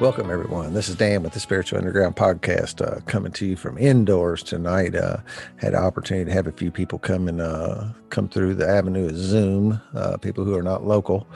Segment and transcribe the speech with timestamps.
[0.00, 0.72] Welcome, everyone.
[0.72, 4.94] This is Dan with the Spiritual Underground Podcast, uh, coming to you from indoors tonight.
[4.94, 5.18] Uh,
[5.56, 9.10] had an opportunity to have a few people come and uh, come through the avenue
[9.10, 11.28] of Zoom, uh, people who are not local.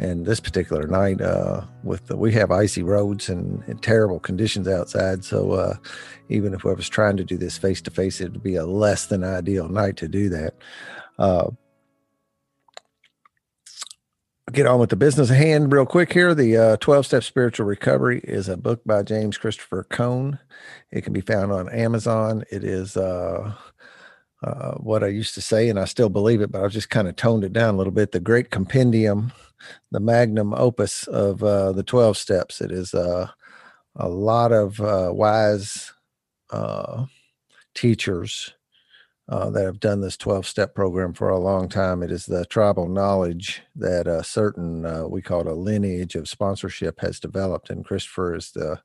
[0.00, 4.66] And this particular night, uh, with the, we have icy roads and, and terrible conditions
[4.66, 5.76] outside, so uh,
[6.28, 8.66] even if I was trying to do this face to face, it would be a
[8.66, 10.54] less than ideal night to do that
[14.52, 16.34] get on with the business hand real quick here.
[16.34, 20.38] The uh, 12 Step Spiritual Recovery is a book by James Christopher Cohn.
[20.90, 22.44] It can be found on Amazon.
[22.50, 23.52] It is uh,
[24.42, 27.08] uh, what I used to say, and I still believe it, but I've just kind
[27.08, 28.12] of toned it down a little bit.
[28.12, 29.32] The great compendium,
[29.90, 32.60] the magnum opus of uh, the 12 steps.
[32.60, 33.28] It is uh,
[33.96, 35.92] a lot of uh, wise
[37.74, 38.54] teachers
[39.28, 42.02] uh, that have done this 12 step program for a long time.
[42.02, 46.28] It is the tribal knowledge that a certain, uh, we call it a lineage of
[46.28, 47.68] sponsorship, has developed.
[47.68, 48.80] And Christopher is the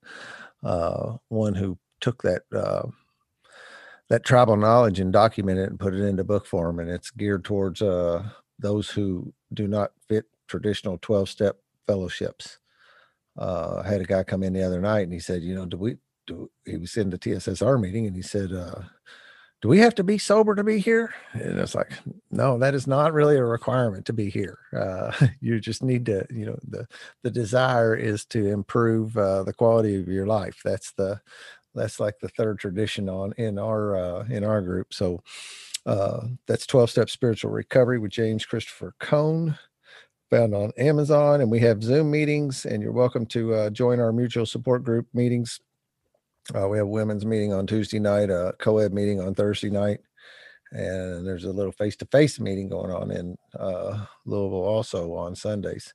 [0.63, 2.43] uh, one who took that.
[2.53, 2.87] Uh,
[4.09, 7.43] that tribal knowledge and documented it and put it into book form, and it's geared
[7.43, 8.21] towards uh,
[8.59, 12.59] those who do not fit traditional 12 step fellowships.
[13.37, 15.65] Uh, I had a guy come in the other night and he said, You know,
[15.65, 16.51] do we do?
[16.65, 18.51] He was in the TSSR meeting and he said,
[19.63, 21.13] do we have to be sober to be here?
[21.31, 21.93] And it's like,
[22.31, 24.59] no, that is not really a requirement to be here.
[24.77, 26.85] Uh, you just need to, you know, the
[27.21, 30.59] the desire is to improve uh, the quality of your life.
[30.65, 31.21] That's the
[31.73, 34.93] that's like the third tradition on in our uh, in our group.
[34.93, 35.23] So
[35.85, 39.57] uh, that's 12 step spiritual recovery with James Christopher Cohn
[40.29, 41.39] found on Amazon.
[41.39, 45.07] And we have Zoom meetings, and you're welcome to uh, join our mutual support group
[45.13, 45.61] meetings
[46.55, 49.99] uh, we have women's meeting on Tuesday night, a co-ed meeting on Thursday night,
[50.71, 55.93] and there's a little face-to-face meeting going on in uh, Louisville also on Sundays.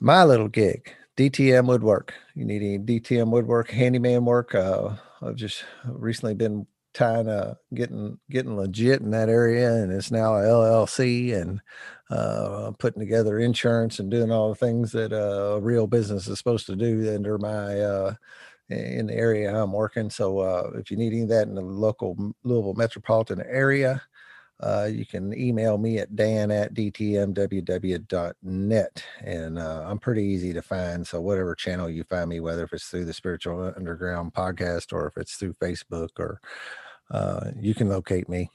[0.00, 2.12] My little gig, DTM woodwork.
[2.34, 4.54] You need any DTM woodwork, handyman work?
[4.54, 6.66] Uh, I've just recently been
[7.00, 11.60] uh getting getting legit in that area and it's now a llc and
[12.10, 16.66] uh putting together insurance and doing all the things that a real business is supposed
[16.66, 18.14] to do under my uh
[18.68, 20.10] in the area i'm working.
[20.10, 24.02] So uh if you need any of that in the local louisville metropolitan area
[24.58, 28.04] uh, you can email me at dan at dtmww.net
[29.22, 31.06] and uh, i'm pretty easy to find.
[31.06, 35.08] So whatever channel you find me whether if it's through the spiritual underground podcast or
[35.08, 36.40] if it's through facebook or
[37.10, 38.50] uh, you can locate me.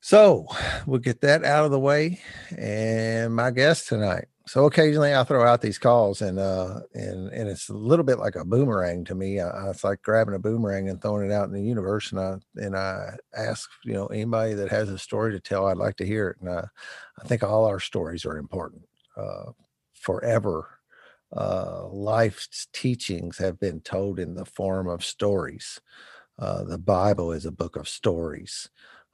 [0.00, 0.46] So
[0.86, 2.20] we'll get that out of the way.
[2.56, 4.26] And my guest tonight.
[4.46, 8.20] So occasionally I throw out these calls and uh and and it's a little bit
[8.20, 9.40] like a boomerang to me.
[9.40, 12.12] I, it's like grabbing a boomerang and throwing it out in the universe.
[12.12, 15.76] And I and I ask, you know, anybody that has a story to tell, I'd
[15.76, 16.36] like to hear it.
[16.40, 16.66] And I,
[17.20, 18.82] I think all our stories are important.
[19.16, 19.50] Uh
[19.94, 20.78] forever.
[21.36, 25.80] Uh life's teachings have been told in the form of stories.
[26.38, 28.68] Uh, the Bible is a book of stories.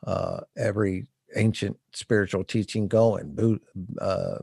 [0.07, 1.07] Uh, every
[1.37, 3.61] ancient spiritual teaching going,
[4.01, 4.39] uh,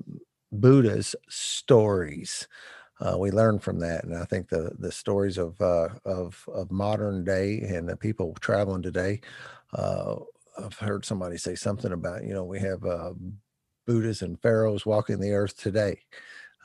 [0.51, 2.47] Buddha's stories.
[2.99, 6.71] Uh, we learn from that, and I think the the stories of uh, of of
[6.71, 9.21] modern day and the people traveling today.
[10.57, 12.83] I've heard somebody say something about you know we have
[13.85, 16.01] Buddhas and pharaohs walking the earth today.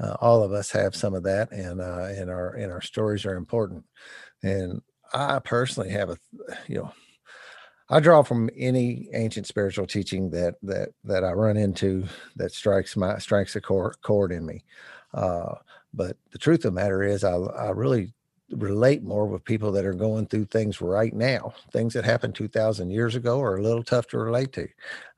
[0.01, 3.25] Uh, all of us have some of that, and uh, and our and our stories
[3.25, 3.85] are important.
[4.43, 4.83] And
[5.15, 6.19] I personally have a,
[6.69, 6.93] you know,
[7.91, 12.97] I draw from any ancient spiritual teaching that that that I run into that strikes
[12.97, 14.65] my strikes a chord, chord in me.
[15.13, 15.57] Uh,
[15.93, 18.13] but the truth of the matter is, I I really
[18.51, 21.55] relate more with people that are going through things right now.
[21.73, 24.69] Things that happened 2,000 years ago are a little tough to relate to.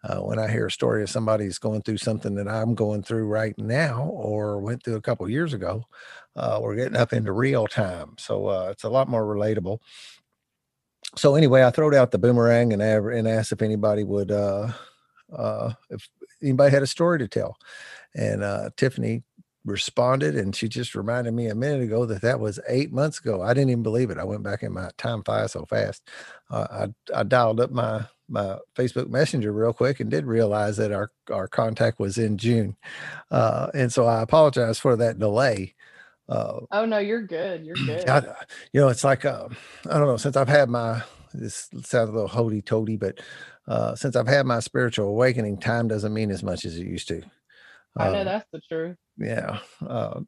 [0.05, 3.27] Uh, when I hear a story of somebody's going through something that I'm going through
[3.27, 5.84] right now or went through a couple years ago,
[6.36, 8.14] uh, we're getting up into real time.
[8.19, 9.78] So uh, it's a lot more relatable.
[11.16, 14.69] So anyway, I throwed out the boomerang and, and asked if anybody would, uh,
[15.34, 16.09] uh, if
[16.42, 17.56] anybody had a story to tell.
[18.15, 19.22] And uh, Tiffany
[19.66, 23.42] responded and she just reminded me a minute ago that that was eight months ago
[23.42, 26.09] i didn't even believe it i went back in my time file so fast
[26.50, 30.92] uh, I, I dialed up my my facebook messenger real quick and did realize that
[30.92, 32.77] our our contact was in june
[33.32, 35.74] uh, and so i apologize for that delay
[36.28, 38.23] uh, oh no you're good you're good I,
[38.73, 39.49] you know it's like uh,
[39.89, 41.03] i don't know since i've had my
[41.33, 43.21] this sounds a little hody toady but
[43.69, 47.09] uh, since i've had my spiritual awakening time doesn't mean as much as it used
[47.09, 47.23] to
[47.97, 48.97] I know um, that's the truth.
[49.19, 49.59] Yeah.
[49.87, 50.21] Uh,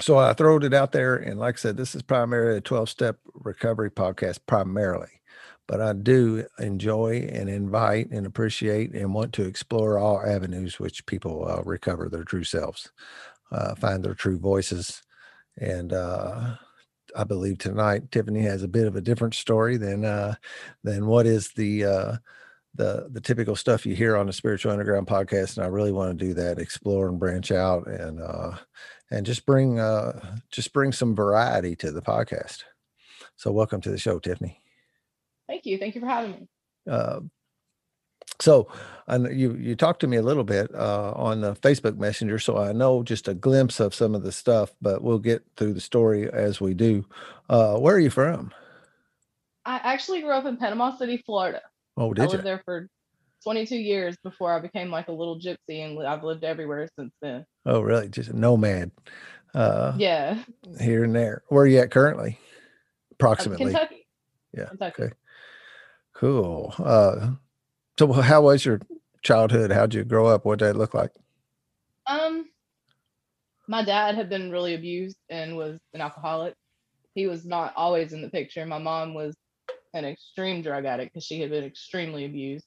[0.00, 2.88] so I throwed it out there, and like I said, this is primarily a 12
[2.88, 5.20] step recovery podcast, primarily.
[5.68, 11.06] But I do enjoy and invite and appreciate and want to explore all avenues which
[11.06, 12.90] people uh, recover their true selves.
[13.52, 15.02] Uh, find their true voices.
[15.58, 16.56] And uh,
[17.16, 20.34] I believe tonight Tiffany has a bit of a different story than uh,
[20.82, 22.16] than what is the uh,
[22.74, 25.56] the the typical stuff you hear on the Spiritual Underground podcast.
[25.56, 28.56] And I really want to do that, explore and branch out, and uh,
[29.10, 32.62] and just bring uh, just bring some variety to the podcast.
[33.36, 34.58] So welcome to the show, Tiffany.
[35.48, 35.78] Thank you.
[35.78, 36.48] Thank you for having me.
[36.88, 37.20] Uh,
[38.40, 38.68] so
[39.06, 42.58] and you you talked to me a little bit uh, on the Facebook Messenger, so
[42.58, 45.80] I know just a glimpse of some of the stuff, but we'll get through the
[45.80, 47.04] story as we do.
[47.48, 48.52] Uh, where are you from?
[49.64, 51.62] I actually grew up in Panama City, Florida.
[51.96, 52.22] Oh, did you?
[52.22, 52.32] I you?
[52.32, 52.88] lived there for
[53.44, 57.44] 22 years before I became like a little gypsy, and I've lived everywhere since then.
[57.66, 58.08] Oh, really?
[58.08, 58.90] Just a nomad.
[59.54, 60.42] Uh, yeah.
[60.80, 61.42] Here and there.
[61.48, 62.38] Where are you at currently?
[63.12, 63.66] Approximately.
[63.66, 64.06] Kentucky.
[64.56, 64.66] Yeah.
[64.66, 65.02] Kentucky.
[65.02, 65.12] Okay.
[66.14, 66.74] Cool.
[66.78, 67.32] Uh,
[67.98, 68.80] so how was your
[69.22, 69.72] childhood?
[69.72, 70.44] How'd you grow up?
[70.44, 71.10] What did it look like?
[72.06, 72.46] Um,
[73.68, 76.54] my dad had been really abused and was an alcoholic.
[77.14, 78.64] He was not always in the picture.
[78.66, 79.36] My mom was
[79.94, 82.66] an extreme drug addict because she had been extremely abused.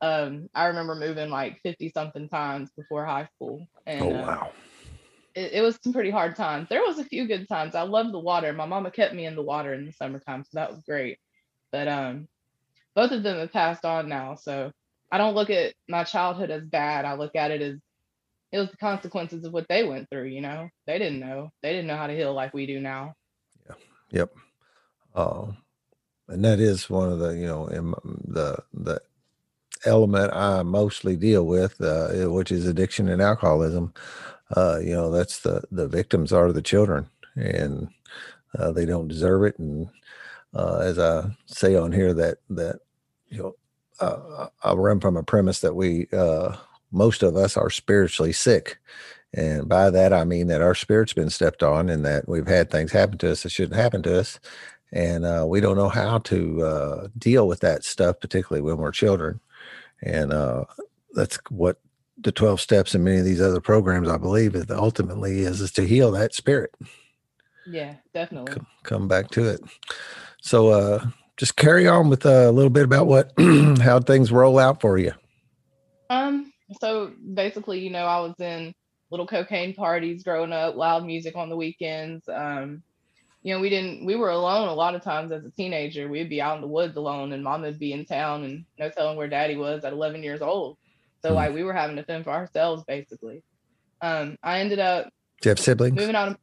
[0.00, 3.66] Um, I remember moving like 50 something times before high school.
[3.86, 4.42] And, oh, uh, wow.
[4.42, 4.52] Uh,
[5.34, 6.68] it, it, was some pretty hard times.
[6.68, 7.74] There was a few good times.
[7.74, 8.52] I loved the water.
[8.52, 11.18] My mama kept me in the water in the summertime, so that was great.
[11.70, 12.28] But um,
[12.94, 14.34] both of them have passed on now.
[14.36, 14.72] So
[15.10, 17.04] I don't look at my childhood as bad.
[17.04, 17.78] I look at it as
[18.52, 20.68] it was the consequences of what they went through, you know.
[20.86, 21.50] They didn't know.
[21.62, 23.14] They didn't know how to heal like we do now.
[23.66, 23.74] Yeah.
[24.10, 24.34] Yep.
[25.14, 25.46] Uh,
[26.28, 27.66] and that is one of the, you know,
[28.24, 29.00] the the
[29.84, 33.92] element I mostly deal with, uh, which is addiction and alcoholism.
[34.54, 37.88] Uh, you know, that's the the victims are the children, and
[38.58, 39.58] uh, they don't deserve it.
[39.58, 39.88] And
[40.54, 42.80] uh, as I say on here, that that
[43.28, 43.56] you know,
[44.00, 46.56] uh, I run from a premise that we uh,
[46.90, 48.78] most of us are spiritually sick.
[49.34, 52.70] And by that, I mean that our spirit's been stepped on and that we've had
[52.70, 54.38] things happen to us that shouldn't happen to us.
[54.92, 58.92] And uh, we don't know how to uh, deal with that stuff, particularly when we're
[58.92, 59.40] children.
[60.02, 60.64] And uh,
[61.14, 61.78] that's what
[62.18, 65.72] the 12 steps and many of these other programs, I believe, is ultimately is, is
[65.72, 66.74] to heal that spirit.
[67.66, 68.52] Yeah, definitely.
[68.52, 69.60] Come, come back to it.
[70.42, 71.06] So uh,
[71.36, 73.32] just carry on with uh, a little bit about what
[73.80, 75.12] how things roll out for you.
[76.10, 76.52] Um.
[76.80, 78.74] So basically, you know, I was in
[79.10, 82.28] little cocaine parties growing up, loud music on the weekends.
[82.28, 82.82] Um,
[83.42, 86.08] you know, we didn't we were alone a lot of times as a teenager.
[86.08, 88.90] We'd be out in the woods alone, and mom would be in town, and no
[88.90, 90.76] telling where daddy was at 11 years old.
[91.22, 91.34] So mm.
[91.36, 93.42] like we were having to fend for ourselves basically.
[94.00, 95.04] Um, I ended up.
[95.40, 95.94] Do you have siblings?
[95.94, 96.28] Moving out.
[96.30, 96.36] Of,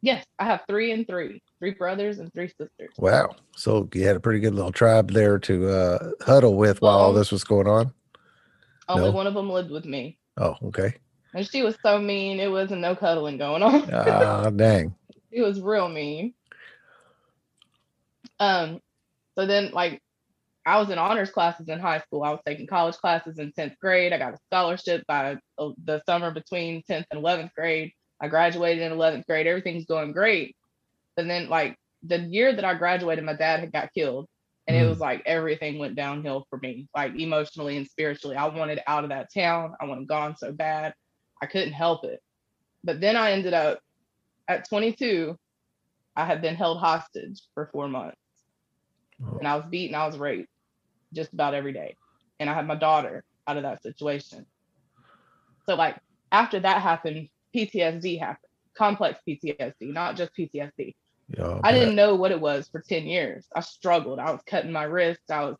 [0.00, 2.90] yes, I have three and three three brothers and three sisters.
[2.98, 3.36] Wow.
[3.54, 7.12] So you had a pretty good little tribe there to uh, huddle with while all
[7.12, 7.92] this was going on?
[8.88, 9.12] Only no?
[9.12, 10.18] one of them lived with me.
[10.36, 10.94] Oh, okay.
[11.34, 13.88] And she was so mean, it wasn't no cuddling going on.
[13.92, 14.94] Ah, uh, dang.
[15.30, 16.34] It was real mean.
[18.40, 18.80] Um,
[19.38, 20.02] so then like
[20.66, 22.22] I was in honors classes in high school.
[22.22, 24.12] I was taking college classes in 10th grade.
[24.12, 27.92] I got a scholarship by uh, the summer between 10th and 11th grade.
[28.20, 29.46] I graduated in 11th grade.
[29.46, 30.56] Everything's going great.
[31.20, 34.26] And then like the year that I graduated, my dad had got killed.
[34.66, 34.82] And mm.
[34.82, 38.36] it was like everything went downhill for me, like emotionally and spiritually.
[38.36, 39.74] I wanted out of that town.
[39.80, 40.94] I wanted gone so bad.
[41.42, 42.20] I couldn't help it.
[42.82, 43.80] But then I ended up
[44.48, 45.36] at 22,
[46.16, 48.16] I had been held hostage for four months.
[49.24, 49.38] Oh.
[49.38, 50.48] And I was beaten, I was raped
[51.12, 51.96] just about every day.
[52.40, 54.46] And I had my daughter out of that situation.
[55.66, 55.96] So, like,
[56.32, 60.94] after that happened, PTSD happened, complex PTSD, not just PTSD.
[61.36, 63.46] Yeah, I didn't know what it was for 10 years.
[63.54, 64.18] I struggled.
[64.18, 65.30] I was cutting my wrists.
[65.30, 65.56] I was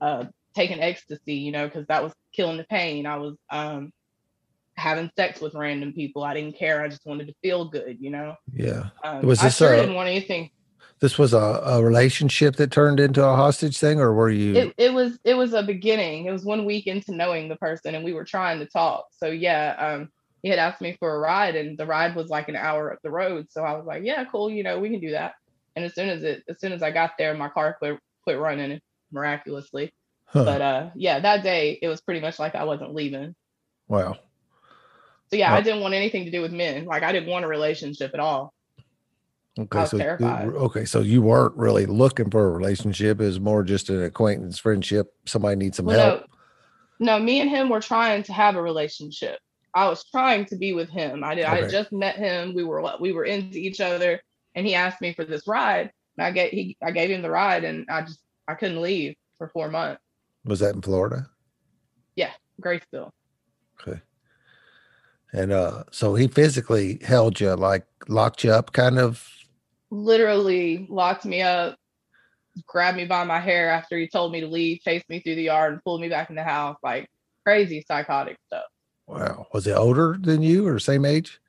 [0.00, 0.24] uh,
[0.54, 3.06] taking ecstasy, you know, because that was killing the pain.
[3.06, 3.92] I was um,
[4.76, 6.24] having sex with random people.
[6.24, 6.82] I didn't care.
[6.82, 8.34] I just wanted to feel good, you know?
[8.52, 8.90] Yeah.
[9.04, 10.50] Um, was this I sure a, didn't want anything.
[11.00, 14.56] This was a, a relationship that turned into a hostage thing, or were you?
[14.56, 15.16] It, it was.
[15.22, 16.26] It was a beginning.
[16.26, 19.06] It was one week into knowing the person, and we were trying to talk.
[19.16, 20.08] So yeah, um,
[20.42, 23.00] he had asked me for a ride and the ride was like an hour up
[23.02, 23.46] the road.
[23.50, 24.50] So I was like, yeah, cool.
[24.50, 25.34] You know, we can do that.
[25.76, 28.38] And as soon as it, as soon as I got there, my car quit, quit
[28.38, 28.80] running
[29.12, 29.92] miraculously.
[30.26, 30.44] Huh.
[30.44, 33.34] But uh, yeah, that day it was pretty much like I wasn't leaving.
[33.88, 34.16] Wow.
[35.30, 36.84] So yeah, I didn't want anything to do with men.
[36.84, 38.54] Like I didn't want a relationship at all.
[39.58, 40.46] Okay, so terrified.
[40.46, 43.20] okay, so you weren't really looking for a relationship.
[43.20, 45.12] It was more just an acquaintance, friendship.
[45.26, 46.30] Somebody needs some well, help.
[47.00, 49.40] No, no, me and him were trying to have a relationship.
[49.78, 51.22] I was trying to be with him.
[51.22, 51.44] I did.
[51.44, 51.64] Okay.
[51.64, 52.52] I just met him.
[52.52, 54.20] We were we were into each other,
[54.56, 55.92] and he asked me for this ride.
[56.16, 58.18] And I gave he I gave him the ride, and I just
[58.48, 60.02] I couldn't leave for four months.
[60.44, 61.28] Was that in Florida?
[62.16, 63.12] Yeah, Graceville.
[63.80, 64.00] Okay.
[65.32, 69.28] And uh, so he physically held you, like locked you up, kind of.
[69.90, 71.78] Literally locked me up,
[72.66, 75.42] grabbed me by my hair after he told me to leave, chased me through the
[75.44, 76.78] yard, and pulled me back in the house.
[76.82, 77.08] Like
[77.44, 78.64] crazy psychotic stuff.
[79.08, 79.46] Wow.
[79.52, 81.40] Was he older than you or same age?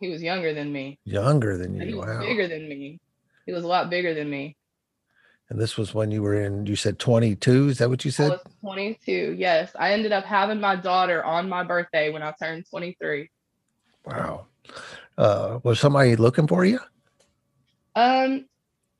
[0.00, 0.98] He was younger than me.
[1.04, 1.86] Younger than you.
[1.86, 2.20] He was Wow.
[2.20, 3.00] bigger than me.
[3.46, 4.56] He was a lot bigger than me.
[5.50, 7.68] And this was when you were in, you said 22.
[7.68, 8.30] Is that what you I said?
[8.32, 9.34] was 22.
[9.38, 13.30] Yes, I ended up having my daughter on my birthday when I turned 23.
[14.04, 14.46] Wow.
[15.16, 16.78] Uh, was somebody looking for you?
[17.96, 18.44] Um,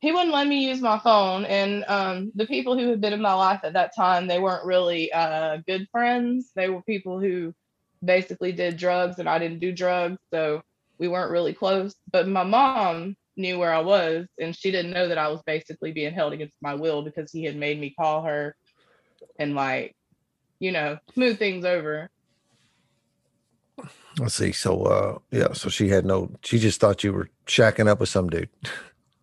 [0.01, 3.21] he wouldn't let me use my phone, and um, the people who had been in
[3.21, 6.51] my life at that time, they weren't really uh good friends.
[6.55, 7.53] They were people who
[8.05, 10.63] basically did drugs, and I didn't do drugs, so
[10.99, 11.95] we weren't really close.
[12.11, 15.93] But my mom knew where I was, and she didn't know that I was basically
[15.93, 18.57] being held against my will because he had made me call her
[19.39, 19.95] and like,
[20.59, 22.11] you know, smooth things over.
[24.19, 24.51] Let's see.
[24.51, 25.53] So, uh, yeah.
[25.53, 28.49] So she had no, she just thought you were shacking up with some dude.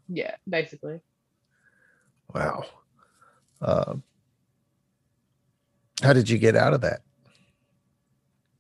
[0.08, 1.02] Yeah, basically.
[2.34, 2.66] Wow.
[3.62, 3.96] Uh,
[6.02, 7.02] how did you get out of that?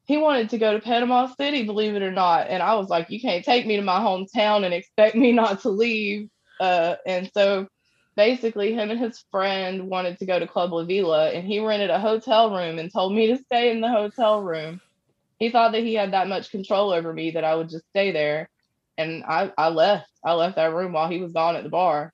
[0.05, 2.47] He wanted to go to Panama City, believe it or not.
[2.49, 5.61] And I was like, you can't take me to my hometown and expect me not
[5.61, 6.29] to leave.
[6.59, 7.67] Uh, and so
[8.15, 11.89] basically, him and his friend wanted to go to Club La Vela, and he rented
[11.89, 14.79] a hotel room and told me to stay in the hotel room.
[15.39, 18.11] He thought that he had that much control over me that I would just stay
[18.11, 18.49] there.
[18.97, 20.09] And I, I left.
[20.23, 22.13] I left that room while he was gone at the bar.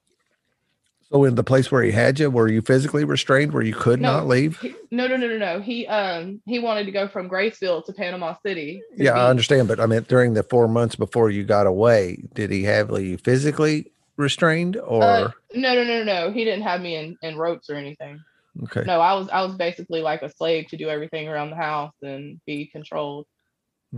[1.11, 3.99] So, in the place where he had you, were you physically restrained where you could
[3.99, 4.59] No, not leave?
[4.61, 5.59] He, no, no, no, no, no.
[5.59, 8.81] He um he wanted to go from Graceville to Panama City.
[8.97, 9.67] to Yeah, I understand.
[9.67, 13.17] But I mean, during the four months before you got away, did he have you
[13.17, 15.03] physically restrained or?
[15.03, 16.31] Uh, no, no, no, no, no.
[16.31, 18.21] He didn't have me in, in ropes or anything.
[18.63, 18.83] okay.
[18.85, 21.93] No, I was I was basically like a slave to do everything around the house
[22.01, 23.25] and be controlled.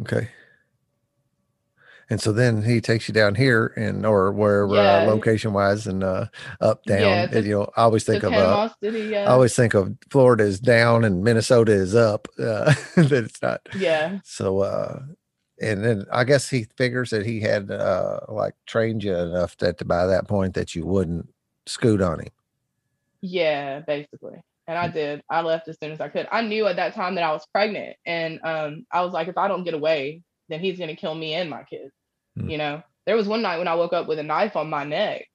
[0.02, 0.30] Okay.
[2.14, 4.98] And so then he takes you down here and or wherever Yeah.
[4.98, 6.28] uh, location wise and uh,
[6.62, 7.00] up down.
[7.02, 9.24] Yeah, and, you know, I always think of uh, City, yeah.
[9.28, 12.28] I always think of Florida is down and Minnesota is up.
[12.38, 13.68] Uh, that it's not.
[13.76, 14.20] yeah.
[14.24, 15.00] So uh,
[15.60, 19.86] and then I guess he figures that he had uh like trained you enough that
[19.88, 21.28] by that point that you wouldn't
[21.66, 22.30] scoot on him.
[23.22, 24.40] Yeah, basically.
[24.68, 25.24] And I did.
[25.32, 26.28] I left as soon as I could.
[26.32, 27.96] I knew at that time that I was pregnant.
[28.06, 31.34] And um, I was like, if I don't get away, then he's gonna kill me
[31.34, 31.92] and my kids.
[32.38, 32.50] Hmm.
[32.50, 34.84] You know, there was one night when I woke up with a knife on my
[34.84, 35.28] neck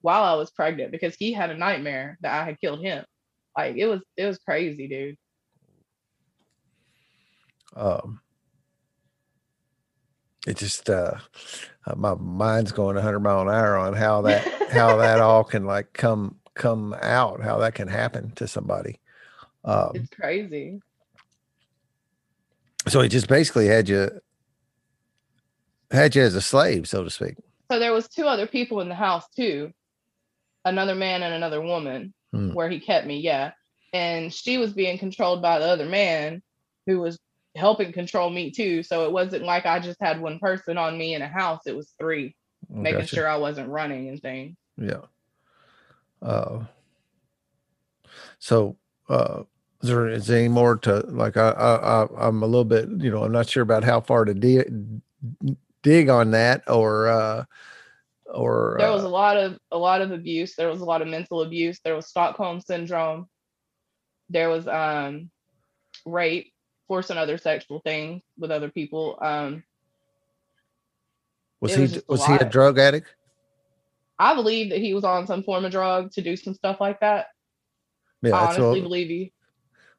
[0.00, 3.04] while I was pregnant because he had a nightmare that I had killed him.
[3.56, 5.16] Like it was it was crazy, dude.
[7.74, 8.20] um
[10.46, 11.12] it just uh
[11.86, 15.64] uh, my mind's going 100 mile an hour on how that how that all can
[15.64, 18.98] like come come out how that can happen to somebody
[19.64, 20.80] um It's crazy.
[22.88, 24.08] so he just basically had you
[25.90, 27.36] had you as a slave so to speak
[27.70, 29.72] So there was two other people in the house too,
[30.64, 32.52] another man and another woman, Hmm.
[32.54, 33.20] where he kept me.
[33.20, 33.52] Yeah,
[33.92, 36.42] and she was being controlled by the other man,
[36.86, 37.18] who was
[37.54, 38.82] helping control me too.
[38.82, 41.62] So it wasn't like I just had one person on me in a house.
[41.66, 42.34] It was three,
[42.68, 43.14] making Gotcha.
[43.14, 44.56] sure I wasn't running and things.
[44.76, 45.02] yeah
[46.22, 46.64] uh
[48.38, 48.76] so
[49.08, 49.42] uh
[49.82, 51.74] is there, is there any more to like I, I
[52.04, 54.66] I I'm a little bit you know I'm not sure about how far to dig
[55.86, 57.44] dig on that or uh
[58.26, 60.56] or There was uh, a lot of a lot of abuse.
[60.56, 61.78] There was a lot of mental abuse.
[61.84, 63.28] There was Stockholm syndrome.
[64.28, 65.30] There was um
[66.04, 66.52] rape,
[66.88, 69.16] forcing other sexual things with other people.
[69.22, 69.62] Um,
[71.60, 73.14] was he was was he a drug addict
[74.18, 77.00] I believe that he was on some form of drug to do some stuff like
[77.00, 77.26] that.
[78.22, 79.32] yeah I honestly all, believe he.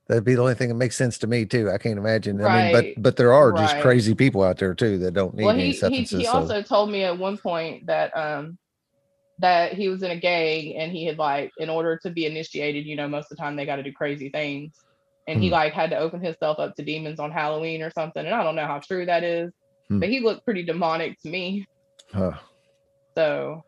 [0.07, 2.43] That'd be the only thing that makes sense to me too I can't imagine I
[2.43, 5.45] mean Right, but but there are just crazy people out there too that don't need
[5.45, 8.57] Well, any he he, substances he so also told me at one point that um
[9.39, 12.85] that he was in a gang and he had like in order to be initiated,
[12.85, 14.73] you know, most of the time they got to do crazy things,
[15.27, 15.53] and he Hmm.
[15.53, 18.25] like had to open himself up to demons on Halloween or something.
[18.25, 19.51] And I don't know how true that is,
[19.89, 19.99] Hmm.
[19.99, 21.65] but he looked pretty demonic to me.
[22.13, 22.33] huh.
[23.17, 23.63] So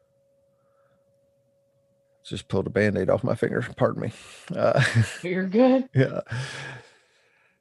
[2.30, 4.12] just pulled a band-aid off my finger pardon me
[4.56, 4.82] uh
[5.24, 5.90] you're good.
[5.94, 6.22] yeah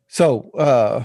[0.07, 1.05] so uh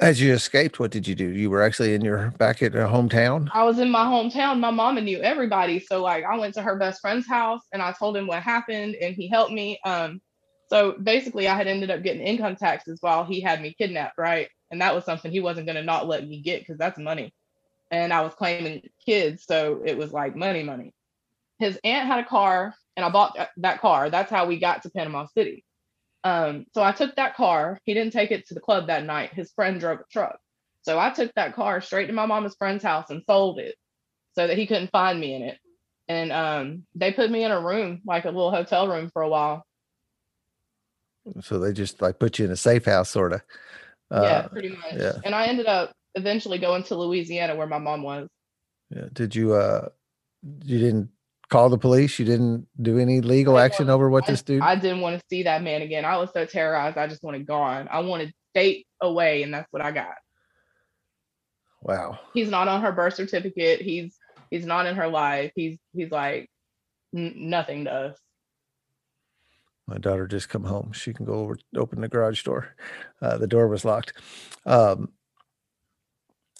[0.00, 2.78] as you escaped what did you do you were actually in your back at a
[2.78, 4.58] hometown I was in my hometown.
[4.58, 5.78] My mama knew everybody.
[5.78, 8.96] So like I went to her best friend's house and I told him what happened
[8.96, 9.78] and he helped me.
[9.84, 10.20] Um
[10.68, 14.48] so basically I had ended up getting income taxes while he had me kidnapped, right?
[14.70, 17.32] And that was something he wasn't gonna not let me get because that's money.
[17.92, 20.94] And I was claiming kids, so it was like money, money.
[21.58, 24.08] His aunt had a car and I bought that- car.
[24.08, 25.64] That's how we got to Panama City.
[26.24, 27.78] Um, so I took that car.
[27.84, 29.34] He didn't take it to the club that night.
[29.34, 30.38] His friend drove a truck.
[30.82, 33.76] So I took that car straight to my mama's friend's house and sold it
[34.34, 35.58] so that he couldn't find me in it.
[36.08, 39.28] And um, they put me in a room, like a little hotel room for a
[39.28, 39.66] while.
[41.42, 43.42] So they just like put you in a safe house, sort of.
[44.10, 44.94] Uh, yeah, pretty much.
[44.96, 45.12] Yeah.
[45.24, 48.28] And I ended up eventually going to Louisiana where my mom was.
[48.90, 49.06] Yeah.
[49.12, 49.88] Did you uh
[50.64, 51.10] you didn't
[51.48, 52.18] call the police?
[52.18, 54.62] You didn't do any legal action over what I, this dude?
[54.62, 56.04] I didn't want to see that man again.
[56.04, 56.98] I was so terrorized.
[56.98, 57.88] I just wanted gone.
[57.90, 60.14] I wanted state away, and that's what I got.
[61.82, 62.18] Wow.
[62.32, 63.80] He's not on her birth certificate.
[63.80, 64.16] He's
[64.50, 65.52] he's not in her life.
[65.56, 66.48] He's he's like
[67.14, 68.18] n- nothing to us.
[69.86, 70.92] My daughter just come home.
[70.92, 72.74] She can go over open the garage door.
[73.20, 74.14] Uh, the door was locked.
[74.64, 75.10] Um,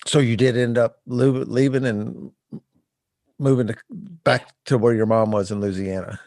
[0.07, 2.33] so you did end up leaving and
[3.39, 6.21] moving to, back to where your mom was in Louisiana.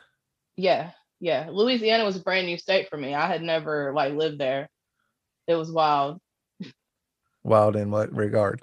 [0.57, 1.49] Yeah, yeah.
[1.51, 3.13] Louisiana was a brand new state for me.
[3.13, 4.69] I had never like lived there.
[5.47, 6.19] It was wild.
[7.43, 8.61] Wild in what regard?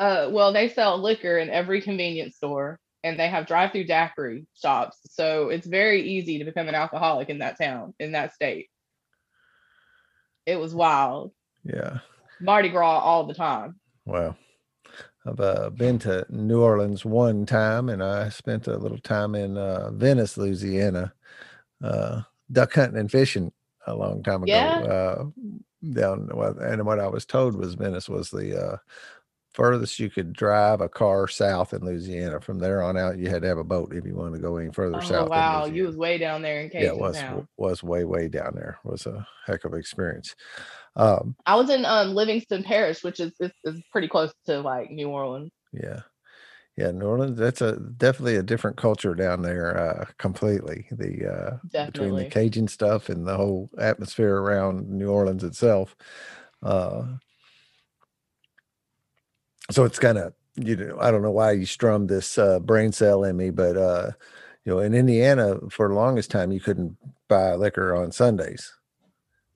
[0.00, 4.98] Uh, well, they sell liquor in every convenience store, and they have drive-through daiquiri shops.
[5.10, 8.70] So it's very easy to become an alcoholic in that town, in that state.
[10.46, 11.32] It was wild.
[11.64, 11.98] Yeah.
[12.40, 13.78] Mardi Gras all the time.
[14.08, 14.36] Wow.
[15.26, 19.58] I've uh, been to New Orleans one time, and I spent a little time in
[19.58, 21.12] uh, Venice, Louisiana,
[21.84, 23.52] uh, duck hunting and fishing
[23.86, 24.52] a long time ago.
[24.52, 24.78] Yeah.
[24.78, 25.24] Uh,
[25.92, 28.76] down, and what I was told was Venice was the uh,
[29.58, 32.40] furthest you could drive a car south in Louisiana.
[32.40, 34.56] From there on out, you had to have a boat if you wanted to go
[34.56, 35.28] any further oh, south.
[35.28, 37.48] Wow, you was way down there in Cajun Yeah, it was town.
[37.56, 38.78] was way way down there.
[38.84, 40.36] It was a heck of an experience.
[40.94, 44.92] Um, I was in um, Livingston Parish, which is, is is pretty close to like
[44.92, 45.50] New Orleans.
[45.72, 46.02] Yeah,
[46.76, 47.36] yeah, New Orleans.
[47.36, 49.76] That's a definitely a different culture down there.
[49.76, 55.42] Uh, completely the uh, between the Cajun stuff and the whole atmosphere around New Orleans
[55.42, 55.96] itself.
[56.62, 57.02] Uh,
[59.70, 62.92] so it's kind of you know I don't know why you strummed this uh, brain
[62.92, 64.10] cell in me, but uh,
[64.64, 66.96] you know in Indiana for the longest time you couldn't
[67.28, 68.72] buy liquor on Sundays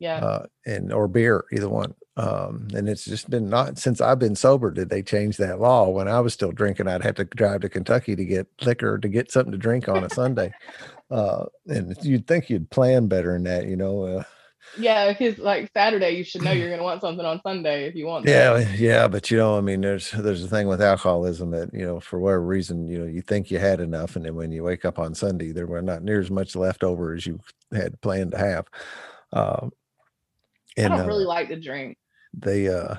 [0.02, 0.16] yeah.
[0.16, 1.94] uh, and or beer either one.
[2.16, 5.88] Um, and it's just been not since i've been sober did they change that law?
[5.88, 9.08] When i was still drinking i'd have to drive to kentucky to get liquor to
[9.08, 10.52] get something to drink on a sunday.
[11.10, 14.22] Uh, and you'd think you'd plan better than that you know uh,
[14.78, 17.94] yeah because like saturday you should know you're going to want something on sunday if
[17.94, 18.78] you want yeah that.
[18.78, 22.00] yeah but you know i mean there's there's a thing with alcoholism that you know
[22.00, 24.84] for whatever reason you know you think you had enough and then when you wake
[24.84, 27.38] up on sunday there were not near as much left over as you
[27.72, 28.66] had planned to have
[29.32, 29.68] uh,
[30.76, 31.98] and, I don't really uh, like to drink.
[32.34, 32.96] They, uh,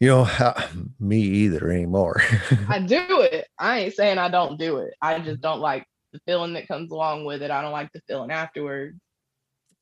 [0.00, 0.28] you know,
[1.00, 2.22] me either anymore.
[2.68, 3.46] I do it.
[3.58, 4.94] I ain't saying I don't do it.
[5.00, 7.50] I just don't like the feeling that comes along with it.
[7.50, 8.98] I don't like the feeling afterwards.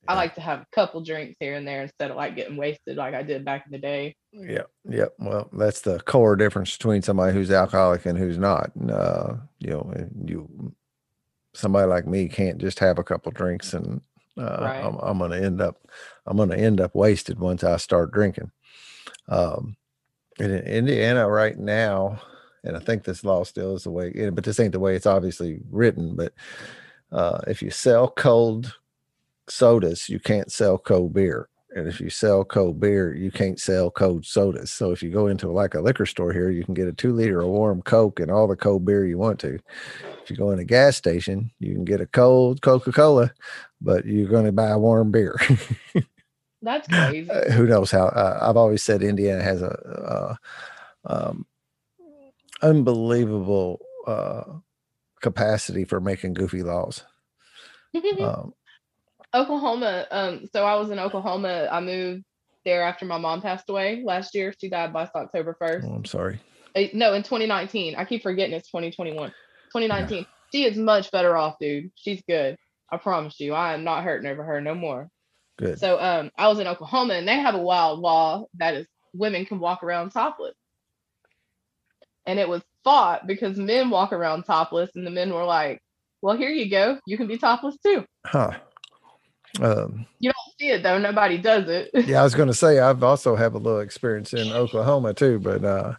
[0.08, 2.96] I like to have a couple drinks here and there instead of like getting wasted
[2.96, 4.16] like I did back in the day.
[4.32, 5.06] Yeah, yeah.
[5.18, 8.70] Well, that's the core difference between somebody who's alcoholic and who's not.
[8.90, 9.92] Uh, you know,
[10.24, 10.74] you
[11.52, 14.00] somebody like me can't just have a couple drinks and
[14.38, 14.84] uh, right.
[14.84, 15.86] I'm, I'm going to end up,
[16.26, 18.50] I'm going to end up wasted once I start drinking.
[19.28, 19.76] Um,
[20.38, 22.20] in Indiana right now,
[22.64, 25.06] and I think this law still is the way, but this ain't the way it's
[25.06, 26.14] obviously written.
[26.16, 26.32] But
[27.12, 28.74] uh, if you sell cold
[29.50, 31.48] sodas, you can't sell cold beer.
[31.74, 34.72] And if you sell cold beer, you can't sell cold sodas.
[34.72, 37.12] So if you go into like a liquor store here, you can get a two
[37.12, 39.60] liter of warm Coke and all the cold beer you want to.
[40.22, 43.32] If you go in a gas station, you can get a cold Coca Cola,
[43.80, 45.38] but you're going to buy warm beer.
[46.62, 47.30] That's crazy.
[47.30, 48.06] Uh, who knows how?
[48.06, 50.38] Uh, I've always said Indiana has a,
[51.04, 51.46] um,
[52.62, 54.44] unbelievable uh,
[55.20, 57.04] capacity for making goofy laws.
[58.20, 58.52] um,
[59.34, 60.06] Oklahoma.
[60.10, 61.68] Um, so I was in Oklahoma.
[61.70, 62.24] I moved
[62.64, 64.52] there after my mom passed away last year.
[64.60, 65.84] She died last October 1st.
[65.84, 66.40] Oh, I'm sorry.
[66.76, 67.96] Uh, no, in 2019.
[67.96, 69.30] I keep forgetting it's 2021.
[69.72, 70.18] 2019.
[70.18, 70.24] Yeah.
[70.52, 71.90] She is much better off, dude.
[71.94, 72.56] She's good.
[72.92, 73.54] I promise you.
[73.54, 75.08] I am not hurting over her no more.
[75.58, 75.78] Good.
[75.78, 79.44] So um I was in Oklahoma and they have a wild law that is women
[79.46, 80.54] can walk around topless.
[82.26, 85.80] And it was fought because men walk around topless and the men were like,
[86.22, 86.98] Well, here you go.
[87.06, 88.04] You can be topless too.
[88.26, 88.54] Huh.
[89.58, 90.98] Um, you don't see it though.
[90.98, 91.90] Nobody does it.
[92.06, 95.40] yeah, I was going to say I've also have a little experience in Oklahoma too,
[95.40, 95.94] but uh,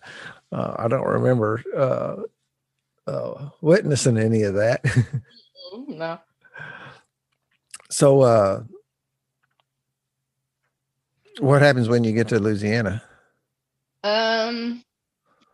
[0.52, 2.16] uh, I don't remember uh,
[3.08, 4.86] uh witnessing any of that.
[5.88, 6.20] no.
[7.90, 8.64] So, uh,
[11.40, 13.04] what happens when you get to Louisiana?
[14.04, 14.84] Um,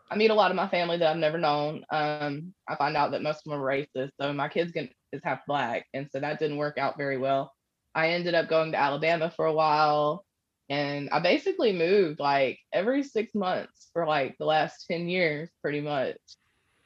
[0.10, 1.84] I meet a lot of my family that I've never known.
[1.90, 4.12] Um, I find out that most of them are racist.
[4.20, 7.54] So my kids get, is half black, and so that didn't work out very well.
[7.98, 10.24] I ended up going to Alabama for a while
[10.70, 15.82] and I basically moved like every six months for like the last 10 years, pretty
[15.82, 16.18] much.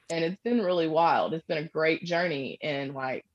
[0.10, 1.34] And it's been really wild.
[1.34, 2.58] It's been a great journey.
[2.64, 3.26] And like,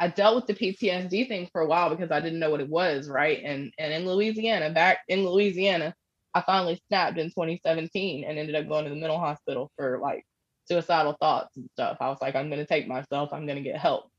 [0.00, 2.70] I dealt with the PTSD thing for a while because I didn't know what it
[2.70, 3.42] was, right?
[3.44, 5.94] And and in Louisiana, back in Louisiana,
[6.34, 10.24] I finally snapped in 2017 and ended up going to the mental hospital for like
[10.66, 11.98] suicidal thoughts and stuff.
[12.00, 14.10] I was like, I'm gonna take myself, I'm gonna get help.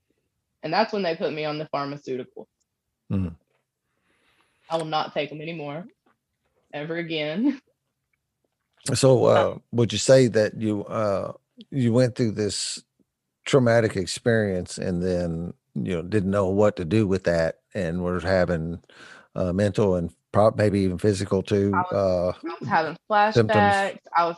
[0.64, 2.48] And that's when they put me on the pharmaceutical.
[3.12, 3.30] Mm-hmm.
[4.70, 5.86] I will not take them anymore,
[6.74, 7.60] ever again.
[8.94, 11.34] So, uh, would you say that you uh,
[11.72, 12.84] you went through this
[13.46, 18.20] traumatic experience and then you know didn't know what to do with that and were
[18.20, 18.82] having
[19.36, 21.72] uh, mental and probably maybe even physical too?
[21.74, 23.34] I was, uh, I was having flashbacks.
[23.34, 24.00] Symptoms.
[24.16, 24.36] I was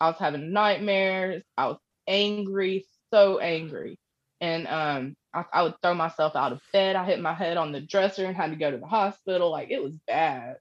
[0.00, 1.42] I was having nightmares.
[1.56, 3.98] I was angry, so angry,
[4.40, 6.96] and um, I, I, would throw myself out of bed.
[6.96, 9.50] I hit my head on the dresser and had to go to the hospital.
[9.50, 10.56] Like it was bad.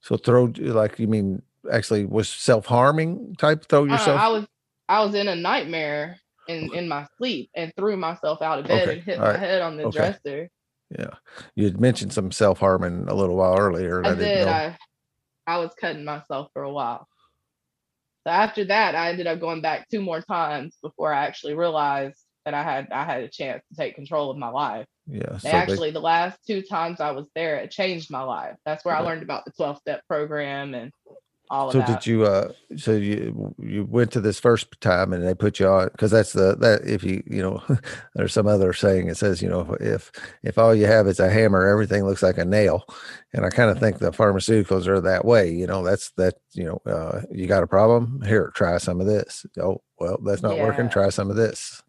[0.00, 4.20] So throw like you mean actually was self harming type throw uh, yourself?
[4.20, 4.46] Uh, I was
[4.88, 6.16] I was in a nightmare
[6.48, 8.98] in in my sleep and threw myself out of bed okay.
[8.98, 9.40] and hit All my right.
[9.40, 9.98] head on the okay.
[9.98, 10.50] dresser.
[10.96, 11.14] Yeah,
[11.56, 14.04] you had mentioned some self harming a little while earlier.
[14.04, 14.46] I, I did.
[14.46, 14.76] I
[15.46, 17.08] I was cutting myself for a while.
[18.26, 22.23] So after that, I ended up going back two more times before I actually realized
[22.44, 24.86] that I had I had a chance to take control of my life.
[25.06, 25.38] Yeah.
[25.38, 28.56] So actually, they, the last two times I was there, it changed my life.
[28.64, 30.92] That's where I learned about the 12 step program and
[31.50, 32.00] all so of that.
[32.00, 35.68] did you uh so you you went to this first time and they put you
[35.68, 37.62] on because that's the that if you you know
[38.14, 40.10] there's some other saying it says you know if
[40.42, 42.84] if all you have is a hammer everything looks like a nail
[43.34, 46.64] and i kind of think the pharmaceuticals are that way you know that's that you
[46.64, 50.56] know uh you got a problem here try some of this oh well that's not
[50.56, 50.64] yeah.
[50.64, 51.82] working try some of this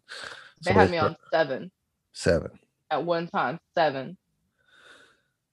[0.62, 1.70] they so had me on seven
[2.12, 2.50] seven
[2.90, 4.16] at one time seven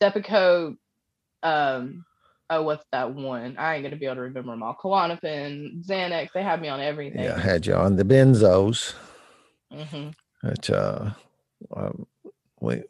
[0.02, 0.78] depakote
[1.44, 2.06] um
[2.50, 3.56] oh, what's that one?
[3.58, 4.76] I ain't gonna be able to remember them all.
[4.76, 7.24] Klonopin, Xanax, they had me on everything.
[7.24, 8.94] Yeah, I had you on the benzos.
[9.72, 10.10] Mm-hmm.
[10.48, 11.12] Which uh,
[11.76, 12.06] um,
[12.60, 12.84] we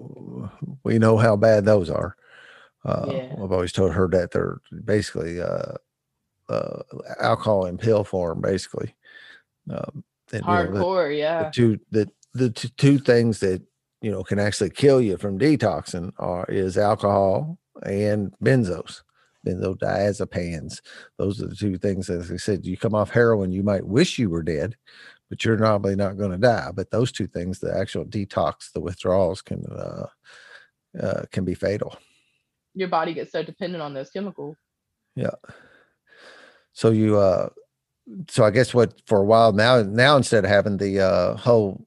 [0.84, 2.16] we know how bad those are.
[2.86, 3.34] Uh, yeah.
[3.42, 5.74] I've always told her that they're basically uh,
[6.50, 6.82] uh,
[7.22, 8.94] alcohol in pill form, basically.
[9.70, 11.44] Um, and, Hardcore, the, yeah.
[11.44, 13.62] The two the the t- two things that
[14.02, 19.02] you know can actually kill you from detoxing are is alcohol and benzos
[19.46, 20.82] benzodiazepines.
[21.18, 22.10] Those are the two things.
[22.10, 24.76] As I said, you come off heroin, you might wish you were dead,
[25.30, 26.72] but you're probably not going to die.
[26.74, 30.06] But those two things, the actual detox, the withdrawals, can uh,
[31.02, 31.98] uh, can be fatal.
[32.74, 34.58] Your body gets so dependent on those chemicals.
[35.16, 35.36] Yeah.
[36.74, 37.50] So you, uh,
[38.30, 41.86] so I guess what for a while now, now instead of having the uh, whole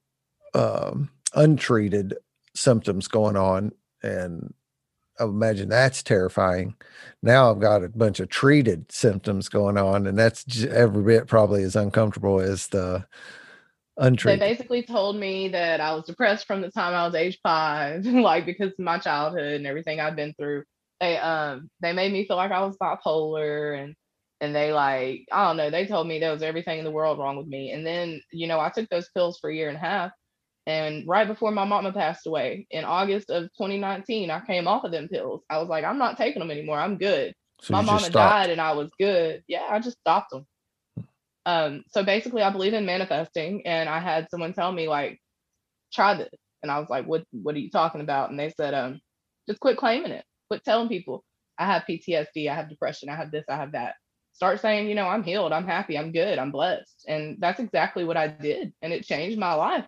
[0.55, 2.15] um, untreated
[2.55, 4.55] symptoms going on and
[5.19, 6.75] I imagine that's terrifying.
[7.23, 11.63] Now I've got a bunch of treated symptoms going on, and that's every bit probably
[11.63, 13.07] as uncomfortable as the
[13.97, 14.41] untreated.
[14.41, 18.05] They basically told me that I was depressed from the time I was age five,
[18.07, 20.65] like because of my childhood and everything I've been through.
[21.01, 23.95] They um they made me feel like I was bipolar and
[24.41, 25.71] and they like I don't know.
[25.71, 27.73] They told me there was everything in the world wrong with me.
[27.73, 30.11] And then you know I took those pills for a year and a half,
[30.67, 34.93] and right before my mama passed away in August of 2019, I came off of
[34.93, 35.43] them pills.
[35.49, 36.79] I was like, I'm not taking them anymore.
[36.79, 37.35] I'm good.
[37.61, 39.43] So my mama died and I was good.
[39.49, 40.47] Yeah, I just stopped them.
[41.47, 45.21] Um, so basically, I believe in manifesting, and I had someone tell me like,
[45.93, 46.29] try this,
[46.63, 48.31] and I was like, what What are you talking about?
[48.31, 49.01] And they said, um,
[49.49, 50.25] just quit claiming it.
[50.51, 51.25] Quit telling people
[51.59, 53.95] I have PTSD, I have depression, I have this, I have that.
[54.37, 58.05] Start saying, you know, I'm healed, I'm happy, I'm good, I'm blessed, and that's exactly
[58.05, 59.87] what I did, and it changed my life.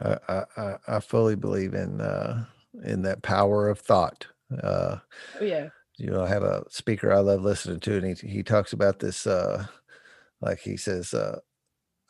[0.00, 2.44] I, I, I fully believe in uh,
[2.82, 4.26] in that power of thought.
[4.60, 4.96] Uh,
[5.40, 5.68] oh, yeah.
[5.98, 8.98] You know, I have a speaker I love listening to, and he he talks about
[8.98, 9.24] this.
[9.24, 9.66] Uh,
[10.40, 11.38] like he says, uh,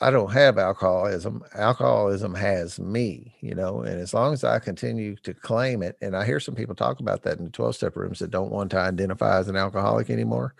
[0.01, 1.44] I don't have alcoholism.
[1.55, 6.16] Alcoholism has me, you know, and as long as I continue to claim it, and
[6.16, 8.70] I hear some people talk about that in the 12 step rooms that don't want
[8.70, 10.55] to identify as an alcoholic anymore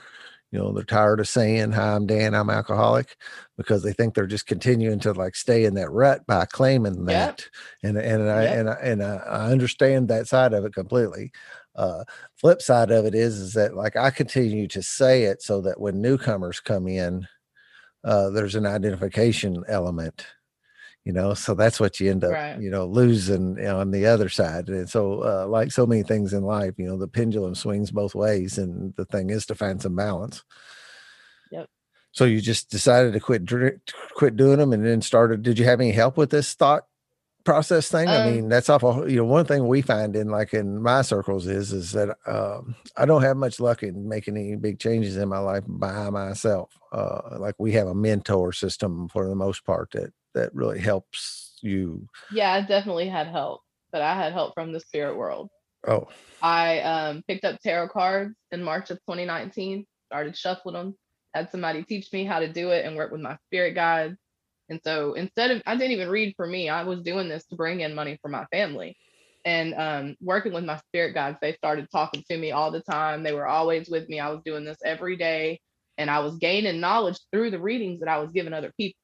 [0.53, 3.17] you know they're tired of saying hi i'm dan i'm alcoholic
[3.57, 7.49] because they think they're just continuing to like stay in that rut by claiming that
[7.83, 7.91] yep.
[7.91, 8.59] and and I, yep.
[8.59, 11.33] and I, and I, I understand that side of it completely
[11.75, 12.05] uh
[12.37, 15.81] flip side of it is is that like i continue to say it so that
[15.81, 17.27] when newcomers come in
[18.05, 20.27] uh there's an identification element
[21.05, 22.61] you know so that's what you end up right.
[22.61, 26.43] you know losing on the other side and so uh, like so many things in
[26.43, 29.97] life you know the pendulum swings both ways and the thing is to find some
[29.97, 30.45] balance
[31.51, 31.69] yep
[32.13, 33.43] so you just decided to quit
[34.15, 36.85] quit doing them and then started did you have any help with this thought
[37.45, 38.09] process thing?
[38.09, 39.09] I Um, mean, that's awful.
[39.11, 42.75] You know, one thing we find in like in my circles is is that um,
[42.97, 46.71] I don't have much luck in making any big changes in my life by myself.
[46.93, 51.59] Uh, like we have a mentor system for the most part that that really helps
[51.63, 52.07] you.
[52.33, 55.49] yeah, I definitely had help, but I had help from the spirit world.
[55.87, 56.09] Oh,
[56.41, 60.97] I um, picked up tarot cards in March of 2019, started shuffling them,
[61.35, 64.17] had somebody teach me how to do it and work with my spirit guides.
[64.69, 67.57] And so instead of, I didn't even read for me, I was doing this to
[67.57, 68.97] bring in money for my family.
[69.45, 73.23] And um, working with my spirit guides, they started talking to me all the time.
[73.23, 74.21] They were always with me.
[74.21, 75.61] I was doing this every day
[75.99, 78.99] and I was gaining knowledge through the readings that I was giving other people,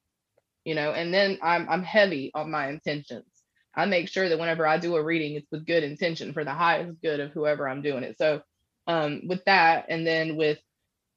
[0.65, 0.93] you know.
[0.93, 3.27] And then I'm, I'm heavy on my intentions.
[3.75, 6.53] I make sure that whenever I do a reading, it's with good intention for the
[6.53, 8.17] highest good of whoever I'm doing it.
[8.19, 8.43] So,
[8.87, 10.59] um, with that, and then with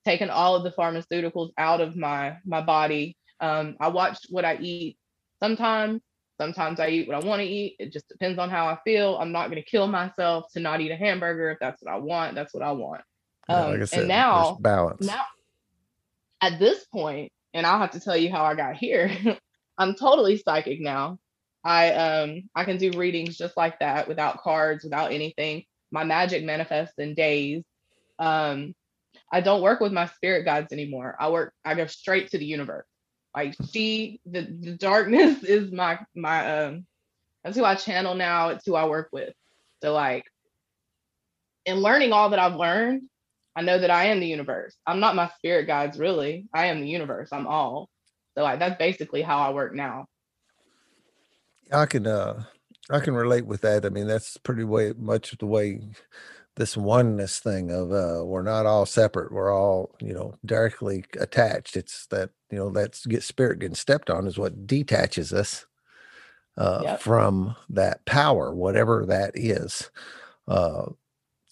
[0.05, 4.57] taking all of the pharmaceuticals out of my my body, um, I watch what I
[4.57, 4.97] eat.
[5.41, 6.01] Sometimes,
[6.39, 7.77] sometimes I eat what I want to eat.
[7.79, 9.17] It just depends on how I feel.
[9.17, 11.51] I'm not going to kill myself to not eat a hamburger.
[11.51, 13.01] If that's what I want, that's what I want.
[13.49, 15.07] yeah, Um, like I said, and now, balance.
[15.07, 15.21] now,
[16.41, 19.11] at this point, and I'll have to tell you how I got here.
[19.77, 21.19] I'm totally psychic now.
[21.63, 25.63] I um I can do readings just like that without cards, without anything.
[25.91, 27.63] My magic manifests in days.
[28.19, 28.73] Um
[29.31, 31.15] I don't work with my spirit guides anymore.
[31.19, 32.87] I work I go straight to the universe.
[33.35, 36.85] Like she the, the darkness is my my um
[37.43, 39.33] that's who I channel now, it's who I work with.
[39.83, 40.25] So like
[41.65, 43.03] in learning all that I've learned,
[43.55, 44.75] I know that I am the universe.
[44.87, 46.47] I'm not my spirit guides really.
[46.53, 47.29] I am the universe.
[47.31, 47.89] I'm all.
[48.37, 50.05] So like that's basically how I work now.
[51.71, 52.43] I can uh
[52.89, 53.85] I can relate with that.
[53.85, 55.81] I mean, that's pretty way much the way
[56.55, 59.31] this oneness thing of uh we're not all separate.
[59.31, 61.75] We're all, you know, directly attached.
[61.75, 65.65] It's that, you know, that's get spirit getting stepped on is what detaches us
[66.57, 67.01] uh Yep.
[67.01, 69.91] from that power, whatever that is.
[70.47, 70.87] Uh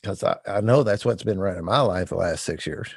[0.01, 2.89] because I, I know that's what's been running my life the last six years.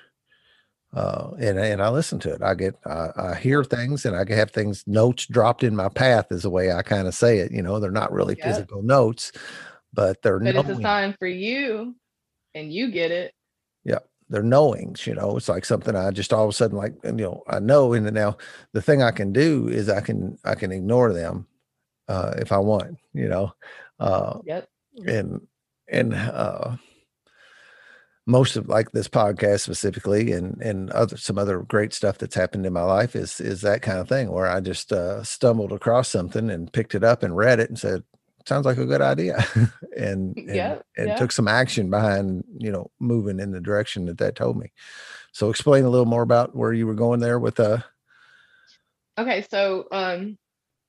[0.94, 2.42] Uh, and and I listen to it.
[2.42, 5.88] I get I, I hear things, and I can have things notes dropped in my
[5.88, 6.26] path.
[6.30, 7.50] Is the way I kind of say it.
[7.50, 8.44] You know, they're not really Yep.
[8.44, 9.32] physical notes,
[9.94, 11.94] but they're But it's a sign for you
[12.54, 13.32] and you get it.
[13.84, 15.06] Yeah, they're knowings.
[15.06, 17.58] You know, it's like something I just all of a sudden like you know I
[17.58, 17.94] know.
[17.94, 18.36] And now
[18.74, 21.46] the thing I can do is I can I can ignore them
[22.06, 22.98] uh, if I want.
[23.14, 23.54] You know,
[23.98, 24.68] uh, Yep.
[25.06, 25.40] and
[25.88, 26.76] and uh
[28.26, 32.64] most of like this podcast specifically and and other some other great stuff that's happened
[32.64, 36.08] in my life is is that kind of thing where i just uh stumbled across
[36.08, 38.04] something and picked it up and read it and said
[38.46, 39.44] sounds like a good idea
[39.96, 41.18] and and, Yep, and yep.
[41.18, 44.70] took some action behind you know moving in the direction that that told me
[45.32, 47.78] so explain a little more about where you were going there with uh
[49.18, 50.38] Okay, so um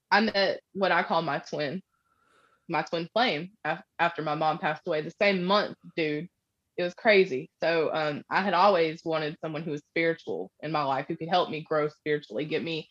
[0.10, 1.82] I met what I call my twin,
[2.69, 6.30] my twin flame af- after my mom passed away the same month, dude.
[6.78, 7.50] It was crazy.
[7.62, 11.30] So um I had always wanted someone who was spiritual in my life who could
[11.30, 12.90] help me grow spiritually, get me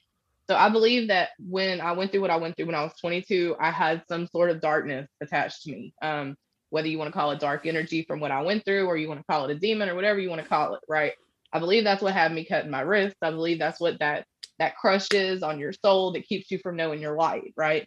[0.48, 2.94] so I believe that when I went through what I went through when I was
[3.00, 5.94] 22, I had some sort of darkness attached to me.
[6.02, 6.36] Um,
[6.70, 9.08] whether you want to call it dark energy from what I went through, or you
[9.08, 11.12] want to call it a demon, or whatever you want to call it, right?
[11.52, 13.16] I believe that's what had me cutting my wrist.
[13.22, 14.26] I believe that's what that
[14.58, 17.86] that crush is on your soul that keeps you from knowing your light, right?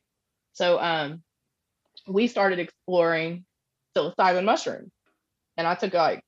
[0.54, 1.24] So um,
[2.08, 3.46] we started exploring
[3.96, 4.92] psilocybin mushrooms,
[5.58, 6.22] and I took like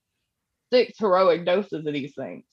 [0.71, 2.45] six heroic doses of these things.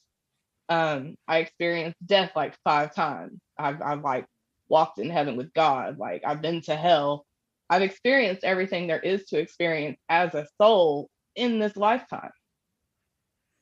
[0.69, 3.39] Um, I experienced death like five times.
[3.57, 4.25] I've I've like
[4.69, 5.97] walked in heaven with God.
[5.97, 7.25] Like I've been to hell.
[7.69, 12.31] I've experienced everything there is to experience as a soul in this lifetime.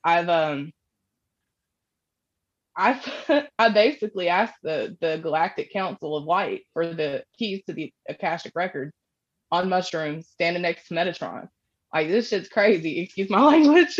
[0.04, 0.72] I've um
[2.76, 7.92] I I basically asked the the Galactic Council of Light for the keys to the
[8.08, 8.92] Akashic records
[9.52, 11.48] on mushrooms, standing next to Metatron.
[11.94, 13.00] Like this shit's crazy.
[13.00, 13.98] Excuse my language.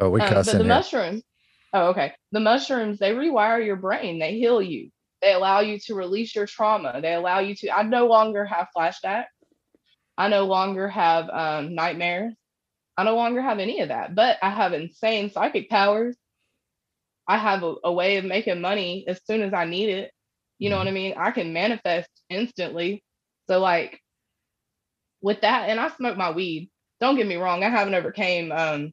[0.00, 1.22] oh we Um, cuss but the here mushrooms,
[1.72, 2.12] oh, okay.
[2.32, 6.46] The mushrooms, they rewire your brain, they heal you, they allow you to release your
[6.46, 7.70] trauma, they allow you to.
[7.76, 9.24] I no longer have flashbacks,
[10.16, 12.34] I no longer have um, nightmares,
[12.96, 16.16] I no longer have any of that, but I have insane psychic powers.
[17.26, 20.12] I have a, a way of making money as soon as I need it.
[20.58, 21.14] You know what I mean?
[21.16, 23.02] I can manifest instantly.
[23.48, 24.00] So, like,
[25.20, 26.70] with that, and I smoke my weed.
[27.04, 28.90] Don't get me wrong, I haven't overcame um,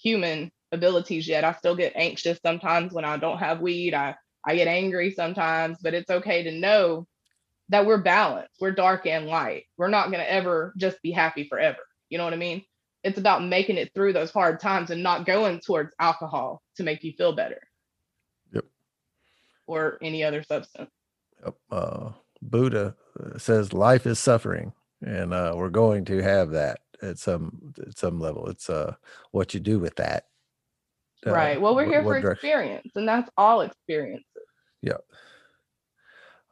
[0.00, 1.42] human abilities yet.
[1.42, 3.92] I still get anxious sometimes when I don't have weed.
[3.92, 7.08] I I get angry sometimes, but it's okay to know
[7.70, 8.54] that we're balanced.
[8.60, 9.64] We're dark and light.
[9.76, 11.80] We're not going to ever just be happy forever.
[12.08, 12.62] You know what I mean?
[13.02, 17.02] It's about making it through those hard times and not going towards alcohol to make
[17.02, 17.62] you feel better.
[18.52, 18.66] Yep.
[19.66, 20.92] Or any other substance.
[21.44, 21.56] Yep.
[21.68, 22.10] Uh,
[22.40, 24.72] Buddha uh, says life is suffering,
[25.04, 28.48] and uh, we're going to have that at some at some level.
[28.48, 28.94] It's uh
[29.30, 30.26] what you do with that.
[31.26, 31.60] Uh, right.
[31.60, 34.24] Well, we're here for experience, and that's all experiences.
[34.80, 34.98] Yeah.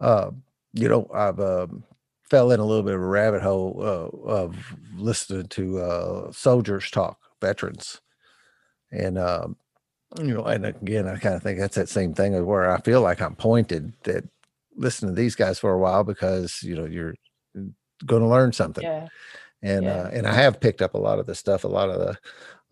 [0.01, 0.31] Uh,
[0.73, 1.85] you know, I've um,
[2.31, 6.91] fell in a little bit of a rabbit hole uh, of listening to uh, soldiers
[6.91, 8.01] talk, veterans,
[8.93, 9.57] and um,
[10.19, 12.81] you know, and again, I kind of think that's that same thing of where I
[12.81, 14.25] feel like I'm pointed that
[14.77, 17.15] listen to these guys for a while because you know you're
[18.07, 18.85] going to learn something.
[18.85, 19.09] Yeah.
[19.63, 20.03] And yeah.
[20.03, 21.65] uh, and I have picked up a lot of the stuff.
[21.65, 22.19] A lot of the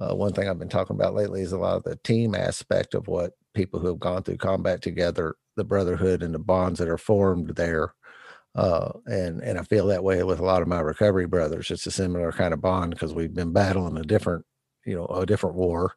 [0.01, 2.95] uh, one thing I've been talking about lately is a lot of the team aspect
[2.95, 6.89] of what people who have gone through combat together, the brotherhood and the bonds that
[6.89, 7.95] are formed there.
[8.55, 11.71] Uh, and and I feel that way with a lot of my recovery brothers.
[11.71, 14.45] It's a similar kind of bond because we've been battling a different,
[14.85, 15.95] you know, a different war,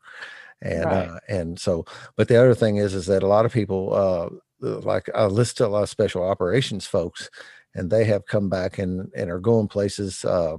[0.62, 1.08] and right.
[1.08, 1.86] uh, and so.
[2.18, 5.56] But the other thing is, is that a lot of people, uh, like I listen
[5.58, 7.30] to a lot of special operations folks,
[7.74, 10.24] and they have come back and and are going places.
[10.26, 10.58] Uh,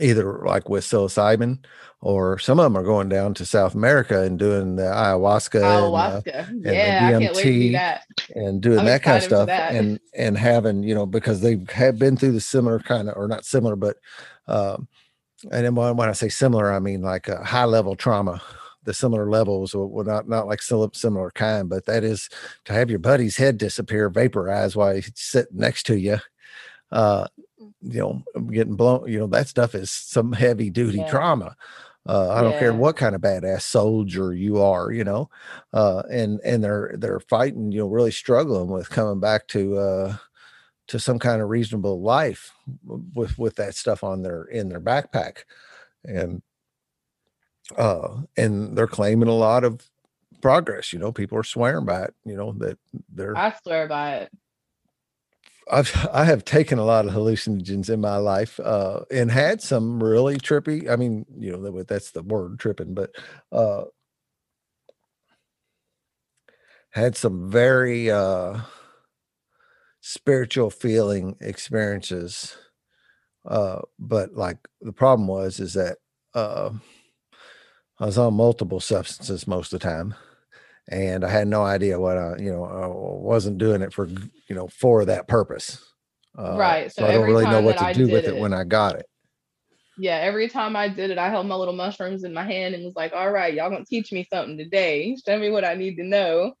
[0.00, 1.58] either like with psilocybin
[2.00, 6.48] or some of them are going down to South America and doing the ayahuasca, ayahuasca.
[6.48, 10.36] And, uh, yeah, and DMT do and doing I'm that kind of stuff and and
[10.36, 13.76] having you know because they have been through the similar kind of or not similar
[13.76, 13.96] but
[14.48, 14.88] um
[15.50, 18.42] and then when, when I say similar I mean like a high level trauma
[18.84, 22.28] the similar levels well not not like similar kind but that is
[22.64, 26.18] to have your buddy's head disappear vaporize while he's sitting next to you
[26.90, 27.26] uh
[27.82, 31.08] you know getting blown you know that stuff is some heavy duty yeah.
[31.08, 31.56] trauma
[32.06, 35.30] uh, I don't care what kind of badass soldier you are, you know,
[35.72, 40.16] uh, and and they're they're fighting, you know, really struggling with coming back to uh,
[40.88, 42.52] to some kind of reasonable life
[43.14, 45.44] with with that stuff on their in their backpack,
[46.04, 46.42] and
[47.76, 49.88] uh, and they're claiming a lot of
[50.40, 50.92] progress.
[50.92, 52.14] You know, people are swearing by it.
[52.24, 52.78] You know that
[53.14, 53.38] they're.
[53.38, 54.32] I swear by it.
[55.72, 60.02] I've I have taken a lot of hallucinogens in my life, uh, and had some
[60.02, 60.90] really trippy.
[60.90, 63.10] I mean, you know, that's the word tripping, but
[63.50, 63.84] uh,
[66.90, 68.60] had some very uh,
[70.00, 72.56] spiritual feeling experiences.
[73.48, 75.98] Uh, but like the problem was is that
[76.34, 76.70] uh,
[77.98, 80.14] I was on multiple substances most of the time
[80.88, 84.54] and I had no idea what I, you know, I wasn't doing it for, you
[84.54, 85.82] know, for that purpose.
[86.38, 86.92] Uh, right.
[86.92, 88.96] So, so I don't really know what to do with it, it when I got
[88.96, 89.06] it.
[89.98, 92.82] Yeah, every time I did it, I held my little mushrooms in my hand and
[92.82, 95.16] was like, "All right, y'all gonna teach me something today.
[95.24, 96.54] Show me what I need to know."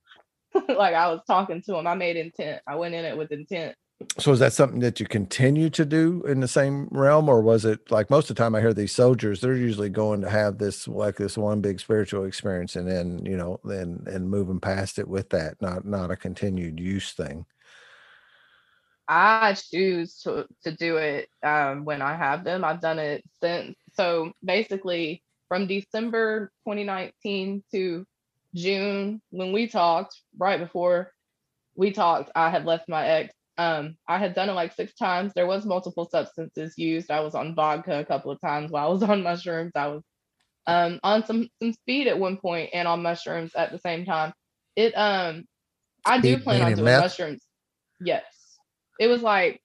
[0.68, 1.86] like I was talking to him.
[1.86, 2.60] I made intent.
[2.66, 3.74] I went in it with intent
[4.18, 7.64] so is that something that you continue to do in the same realm or was
[7.64, 10.58] it like most of the time i hear these soldiers they're usually going to have
[10.58, 14.98] this like this one big spiritual experience and then you know then and moving past
[14.98, 17.46] it with that not not a continued use thing?
[19.08, 22.64] I choose to to do it um, when i have them.
[22.64, 28.06] I've done it since so basically from december 2019 to
[28.54, 31.12] june when we talked right before
[31.74, 35.32] we talked i had left my ex um, I had done it like six times.
[35.34, 37.10] There was multiple substances used.
[37.10, 39.72] I was on vodka a couple of times while I was on mushrooms.
[39.74, 40.02] I was
[40.66, 44.32] um, on some some speed at one point and on mushrooms at the same time.
[44.74, 45.44] It um
[46.04, 47.02] I do plan on doing meth?
[47.02, 47.42] mushrooms.
[48.00, 48.24] Yes.
[48.98, 49.60] It was like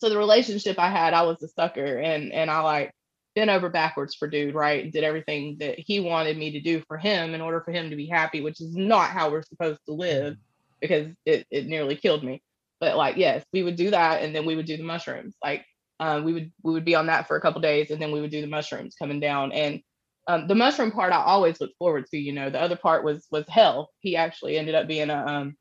[0.00, 2.92] so the relationship I had, I was a sucker and and I like
[3.34, 4.84] bent over backwards for dude, right?
[4.84, 7.90] And did everything that he wanted me to do for him in order for him
[7.90, 10.36] to be happy, which is not how we're supposed to live
[10.80, 12.42] because it, it nearly killed me.
[12.80, 15.36] But like, yes, we would do that, and then we would do the mushrooms.
[15.42, 15.64] Like,
[16.00, 18.20] um, we would we would be on that for a couple days, and then we
[18.20, 19.52] would do the mushrooms coming down.
[19.52, 19.80] And
[20.26, 22.18] um, the mushroom part, I always look forward to.
[22.18, 23.90] You know, the other part was was hell.
[24.00, 25.56] He actually ended up being a um,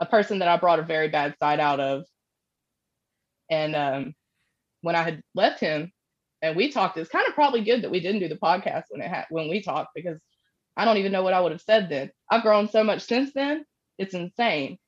[0.00, 2.04] a person that I brought a very bad side out of.
[3.50, 4.14] And um,
[4.82, 5.92] when I had left him,
[6.42, 9.02] and we talked, it's kind of probably good that we didn't do the podcast when
[9.02, 10.18] it had when we talked because
[10.76, 12.10] I don't even know what I would have said then.
[12.30, 13.64] I've grown so much since then.
[13.98, 14.78] It's insane.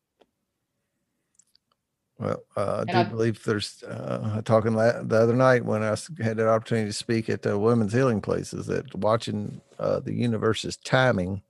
[2.23, 5.97] Well, uh, I do I, believe there's uh, talking la- the other night when I
[6.23, 10.77] had the opportunity to speak at the women's healing places that watching uh, the universe's
[10.77, 11.43] timing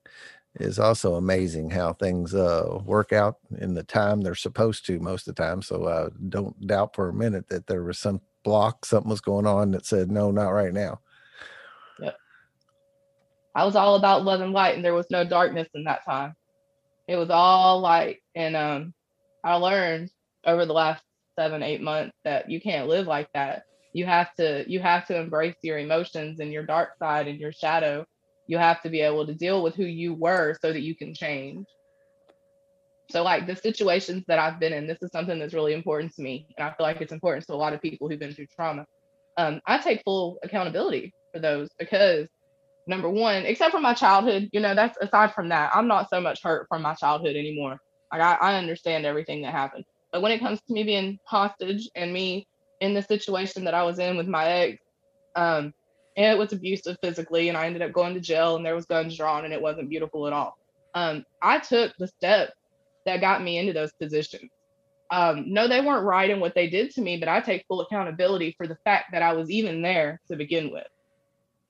[0.60, 5.28] is also amazing how things uh, work out in the time they're supposed to most
[5.28, 5.60] of the time.
[5.60, 9.46] So I don't doubt for a minute that there was some block, something was going
[9.46, 11.00] on that said, no, not right now.
[12.00, 12.12] Yeah.
[13.54, 16.34] I was all about love and light and there was no darkness in that time.
[17.08, 18.18] It was all light.
[18.34, 18.94] And um,
[19.44, 20.10] I learned
[20.47, 21.03] over the last
[21.38, 23.64] seven eight months that you can't live like that
[23.95, 27.53] you have to you have to embrace your emotions and your dark side and your
[27.53, 28.05] shadow
[28.49, 31.14] you have to be able to deal with who you were so that you can
[31.14, 31.66] change
[33.11, 36.22] So like the situations that I've been in, this is something that's really important to
[36.22, 38.49] me, and I feel like it's important to a lot of people who've been through
[38.57, 38.86] trauma.
[39.36, 42.28] Um, I take full accountability for those because
[42.88, 46.20] number one, except for my childhood, you know, that's aside from that, I'm not so
[46.20, 47.78] much hurt from my childhood anymore.
[48.12, 49.84] Like I, I understand everything that happened.
[50.12, 52.46] But when it comes to me being hostage and me
[52.80, 54.78] in the situation that I was in with my ex,
[55.34, 55.72] um,
[56.14, 59.16] it was abusive physically, and I ended up going to jail, and there was guns
[59.16, 60.58] drawn, and it wasn't beautiful at all.
[60.94, 62.52] Um, I took the steps
[63.06, 64.50] that got me into those positions.
[65.10, 67.80] Um, no, they weren't right in what they did to me, but I take full
[67.80, 70.86] accountability for the fact that I was even there to begin with.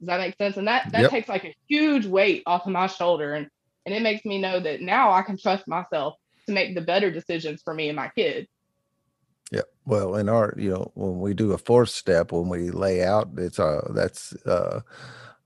[0.01, 0.57] Does that make sense?
[0.57, 1.11] And that that yep.
[1.11, 3.49] takes like a huge weight off of my shoulder, and
[3.86, 6.14] and it makes me know that now I can trust myself
[6.53, 8.46] to make the better decisions for me and my kid.
[9.50, 9.62] Yeah.
[9.84, 13.30] Well, in our, you know, when we do a fourth step, when we lay out,
[13.36, 14.80] it's uh that's uh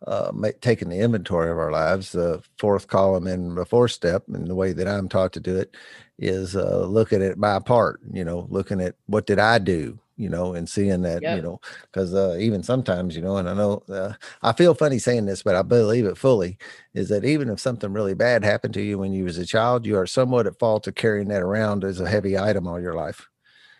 [0.07, 0.31] uh,
[0.61, 2.13] taking the inventory of our lives.
[2.13, 5.57] The fourth column in the fourth step, and the way that I'm taught to do
[5.57, 5.75] it,
[6.19, 8.01] is uh, looking at by part.
[8.13, 11.37] You know, looking at what did I do, you know, and seeing that, yep.
[11.37, 14.13] you know, because uh, even sometimes, you know, and I know uh,
[14.43, 16.59] I feel funny saying this, but I believe it fully
[16.95, 19.87] is that even if something really bad happened to you when you was a child,
[19.87, 22.95] you are somewhat at fault of carrying that around as a heavy item all your
[22.95, 23.29] life.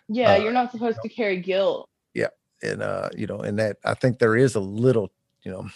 [0.07, 1.89] Yeah, uh, you're not supposed you know, to carry guilt.
[2.13, 2.29] Yeah,
[2.61, 5.11] and uh, you know, and that I think there is a little,
[5.43, 5.67] you know,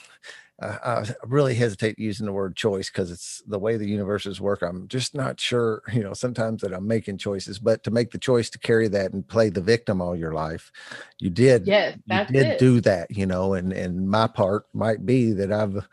[0.61, 4.61] I really hesitate using the word choice because it's the way the universes work.
[4.61, 8.19] I'm just not sure, you know, sometimes that I'm making choices, but to make the
[8.19, 10.71] choice to carry that and play the victim all your life,
[11.19, 12.59] you did, yes, you did it.
[12.59, 15.87] do that, you know, and, and my part might be that I've,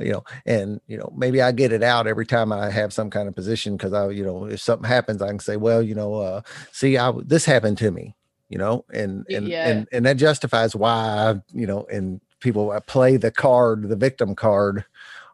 [0.00, 3.10] you know, and, you know, maybe I get it out every time I have some
[3.10, 3.76] kind of position.
[3.76, 6.40] Cause I, you know, if something happens, I can say, well, you know, uh,
[6.72, 8.14] see, I, this happened to me,
[8.48, 9.68] you know, and, and, yeah.
[9.68, 13.96] and, and that justifies why I, you know, and people uh, play the card, the
[13.96, 14.84] victim card,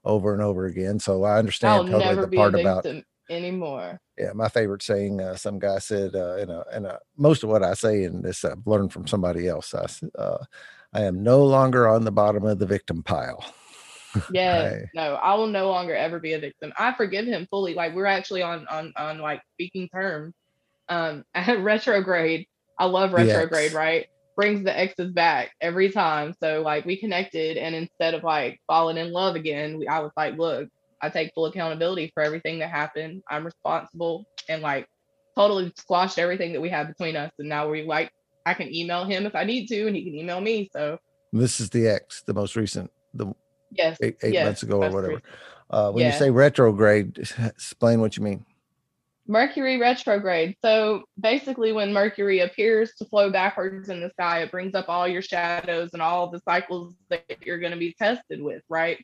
[0.04, 0.98] over and over again.
[0.98, 2.86] So I understand I'll totally the part about
[3.28, 4.00] anymore.
[4.16, 5.20] Yeah, my favorite saying.
[5.20, 8.66] Uh, some guy said, uh, and and most of what I say in this, I've
[8.66, 9.74] learned from somebody else.
[9.74, 9.86] I,
[10.18, 10.38] uh,
[10.94, 13.44] I am no longer on the bottom of the victim pile.
[14.32, 16.72] Yeah, no, I will no longer ever be a victim.
[16.76, 17.74] I forgive him fully.
[17.74, 20.34] Like we're actually on on on like speaking terms.
[20.88, 21.24] Um,
[21.58, 24.08] retrograde, I love retrograde, right?
[24.36, 26.34] Brings the exes back every time.
[26.42, 30.12] So like we connected, and instead of like falling in love again, we, I was
[30.16, 30.68] like, look,
[31.02, 33.22] I take full accountability for everything that happened.
[33.28, 34.86] I'm responsible, and like
[35.36, 37.32] totally squashed everything that we had between us.
[37.38, 38.10] And now we like
[38.46, 40.70] I can email him if I need to, and he can email me.
[40.72, 40.98] So
[41.32, 43.32] this is the ex, the most recent, the
[43.70, 45.22] yes, eight, eight yes, months ago or whatever.
[45.68, 46.12] Uh, when yeah.
[46.12, 48.44] you say retrograde, explain what you mean.
[49.30, 50.56] Mercury retrograde.
[50.60, 55.06] So basically, when Mercury appears to flow backwards in the sky, it brings up all
[55.06, 58.98] your shadows and all the cycles that you're going to be tested with, right?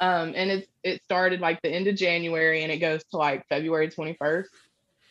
[0.00, 3.46] Um, and it's it started like the end of January and it goes to like
[3.48, 4.46] February 21st.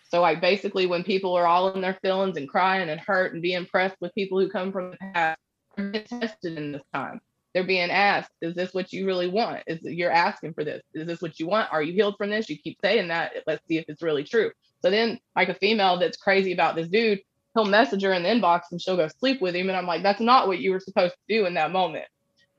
[0.09, 3.41] So like basically, when people are all in their feelings and crying and hurt and
[3.41, 5.39] being pressed with people who come from the past,
[5.77, 7.21] are tested in this time
[7.53, 9.63] they're being asked, is this what you really want?
[9.65, 10.83] Is you're asking for this?
[10.93, 11.71] Is this what you want?
[11.71, 12.49] Are you healed from this?
[12.49, 13.31] You keep saying that.
[13.47, 14.51] Let's see if it's really true.
[14.81, 17.21] So then, like a female that's crazy about this dude,
[17.55, 19.69] he'll message her in the inbox and she'll go sleep with him.
[19.69, 22.05] And I'm like, that's not what you were supposed to do in that moment.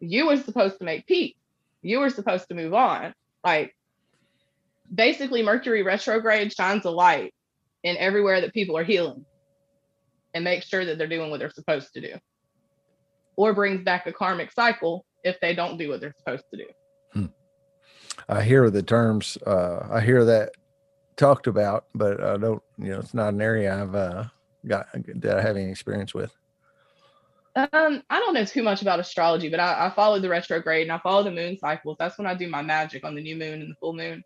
[0.01, 1.37] You were supposed to make peace.
[1.83, 3.15] You were supposed to move on.
[3.45, 3.77] Like
[4.93, 7.33] basically, Mercury retrograde shines a light
[7.85, 9.25] in everywhere that people are healing
[10.35, 12.15] and make sure that they're doing what they're supposed to do
[13.41, 16.67] or brings back a karmic cycle if they don't do what they're supposed to do.
[17.15, 17.27] Hmm.
[18.29, 20.53] I hear the terms, uh, I hear that
[21.17, 24.25] talked about, but I don't, you know, it's not an area I've uh,
[24.67, 26.37] got that I have any experience with.
[27.57, 30.93] Um, I don't know too much about astrology, but I, I follow the retrograde and
[30.93, 31.97] I follow the moon cycles.
[31.99, 34.23] That's when I do my magic on the new moon and the full moon.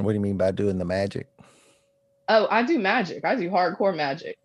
[0.00, 1.26] What do you mean by doing the magic?
[2.28, 3.24] Oh, I do magic.
[3.24, 4.38] I do hardcore magic.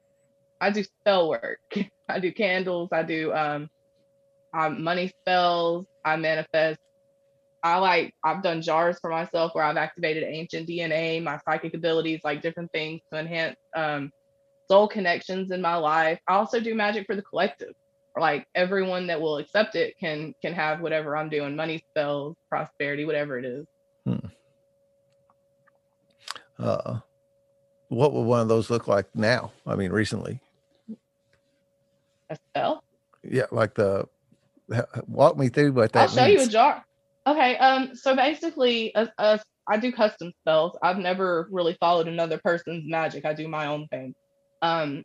[0.59, 1.59] I do spell work.
[2.13, 2.89] I do candles.
[2.91, 3.69] I do um,
[4.53, 5.85] money spells.
[6.05, 6.79] I manifest.
[7.63, 8.13] I like.
[8.23, 12.71] I've done jars for myself where I've activated ancient DNA, my psychic abilities, like different
[12.71, 14.11] things to enhance um,
[14.69, 16.19] soul connections in my life.
[16.27, 17.73] I also do magic for the collective.
[18.15, 23.05] Like everyone that will accept it can can have whatever I'm doing, money spells, prosperity,
[23.05, 23.65] whatever it is.
[24.05, 24.27] Hmm.
[26.59, 26.99] Uh,
[27.87, 29.51] what would one of those look like now?
[29.65, 30.39] I mean, recently
[32.33, 32.83] a spell?
[33.23, 34.07] Yeah, like the
[35.07, 36.09] walk me through what that.
[36.09, 36.41] I'll show means.
[36.41, 36.85] you a jar.
[37.25, 40.77] Okay, um, so basically, uh, uh, I do custom spells.
[40.81, 43.25] I've never really followed another person's magic.
[43.25, 44.13] I do my own thing.
[44.61, 45.03] Um,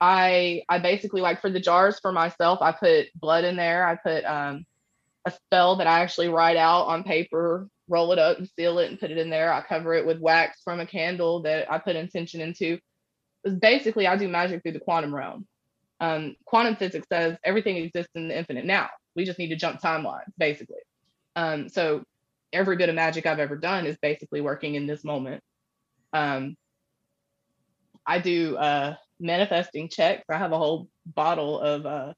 [0.00, 2.60] I I basically like for the jars for myself.
[2.62, 3.86] I put blood in there.
[3.86, 4.64] I put um
[5.26, 8.88] a spell that I actually write out on paper roll it up and seal it
[8.88, 9.52] and put it in there.
[9.52, 12.78] I cover it with wax from a candle that I put intention into.
[13.44, 15.46] It's basically I do magic through the quantum realm.
[16.00, 18.88] Um, quantum physics says everything exists in the infinite now.
[19.14, 20.80] We just need to jump timelines, basically.
[21.36, 22.02] Um, so
[22.52, 25.42] every bit of magic I've ever done is basically working in this moment.
[26.12, 26.56] Um,
[28.06, 30.24] I do uh, manifesting checks.
[30.30, 32.12] I have a whole bottle of uh,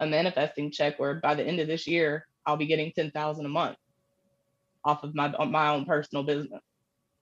[0.00, 3.46] a manifesting check where by the end of this year I'll be getting ten thousand
[3.46, 3.76] a month
[4.84, 6.60] off of my my own personal business.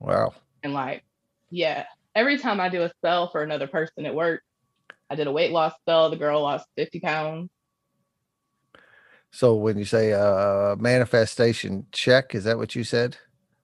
[0.00, 0.32] Wow.
[0.62, 1.04] And like,
[1.50, 1.84] yeah,
[2.14, 4.42] every time I do a spell for another person at work,
[5.10, 6.10] I did a weight loss spell.
[6.10, 7.50] The girl lost fifty pounds.
[9.30, 13.16] So when you say uh manifestation check, is that what you said?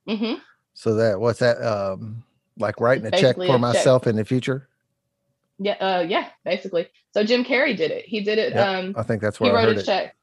[0.07, 0.35] Mm-hmm.
[0.73, 2.23] So that what's that um
[2.57, 3.59] like writing a check for a check.
[3.59, 4.69] myself in the future?
[5.57, 6.87] Yeah, uh, yeah, basically.
[7.13, 8.05] So Jim Carrey did it.
[8.05, 8.53] He did it.
[8.53, 9.85] Yep, Um, I think that's he where I wrote a it.
[9.85, 10.15] check.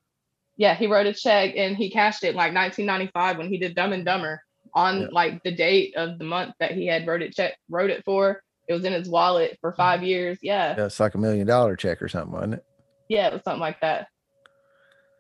[0.57, 3.75] Yeah, he wrote a check and he cashed it in like 1995 when he did
[3.75, 4.43] Dumb and Dumber
[4.75, 5.07] on Yeah.
[5.11, 8.43] like the date of the month that he had wrote it check wrote it for.
[8.73, 10.39] It was in his wallet for five years.
[10.43, 12.65] Yeah, Yeah, it's like a million dollar check or something, wasn't it?
[13.09, 14.09] yeah, it was something like that.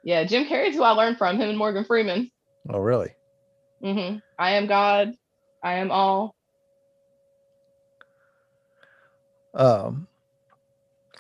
[0.05, 1.37] Yeah, Jim Carrey's who I learned from.
[1.37, 2.31] Him and Morgan Freeman.
[2.71, 3.11] Oh, really?
[3.85, 4.19] Mm-hmm.
[4.39, 5.13] I am God.
[5.63, 6.35] I am all.
[9.55, 10.09] Um,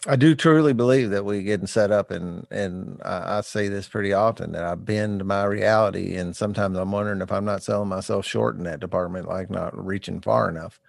[0.06, 3.88] I do truly believe that we getting set up, and and I, I say this
[3.88, 7.88] pretty often that I bend my reality, and sometimes I'm wondering if I'm not selling
[7.88, 10.80] myself short in that department, like not reaching far enough.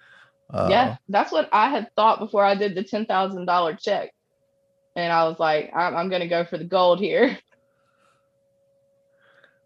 [0.49, 4.11] Uh, yeah, that's what I had thought before I did the ten thousand dollar check,
[4.95, 7.37] and I was like, I'm, I'm gonna go for the gold here.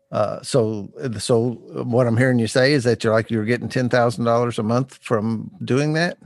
[0.09, 1.49] Uh, so, so
[1.84, 4.63] what I'm hearing you say is that you're like you're getting ten thousand dollars a
[4.63, 6.17] month from doing that.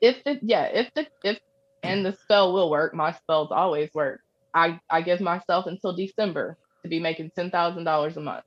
[0.00, 1.38] if the yeah if the if
[1.82, 4.20] and the spell will work my spells always work
[4.54, 8.44] i i give myself until december to be making ten thousand dollars a month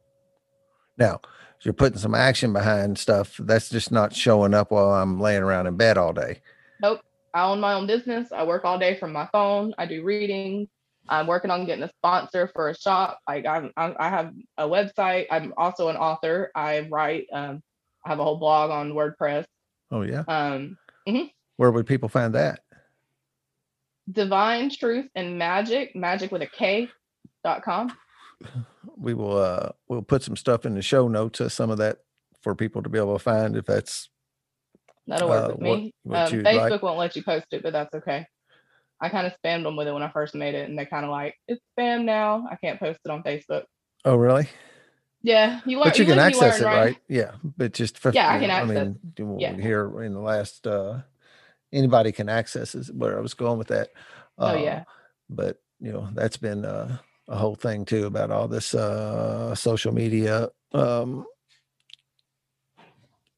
[0.98, 1.20] Now,
[1.64, 3.38] you're putting some action behind stuff.
[3.38, 6.42] That's just not showing up while I'm laying around in bed all day.
[6.82, 7.02] nope.
[7.36, 8.32] I own my own business.
[8.32, 9.74] I work all day from my phone.
[9.78, 10.68] I do readings
[11.10, 13.20] i'm working on getting a sponsor for a shop.
[13.28, 15.26] Like i'm, I'm i have a website.
[15.32, 16.52] I'm also an author.
[16.56, 17.62] I write um
[18.06, 19.46] i have a whole blog on wordpress.
[19.92, 20.24] Oh yeah.
[20.28, 20.78] um
[21.58, 22.62] Where would people find that?
[24.12, 26.90] divine truth and magic magic with a k
[27.44, 27.92] dot com
[28.98, 32.00] we will uh we'll put some stuff in the show notes of some of that
[32.42, 34.10] for people to be able to find if that's
[35.08, 35.94] That'll work uh, with me.
[36.04, 36.82] what um, Facebook like.
[36.82, 38.26] won't let you post it, but that's okay.
[39.02, 41.04] I kind of spammed them with it when I first made it, and they kind
[41.04, 42.48] of like it's spam now.
[42.50, 43.64] I can't post it on Facebook.
[44.06, 44.48] oh really
[45.22, 45.90] Yeah, you learn.
[45.90, 48.42] but you can live, access learn, it right yeah but just for, Yeah, I you
[48.42, 49.54] can access- mean yeah.
[49.56, 51.00] here in the last uh
[51.74, 53.90] anybody can access is where i was going with that
[54.38, 54.84] Oh Uh, yeah,
[55.30, 56.98] but you know that's been uh,
[57.28, 61.26] a whole thing too about all this uh social media um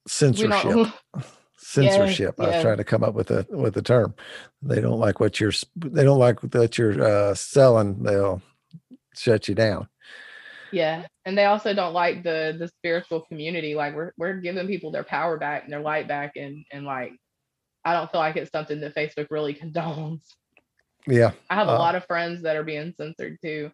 [0.08, 0.88] censorship
[1.66, 2.36] censorship.
[2.40, 2.62] I was yeah.
[2.62, 4.14] trying to come up with a with a term.
[4.62, 5.52] They don't like what you're.
[5.76, 8.04] They don't like that you're uh, selling.
[8.04, 8.42] They'll
[9.16, 9.88] shut you down.
[10.72, 13.76] yeah, and they also don't like the the spiritual community.
[13.76, 17.14] Like we're we're giving people their power back and their light back, and and like
[17.84, 20.22] I don't feel like it's something that Facebook really condones.
[21.08, 23.72] Yeah, I have a Uh, lot of friends that are being censored too.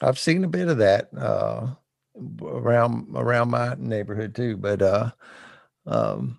[0.00, 1.74] I've seen a bit of that uh,
[2.42, 4.56] around around my neighborhood too.
[4.56, 5.10] But uh,
[5.86, 6.38] um,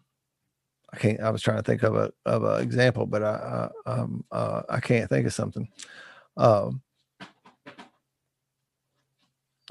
[0.93, 1.19] I can't.
[1.19, 4.63] I was trying to think of a of an example, but I I, um, uh,
[4.69, 5.67] I can't think of something.
[6.37, 6.81] Um,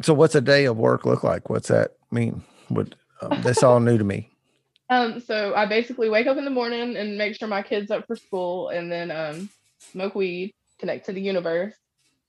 [0.02, 1.50] so, what's a day of work look like?
[1.50, 2.42] What's that mean?
[2.68, 4.28] What um, that's all new to me.
[4.90, 8.08] Um, so I basically wake up in the morning and make sure my kid's up
[8.08, 9.48] for school and then um
[9.80, 11.74] smoke weed, connect to the universe,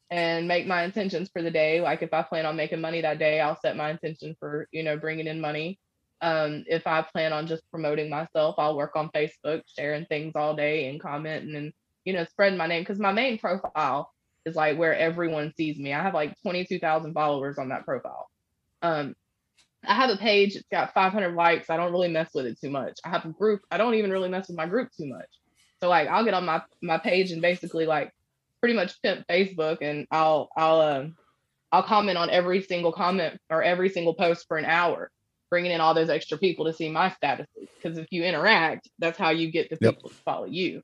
[0.10, 1.82] and make my intentions for the day.
[1.82, 4.84] Like if I plan on making money that day, I'll set my intention for, you
[4.84, 5.80] know, bringing in money.
[6.22, 10.56] Um, if I plan on just promoting myself, I'll work on Facebook, sharing things all
[10.56, 11.74] day and commenting and,
[12.06, 14.12] you know, spreading my name because my main profile
[14.46, 15.94] is like where everyone sees me.
[15.94, 18.30] I have like 22,000 followers on that profile.
[18.82, 19.16] Um,
[19.86, 21.70] I have a page, it's got 500 likes.
[21.70, 23.00] I don't really mess with it too much.
[23.04, 25.28] I have a group, I don't even really mess with my group too much.
[25.82, 28.12] So like I'll get on my my page and basically like
[28.62, 31.18] pretty much pimp Facebook and I'll I'll um
[31.74, 35.12] I'll comment on every single comment or every single post for an hour,
[35.52, 37.48] bringing in all those extra people to see my statuses.
[37.84, 39.96] Because if you interact, that's how you get the Yep.
[39.96, 40.82] people to follow you.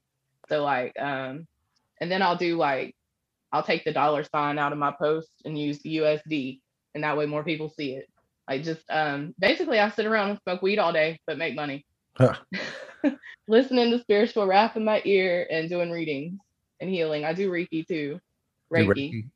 [0.49, 1.47] So like um
[2.01, 2.95] and then I'll do like
[3.53, 6.59] I'll take the dollar sign out of my post and use the USD
[6.95, 8.07] and that way more people see it.
[8.49, 11.85] Like just um basically I sit around and smoke weed all day but make money.
[12.17, 12.35] Huh.
[13.47, 16.39] Listening to spiritual rap in my ear and doing readings
[16.79, 17.25] and healing.
[17.25, 18.19] I do Reiki too.
[18.71, 18.87] Reiki.
[18.87, 19.29] Reiki.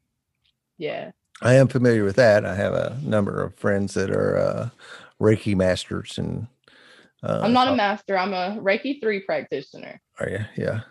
[0.77, 1.11] Yeah.
[1.41, 2.45] I am familiar with that.
[2.45, 4.69] I have a number of friends that are uh,
[5.19, 6.47] Reiki masters, and
[7.23, 8.17] uh, I'm not a master.
[8.17, 9.99] I'm a Reiki three practitioner.
[10.19, 10.45] Are you?
[10.55, 10.81] Yeah.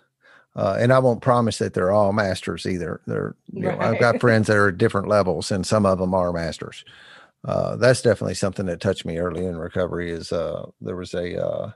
[0.57, 3.01] Uh, and I won't promise that they're all masters either.
[3.07, 3.79] They're, you right.
[3.79, 6.85] know, I've got friends that are at different levels, and some of them are masters.
[7.45, 10.11] Uh, that's definitely something that touched me early in recovery.
[10.11, 11.71] Is uh, there was a uh,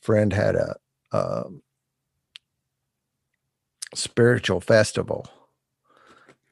[0.00, 0.76] friend had a
[1.12, 1.62] um,
[3.94, 5.28] spiritual festival,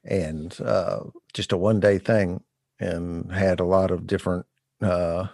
[0.03, 1.01] and uh,
[1.33, 2.43] just a one day thing,
[2.79, 4.45] and had a lot of different.
[4.81, 5.27] Uh,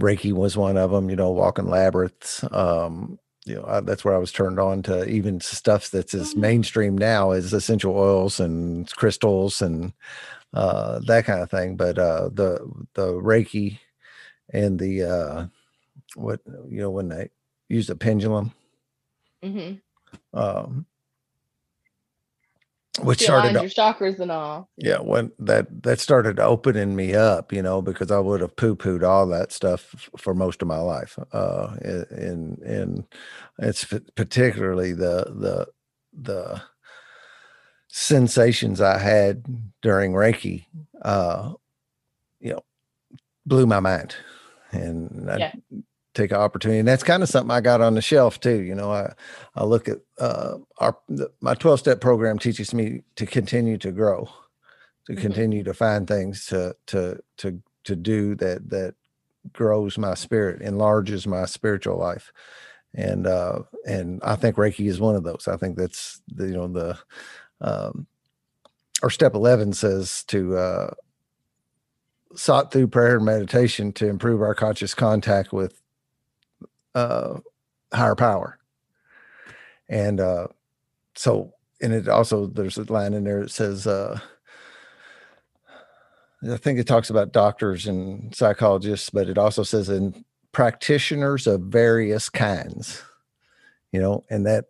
[0.00, 1.10] Reiki was one of them.
[1.10, 2.44] You know, walking labyrinths.
[2.50, 6.30] Um, you know I, that's where I was turned on to even stuff that's as
[6.30, 6.40] mm-hmm.
[6.40, 9.92] mainstream now as essential oils and crystals and
[10.54, 11.76] uh, that kind of thing.
[11.76, 12.60] But uh, the
[12.94, 13.78] the Reiki
[14.52, 15.46] and the uh,
[16.14, 17.30] what you know when they
[17.68, 18.52] use a pendulum,
[19.42, 20.38] mm-hmm.
[20.38, 20.86] um,
[23.00, 24.68] which started your chakras and all.
[24.76, 28.76] Yeah, when that that started opening me up, you know, because I would have poo
[28.76, 31.18] pooed all that stuff for most of my life.
[31.32, 33.04] Uh, and and
[33.58, 33.84] it's
[34.14, 35.68] particularly the the
[36.12, 36.62] the
[37.88, 39.44] sensations I had
[39.80, 40.66] during Reiki,
[41.02, 41.54] uh,
[42.40, 42.64] you know,
[43.46, 44.14] blew my mind,
[44.72, 45.52] and yeah
[46.14, 46.78] take an opportunity.
[46.78, 48.62] And that's kind of something I got on the shelf too.
[48.62, 49.12] You know, I,
[49.54, 53.92] I look at uh, our, the, my 12 step program teaches me to continue to
[53.92, 54.28] grow,
[55.06, 55.22] to mm-hmm.
[55.22, 58.94] continue to find things to, to, to, to do that, that
[59.52, 62.32] grows my spirit, enlarges my spiritual life.
[62.94, 65.48] And, uh, and I think Reiki is one of those.
[65.48, 66.98] I think that's the, you know, the,
[67.62, 68.06] um,
[69.02, 70.90] our step 11 says to, uh,
[72.34, 75.81] sought through prayer and meditation to improve our conscious contact with
[76.94, 77.38] uh,
[77.92, 78.58] higher power.
[79.88, 80.48] And uh,
[81.14, 84.18] so, and it also, there's a line in there that says, uh,
[86.50, 91.62] I think it talks about doctors and psychologists, but it also says in practitioners of
[91.62, 93.02] various kinds,
[93.92, 94.64] you know, and that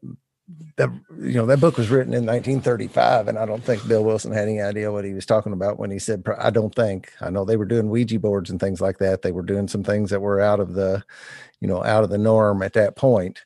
[0.77, 4.33] that you know that book was written in 1935 and i don't think bill wilson
[4.33, 7.13] had any idea what he was talking about when he said i don't think.
[7.21, 9.23] I know they were doing ouija boards and things like that.
[9.23, 11.05] They were doing some things that were out of the
[11.61, 13.45] you know out of the norm at that point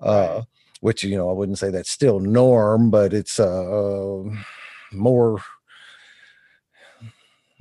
[0.00, 0.42] uh
[0.80, 4.22] which you know i wouldn't say that's still norm but it's uh
[4.92, 5.42] more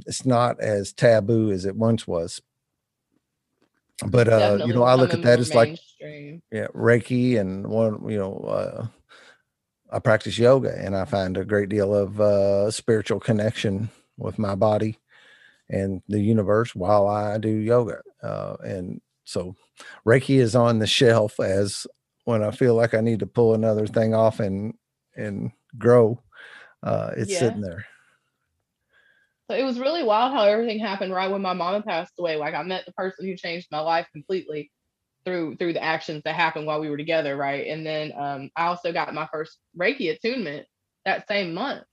[0.08, 2.42] it's not as taboo as it once was
[4.08, 5.78] but uh Definitely you know i look at that as like
[6.52, 8.88] yeah reiki and one you know uh
[9.92, 14.56] i practice yoga and i find a great deal of uh spiritual connection with my
[14.56, 14.98] body
[15.70, 19.56] and the universe while i do yoga uh and so
[20.06, 21.86] reiki is on the shelf as
[22.26, 24.74] when i feel like i need to pull another thing off and
[25.16, 26.22] and grow
[26.84, 27.40] uh it's yeah.
[27.40, 27.86] sitting there
[29.50, 32.36] so it was really wild how everything happened right when my mom passed away.
[32.36, 34.72] Like I met the person who changed my life completely
[35.26, 37.66] through through the actions that happened while we were together, right?
[37.68, 40.68] And then um, I also got my first Reiki attunement
[41.06, 41.84] that same month.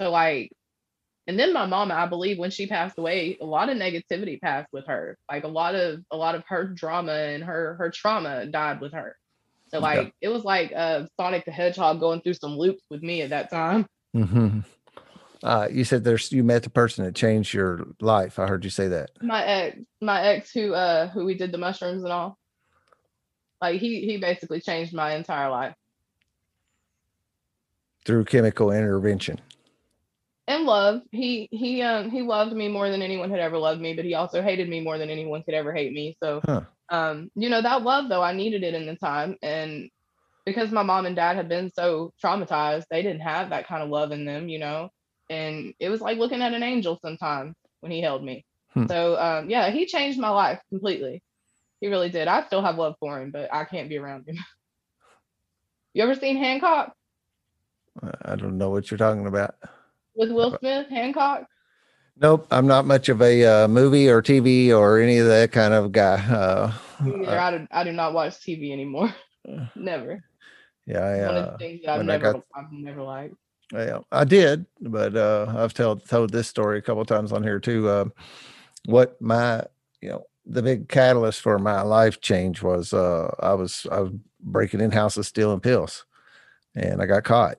[0.00, 0.52] So like,
[1.26, 4.68] and then my mom, I believe when she passed away, a lot of negativity passed
[4.72, 5.16] with her.
[5.28, 8.92] Like a lot of a lot of her drama and her her trauma died with
[8.92, 9.16] her.
[9.66, 13.22] So like it was like uh, Sonic the Hedgehog going through some loops with me
[13.22, 13.86] at that time.
[14.14, 14.60] Mm-hmm.
[15.42, 18.38] Uh, you said there's you met the person that changed your life.
[18.38, 19.10] I heard you say that.
[19.20, 22.38] My ex, my ex, who uh, who we did the mushrooms and all.
[23.60, 25.74] Like he he basically changed my entire life
[28.04, 29.40] through chemical intervention.
[30.46, 31.02] And love.
[31.10, 34.14] He he um he loved me more than anyone had ever loved me, but he
[34.14, 36.16] also hated me more than anyone could ever hate me.
[36.22, 36.62] So huh.
[36.88, 39.88] um you know that love though I needed it in the time and
[40.44, 43.90] because my mom and dad had been so traumatized, they didn't have that kind of
[43.90, 44.90] love in them, you know
[45.30, 48.44] and it was like looking at an angel sometimes when he held me.
[48.74, 48.86] Hmm.
[48.86, 51.22] So um, yeah, he changed my life completely.
[51.80, 52.28] He really did.
[52.28, 54.38] I still have love for him, but I can't be around him.
[55.94, 56.94] you ever seen Hancock?
[58.24, 59.56] I don't know what you're talking about.
[60.14, 61.46] With Will Smith, Hancock?
[62.16, 65.74] Nope, I'm not much of a uh, movie or TV or any of that kind
[65.74, 66.72] of guy.
[67.02, 69.12] Uh, Either, I, do, I do not watch TV anymore.
[69.74, 70.22] never.
[70.86, 73.34] Yeah, I, uh, one of the things that I've never, got, I've never liked.
[73.72, 77.58] Yeah, I did, but uh, I've told told this story a couple times on here
[77.58, 77.88] too.
[77.88, 78.04] Uh,
[78.86, 79.64] what my
[80.02, 84.12] you know the big catalyst for my life change was uh, I was I was
[84.40, 86.04] breaking in houses stealing pills,
[86.76, 87.58] and I got caught,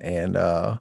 [0.00, 0.78] and uh,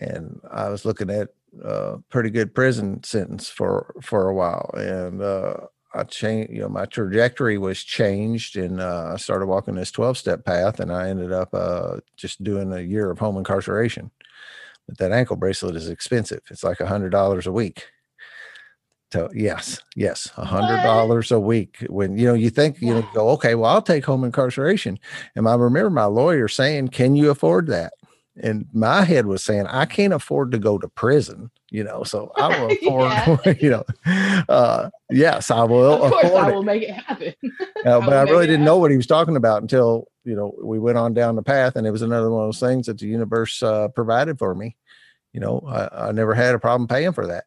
[0.00, 1.30] and I was looking at
[1.64, 5.56] a pretty good prison sentence for for a while, and uh,
[5.94, 10.18] I changed, you know, my trajectory was changed and uh, I started walking this 12
[10.18, 14.10] step path and I ended up uh, just doing a year of home incarceration.
[14.88, 16.42] but that ankle bracelet is expensive.
[16.50, 17.86] It's like a hundred dollars a week.
[19.12, 21.78] So yes, yes, a hundred dollars a week.
[21.88, 24.98] When you know you think you know you go okay, well I'll take home incarceration,
[25.34, 27.92] and I remember my lawyer saying, "Can you afford that?"
[28.42, 32.32] And my head was saying, "I can't afford to go to prison." You know, so
[32.36, 32.70] I will
[33.26, 33.60] afford.
[33.62, 33.84] you know,
[34.48, 36.04] uh, yes, I will.
[36.04, 36.64] Of course, afford I will it.
[36.64, 37.34] make it happen.
[37.86, 40.54] uh, but I, I really didn't know what he was talking about until you know
[40.62, 42.98] we went on down the path, and it was another one of those things that
[42.98, 44.76] the universe uh, provided for me.
[45.32, 47.44] You know, I, I never had a problem paying for that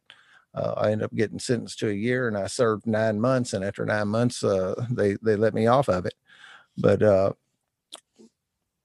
[0.55, 3.53] uh, I ended up getting sentenced to a year and I served nine months.
[3.53, 6.13] And after nine months, uh, they, they let me off of it.
[6.77, 7.33] But uh,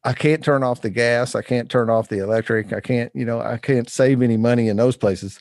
[0.09, 1.34] I can't turn off the gas.
[1.34, 2.72] I can't turn off the electric.
[2.72, 5.38] I can't, you know, I can't save any money in those places.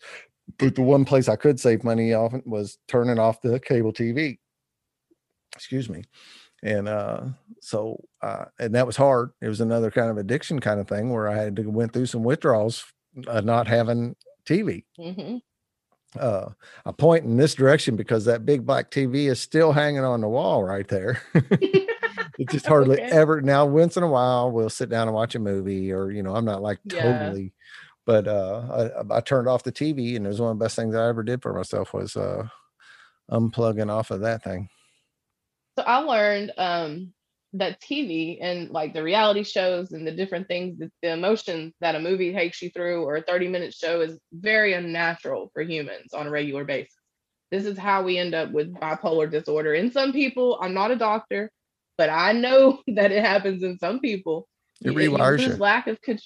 [0.57, 4.39] But the one place I could save money off was turning off the cable TV.
[5.55, 6.03] Excuse me.
[6.63, 7.28] And uh,
[7.61, 9.32] so, uh, and that was hard.
[9.41, 12.07] It was another kind of addiction kind of thing where I had to went through
[12.07, 12.84] some withdrawals,
[13.26, 14.84] uh, not having TV.
[14.99, 15.38] Mm-hmm
[16.20, 16.49] uh,
[16.86, 20.28] I point in this direction because that big black TV is still hanging on the
[20.28, 21.22] wall right there.
[22.38, 23.12] it's just hardly okay.
[23.12, 23.66] ever now.
[23.66, 26.46] Once in a while, we'll sit down and watch a movie, or you know, I'm
[26.46, 27.50] not like totally, yeah.
[28.06, 30.76] but uh, I, I, turned off the TV, and it was one of the best
[30.76, 32.48] things I ever did for myself was uh,
[33.32, 34.70] unplugging off of that thing.
[35.78, 37.14] So I learned um,
[37.54, 41.96] that TV and like the reality shows and the different things, the, the emotions that
[41.96, 46.14] a movie takes you through or a 30 minute show is very unnatural for humans
[46.14, 46.94] on a regular basis.
[47.52, 49.74] This is how we end up with bipolar disorder.
[49.74, 51.50] In some people, I'm not a doctor,
[51.98, 54.48] but I know that it happens in some people.
[54.82, 55.56] It rewires you.
[55.56, 56.24] Lack of control.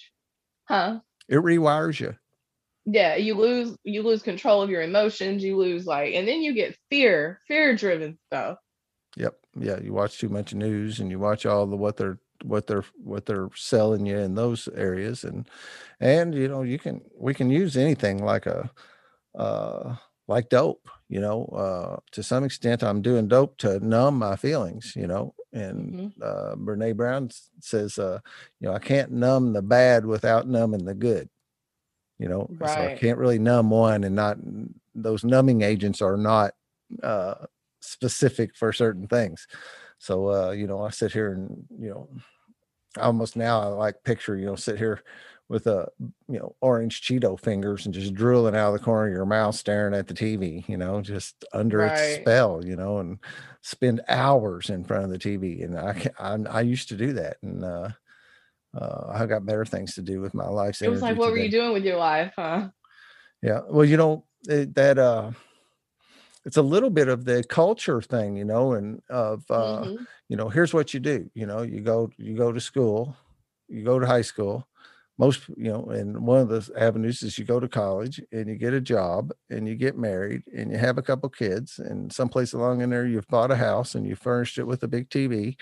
[0.65, 0.99] Huh?
[1.27, 2.15] It rewires you.
[2.85, 5.43] Yeah, you lose you lose control of your emotions.
[5.43, 8.57] You lose like, and then you get fear, fear driven stuff
[9.17, 9.37] Yep.
[9.59, 9.79] Yeah.
[9.79, 13.25] You watch too much news and you watch all the what they're what they're what
[13.25, 15.47] they're selling you in those areas and
[15.99, 18.71] and you know you can we can use anything like a
[19.35, 19.95] uh
[20.27, 24.93] like dope you know uh to some extent i'm doing dope to numb my feelings
[24.95, 26.23] you know and mm-hmm.
[26.23, 28.19] uh brene brown says uh
[28.59, 31.29] you know i can't numb the bad without numbing the good
[32.19, 32.69] you know right.
[32.69, 34.37] so i can't really numb one and not
[34.95, 36.53] those numbing agents are not
[37.03, 37.33] uh
[37.81, 39.47] specific for certain things.
[39.97, 42.09] So uh, you know, I sit here and you know,
[42.97, 45.01] almost now I like picture, you know, sit here
[45.51, 45.85] with a
[46.29, 49.53] you know orange Cheeto fingers and just drooling out of the corner of your mouth,
[49.53, 51.91] staring at the TV, you know, just under right.
[51.91, 53.19] its spell, you know, and
[53.61, 55.63] spend hours in front of the TV.
[55.63, 57.89] And I I, I used to do that, and uh,
[58.73, 60.81] uh, I got better things to do with my life.
[60.81, 61.39] It was like, what today.
[61.39, 62.69] were you doing with your life, huh?
[63.43, 65.31] Yeah, well, you know it, that uh
[66.45, 70.03] it's a little bit of the culture thing, you know, and of uh, mm-hmm.
[70.29, 71.29] you know, here's what you do.
[71.33, 73.17] You know, you go you go to school,
[73.67, 74.65] you go to high school.
[75.21, 78.55] Most, you know, and one of the avenues is you go to college and you
[78.55, 82.53] get a job and you get married and you have a couple kids and someplace
[82.53, 85.57] along in there you've bought a house and you furnished it with a big TV.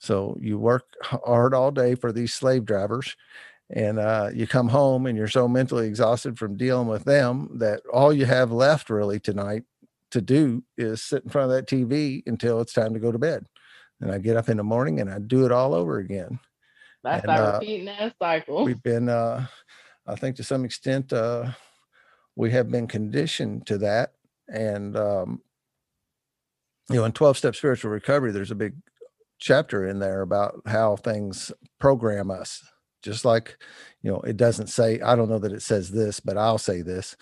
[0.00, 3.14] So you work hard all day for these slave drivers
[3.70, 7.82] and uh, you come home and you're so mentally exhausted from dealing with them that
[7.92, 9.62] all you have left really tonight
[10.10, 13.18] to do is sit in front of that TV until it's time to go to
[13.20, 13.46] bed.
[14.00, 16.40] And I get up in the morning and I do it all over again.
[17.04, 18.64] That's our uh, repeating that cycle.
[18.64, 19.46] We've been, uh,
[20.06, 21.50] I think to some extent, uh,
[22.34, 24.14] we have been conditioned to that.
[24.48, 25.42] And, um,
[26.88, 28.74] you know, in 12 step spiritual recovery, there's a big
[29.38, 32.64] chapter in there about how things program us.
[33.02, 33.58] Just like,
[34.02, 36.80] you know, it doesn't say, I don't know that it says this, but I'll say
[36.80, 37.16] this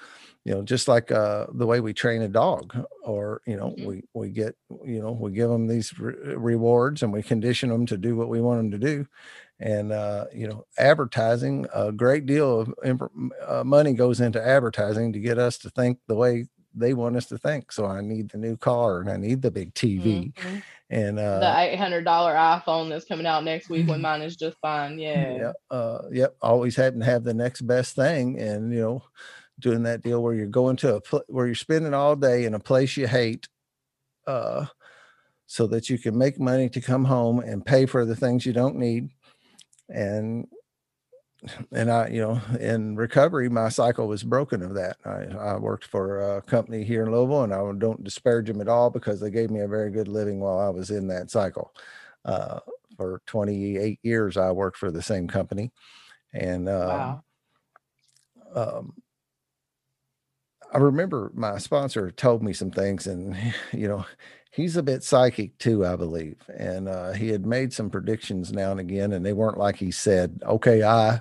[0.45, 3.87] you know just like uh the way we train a dog or you know mm-hmm.
[3.87, 7.87] we we get you know we give them these re- rewards and we condition them
[7.87, 9.07] to do what we want them to do.
[9.61, 13.13] And uh you know advertising a great deal of imp-
[13.47, 17.27] uh, money goes into advertising to get us to think the way they want us
[17.27, 17.71] to think.
[17.71, 20.59] So i need the new car and i need the big tv mm-hmm.
[20.91, 24.99] and uh the $800 iphone that's coming out next week when mine is just fine.
[24.99, 25.37] Yeah.
[25.37, 29.05] Yeah uh yep always having to have the next best thing and you know
[29.63, 32.55] doing that deal where you're going to a pl- where you're spending all day in
[32.55, 33.49] a place you hate
[34.27, 34.67] uh
[35.47, 38.53] so that you can make money to come home and pay for the things you
[38.53, 39.11] don't need
[39.89, 40.47] and
[41.73, 44.97] and I, you know, in recovery, my cycle was broken of that.
[45.05, 48.69] I, I worked for a company here in Louisville, and I don't disparage them at
[48.69, 51.75] all because they gave me a very good living while I was in that cycle.
[52.25, 52.61] Uh,
[52.97, 55.73] for 28 years, I worked for the same company,
[56.33, 57.19] and uh,
[58.55, 58.79] wow.
[58.79, 58.93] um,
[60.73, 63.37] I remember my sponsor told me some things, and
[63.73, 64.05] you know,
[64.51, 66.37] he's a bit psychic too, I believe.
[66.57, 69.91] And uh, he had made some predictions now and again, and they weren't like he
[69.91, 71.21] said, "Okay, I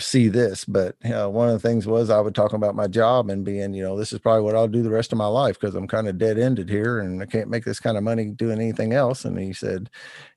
[0.00, 3.30] see this, but uh, one of the things was I would talk about my job
[3.30, 5.58] and being, you know, this is probably what I'll do the rest of my life
[5.60, 8.26] because I'm kind of dead ended here and I can't make this kind of money
[8.30, 9.24] doing anything else.
[9.24, 9.90] And he said,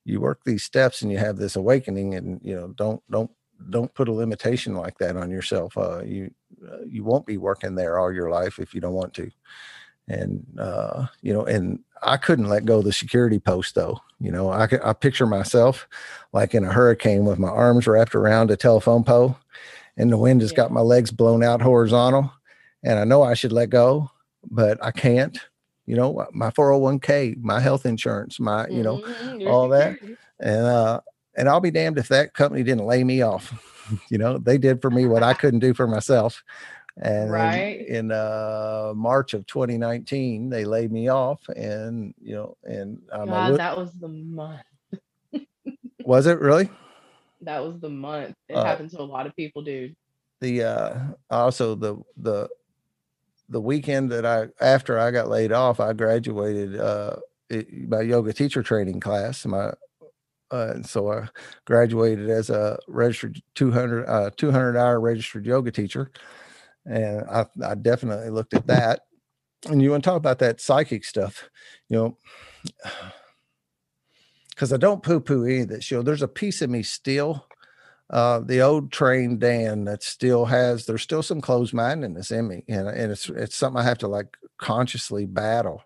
[0.03, 3.31] you work these steps and you have this awakening and, you know, don't, don't,
[3.69, 5.75] don't put a limitation like that on yourself.
[5.77, 6.31] Uh, you,
[6.87, 9.31] you won't be working there all your life if you don't want to.
[10.07, 13.99] And, uh, you know, and I couldn't let go of the security post though.
[14.19, 15.87] You know, I could, I picture myself
[16.31, 19.37] like in a hurricane with my arms wrapped around a telephone pole
[19.97, 20.57] and the wind has yeah.
[20.57, 22.31] got my legs blown out horizontal
[22.83, 24.11] and I know I should let go,
[24.49, 25.37] but I can't.
[25.87, 29.47] You know, my 401k, my health insurance, my, you know, mm-hmm.
[29.47, 29.97] all that.
[30.39, 31.01] And uh
[31.37, 33.53] and I'll be damned if that company didn't lay me off.
[34.09, 36.43] you know, they did for me what I couldn't do for myself.
[36.97, 37.85] And right.
[37.87, 43.27] in, in uh March of 2019, they laid me off and you know, and um,
[43.27, 44.61] God, that was the month.
[46.05, 46.69] was it really?
[47.45, 48.35] that was the month.
[48.49, 49.95] It uh, happened to a lot of people, dude.
[50.41, 52.49] The uh also the the
[53.49, 57.17] the weekend that I after I got laid off, I graduated uh
[57.87, 59.45] my yoga teacher training class.
[59.45, 59.73] My
[60.51, 61.27] uh, and so I
[61.65, 66.11] graduated as a registered 200 uh 200 hour registered yoga teacher,
[66.85, 69.01] and I I definitely looked at that.
[69.67, 71.49] And you want to talk about that psychic stuff,
[71.89, 72.17] you know
[74.55, 75.91] because I don't poo poo any of this.
[75.91, 77.45] You know, there's a piece of me still,
[78.09, 82.63] uh, the old trained Dan that still has, there's still some closed mindedness in me.
[82.69, 85.83] And, and it's, it's something I have to like consciously battle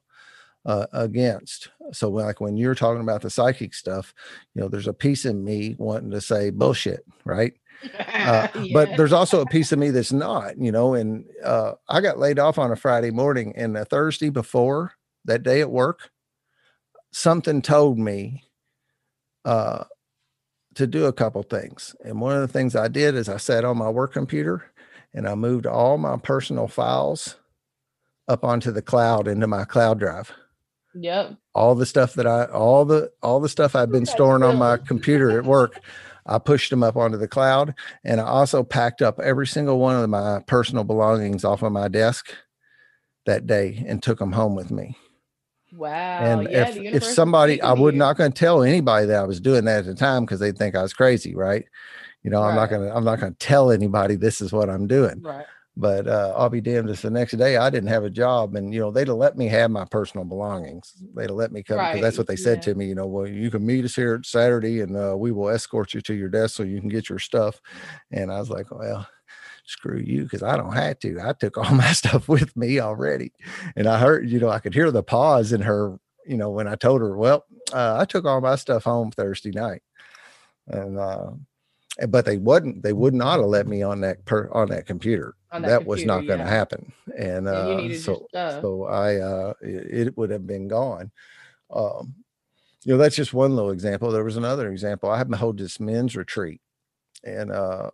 [0.65, 1.69] uh, against.
[1.91, 4.13] So like when you're talking about the psychic stuff,
[4.53, 7.53] you know, there's a piece in me wanting to say bullshit, right?
[7.97, 8.73] Uh, yeah.
[8.73, 10.93] But there's also a piece of me that's not, you know.
[10.93, 14.93] And uh, I got laid off on a Friday morning, and the Thursday before
[15.25, 16.11] that day at work,
[17.11, 18.43] something told me
[19.45, 19.85] uh,
[20.75, 21.95] to do a couple things.
[22.03, 24.71] And one of the things I did is I sat on my work computer
[25.13, 27.35] and I moved all my personal files
[28.27, 30.31] up onto the cloud into my cloud drive.
[30.95, 31.37] Yep.
[31.53, 34.77] All the stuff that I all the all the stuff I've been storing on my
[34.77, 35.79] computer at work,
[36.25, 39.95] I pushed them up onto the cloud and I also packed up every single one
[39.95, 42.33] of my personal belongings off of my desk
[43.25, 44.97] that day and took them home with me.
[45.71, 45.89] Wow.
[45.91, 49.39] And yeah, if, if somebody, I would not going to tell anybody that I was
[49.39, 51.65] doing that at the time because they'd think I was crazy, right?
[52.23, 52.49] You know, right.
[52.49, 55.21] I'm not going to, I'm not going to tell anybody this is what I'm doing.
[55.21, 55.45] Right.
[55.79, 58.73] But uh, I'll be damned if the next day I didn't have a job and,
[58.73, 60.93] you know, they'd have let me have my personal belongings.
[61.15, 62.01] They'd have let me come because right.
[62.01, 62.73] that's what they said yeah.
[62.73, 65.47] to me, you know, well, you can meet us here Saturday and uh, we will
[65.47, 67.61] escort you to your desk so you can get your stuff.
[68.11, 69.07] And I was like, well,
[69.63, 71.17] screw you because I don't have to.
[71.23, 73.31] I took all my stuff with me already.
[73.77, 76.67] And I heard, you know, I could hear the pause in her, you know, when
[76.67, 79.83] I told her, well, uh, I took all my stuff home Thursday night.
[80.67, 81.31] And, uh,
[82.09, 85.35] but they wouldn't, they would not have let me on that per on that computer.
[85.51, 86.49] That, that was not going to yeah.
[86.49, 86.93] happen.
[87.17, 91.11] And, uh, so, so I, uh, it, it would have been gone.
[91.73, 92.15] Um,
[92.83, 94.11] you know, that's just one little example.
[94.11, 95.09] There was another example.
[95.09, 96.61] I had to hold this men's retreat
[97.23, 97.89] and, uh,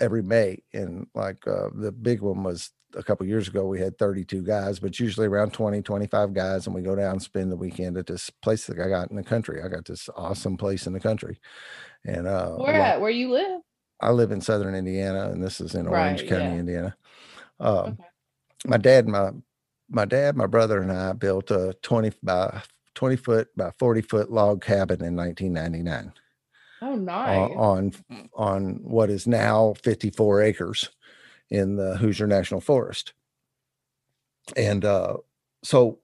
[0.00, 0.62] every May.
[0.72, 4.78] And like uh, the big one was a couple years ago, we had 32 guys,
[4.78, 6.66] but usually around 20, 25 guys.
[6.66, 9.16] And we go down and spend the weekend at this place that I got in
[9.16, 9.62] the country.
[9.62, 11.38] I got this awesome place in the country.
[12.04, 13.00] And uh, where at?
[13.00, 13.60] Where you live?
[14.00, 16.54] I live in Southern Indiana, and this is in Orange right, County, yeah.
[16.54, 16.96] Indiana.
[17.60, 17.96] Um, okay.
[18.66, 19.30] My dad, my
[19.90, 22.62] my dad, my brother, and I built a 20 by
[22.94, 26.12] 20 foot by 40 foot log cabin in 1999.
[26.80, 27.50] Oh, nice.
[27.56, 27.92] on
[28.34, 30.90] on what is now 54 acres
[31.50, 33.14] in the Hoosier National Forest.
[34.56, 35.16] And uh,
[35.62, 35.98] so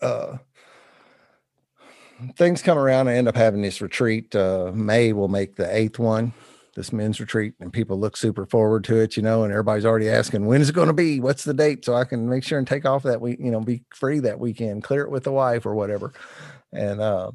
[0.00, 0.38] uh,
[2.36, 3.08] things come around.
[3.08, 4.34] I end up having this retreat.
[4.34, 6.32] Uh, May will make the eighth one,
[6.74, 9.42] this men's retreat, and people look super forward to it, you know.
[9.44, 11.20] And everybody's already asking, when is it going to be?
[11.20, 11.84] What's the date?
[11.84, 14.38] So I can make sure and take off that week, you know, be free that
[14.38, 16.12] weekend, clear it with the wife or whatever.
[16.72, 17.32] And uh,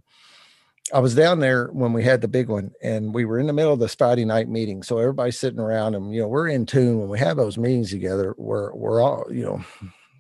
[0.94, 3.54] I was down there when we had the big one, and we were in the
[3.54, 4.84] middle of the Friday night meeting.
[4.84, 7.90] So everybody's sitting around, and you know, we're in tune when we have those meetings
[7.90, 8.36] together.
[8.38, 9.66] We're we're all, you know,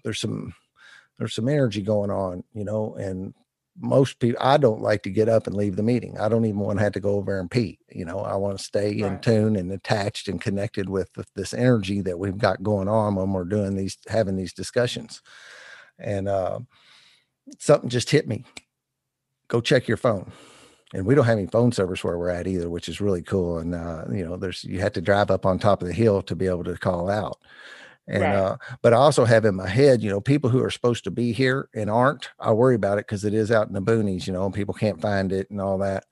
[0.03, 0.53] there's some
[1.17, 3.33] there's some energy going on, you know, and
[3.77, 6.17] most people I don't like to get up and leave the meeting.
[6.17, 7.79] I don't even want to have to go over and pee.
[7.89, 9.11] You know, I want to stay right.
[9.11, 13.33] in tune and attached and connected with this energy that we've got going on when
[13.33, 15.21] we're doing these having these discussions.
[15.99, 16.59] And uh,
[17.59, 18.45] something just hit me.
[19.47, 20.31] Go check your phone
[20.93, 23.59] and we don't have any phone service where we're at either, which is really cool.
[23.59, 26.21] And uh, you know, there's you have to drive up on top of the hill
[26.23, 27.37] to be able to call out.
[28.07, 28.35] And right.
[28.35, 31.11] uh, but I also have in my head, you know, people who are supposed to
[31.11, 32.29] be here and aren't.
[32.39, 34.75] I worry about it because it is out in the boonies, you know, and people
[34.75, 36.05] can't find it and all that.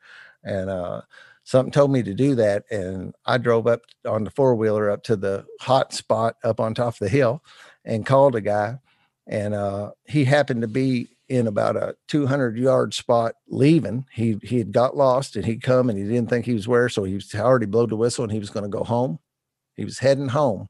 [0.44, 1.02] And uh,
[1.44, 2.64] something told me to do that.
[2.72, 6.74] And I drove up on the four wheeler up to the hot spot up on
[6.74, 7.44] top of the hill
[7.86, 8.80] and called a guy.
[9.28, 14.06] And uh, he happened to be in about a 200 yard spot leaving.
[14.12, 16.90] He he had got lost and he'd come and he didn't think he was where,
[16.90, 19.20] so he was already blew the whistle and he was going to go home.
[19.76, 20.68] He was heading home,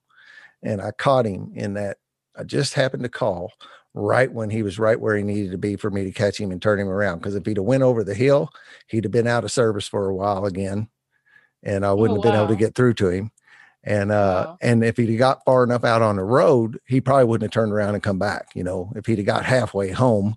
[0.63, 1.97] and I caught him in that.
[2.35, 3.51] I just happened to call
[3.93, 6.51] right when he was right where he needed to be for me to catch him
[6.51, 7.19] and turn him around.
[7.19, 8.49] Because if he'd have went over the hill,
[8.87, 10.89] he'd have been out of service for a while again,
[11.63, 13.31] and I wouldn't Oh, have been able to get through to him.
[13.83, 14.57] And uh, Wow.
[14.61, 17.73] and if he'd got far enough out on the road, he probably wouldn't have turned
[17.73, 18.47] around and come back.
[18.55, 20.35] You know, if he'd have got halfway home,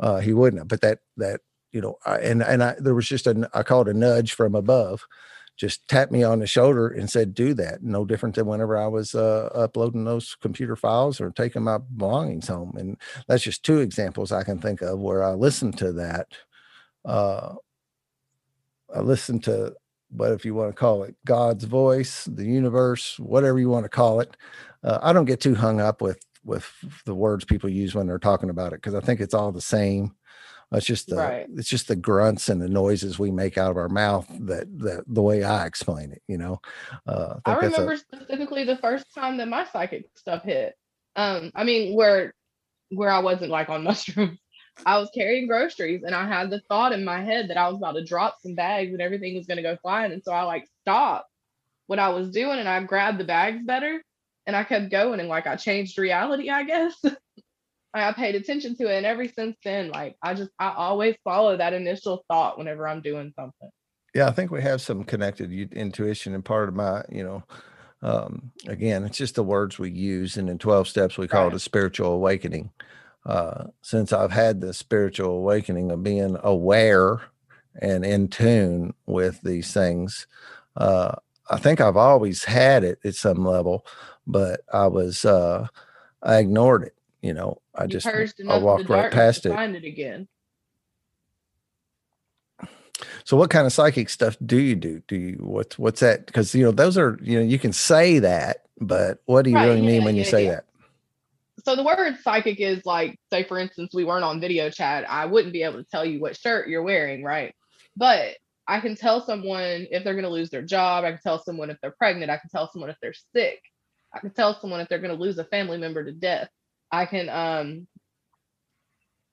[0.00, 0.68] uh, he wouldn't have.
[0.68, 1.40] But that that
[1.72, 4.54] you know, I, and and I there was just a I called a nudge from
[4.54, 5.06] above,
[5.56, 8.86] just tapped me on the shoulder and said, "Do that." No different than whenever I
[8.86, 12.74] was uh, uploading those computer files or taking my belongings home.
[12.76, 12.96] And
[13.28, 16.28] that's just two examples I can think of where I listened to that.
[17.04, 17.54] Uh,
[18.94, 19.74] I listened to
[20.10, 23.88] what if you want to call it God's voice, the universe, whatever you want to
[23.88, 24.36] call it.
[24.84, 26.68] Uh, I don't get too hung up with with
[27.06, 29.60] the words people use when they're talking about it because I think it's all the
[29.60, 30.14] same.
[30.72, 31.46] It's just the Right.
[31.56, 35.04] it's just the grunts and the noises we make out of our mouth that that
[35.06, 36.60] the way I explain it, you know.
[37.06, 40.74] Uh, I think that's a- remember specifically the first time that my psychic stuff hit.
[41.16, 42.34] Um, I mean, where
[42.90, 44.38] where I wasn't like on mushrooms.
[44.86, 47.76] I was carrying groceries and I had the thought in my head that I was
[47.76, 50.12] about to drop some bags and everything was gonna go flying.
[50.12, 51.28] And so I like stopped
[51.88, 54.02] what I was doing and I grabbed the bags better
[54.46, 56.94] and I kept going and like I changed reality, I guess.
[57.94, 61.56] I paid attention to it and ever since then, like I just I always follow
[61.56, 63.70] that initial thought whenever I'm doing something.
[64.14, 67.42] yeah, I think we have some connected intuition and part of my, you know,
[68.02, 70.36] um, again, it's just the words we use.
[70.36, 72.70] And in 12 steps, we call it a spiritual awakening.
[73.24, 77.20] Uh, since I've had the spiritual awakening of being aware
[77.80, 80.26] and in tune with these things,
[80.76, 81.14] uh,
[81.48, 83.86] I think I've always had it at some level,
[84.26, 85.68] but I was, uh,
[86.22, 86.94] I ignored it.
[87.22, 89.50] You know, I You just, I walked right past it.
[89.50, 90.28] find it again.
[93.24, 95.02] So what kind of psychic stuff do you do?
[95.08, 96.26] Do you what's what's that?
[96.26, 99.56] Because you know those are you know you can say that, but what do you
[99.56, 100.50] Right, really mean yeah, when you say yeah.
[100.52, 100.64] that?
[101.64, 105.26] so the word psychic is like say for instance we weren't on video chat i
[105.26, 107.54] wouldn't be able to tell you what shirt you're wearing right
[107.96, 108.36] but
[108.68, 111.70] i can tell someone if they're going to lose their job i can tell someone
[111.70, 113.60] if they're pregnant i can tell someone if they're sick
[114.14, 116.48] i can tell someone if they're going to lose a family member to death
[116.92, 117.86] i can um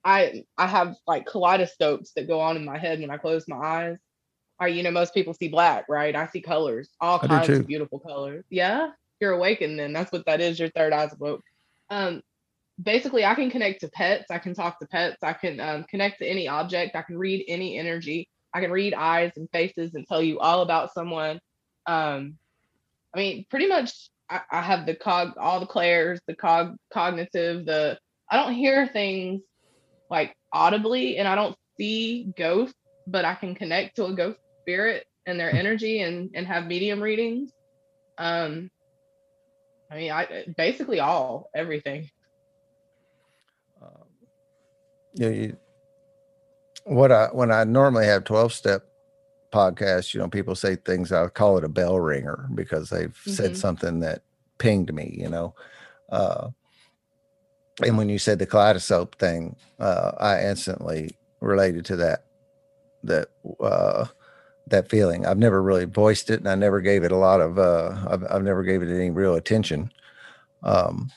[0.04, 3.56] i i have like kaleidoscopes that go on in my head when i close my
[3.56, 3.98] eyes.
[4.58, 6.14] Or you know most people see black right?
[6.14, 8.44] I see colors all I kinds of beautiful colors.
[8.50, 8.90] Yeah
[9.20, 9.92] you're awakened then.
[9.92, 11.44] That's what that is your third eye's awoke.
[11.88, 12.22] Um
[12.82, 14.30] basically i can connect to pets.
[14.30, 15.22] I can talk to pets.
[15.22, 16.96] I can um, connect to any object.
[16.96, 18.28] I can read any energy.
[18.54, 21.40] I can read eyes and faces and tell you all about someone.
[21.86, 22.38] Um
[23.14, 27.98] i mean pretty much i, have the cog all the clairs the cog cognitive the
[28.30, 29.42] i don't hear things
[30.08, 32.74] like audibly and i don't see ghosts
[33.06, 37.00] but i can connect to a ghost spirit and their energy and and have medium
[37.00, 37.52] readings.
[38.18, 38.70] Um
[39.90, 42.08] i mean i basically all everything.
[43.80, 43.88] Um,
[45.16, 45.56] know, you,
[46.84, 48.89] what I when I normally have twelve step
[49.50, 51.12] podcasts, you know, people say things.
[51.12, 53.56] I call it a bell ringer because they've said Mhm.
[53.56, 54.22] something that
[54.58, 55.14] pinged me.
[55.18, 55.54] You know,
[56.10, 56.50] uh,
[57.84, 62.24] and when you said the kaleidoscope thing, uh, I instantly related to that.
[63.02, 63.28] That
[63.60, 64.06] uh,
[64.66, 65.26] that feeling.
[65.26, 67.58] I've never really voiced it, and I never gave it a lot of.
[67.58, 69.90] Uh, I've, I've never gave it any real attention.
[70.62, 71.10] Um,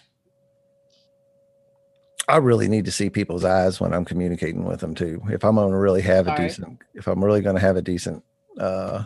[2.28, 5.22] I really need to see people's eyes when I'm communicating with them too.
[5.30, 7.82] If I'm going to really have a decent, if I'm really going to have a
[7.82, 8.24] decent
[8.58, 9.04] uh,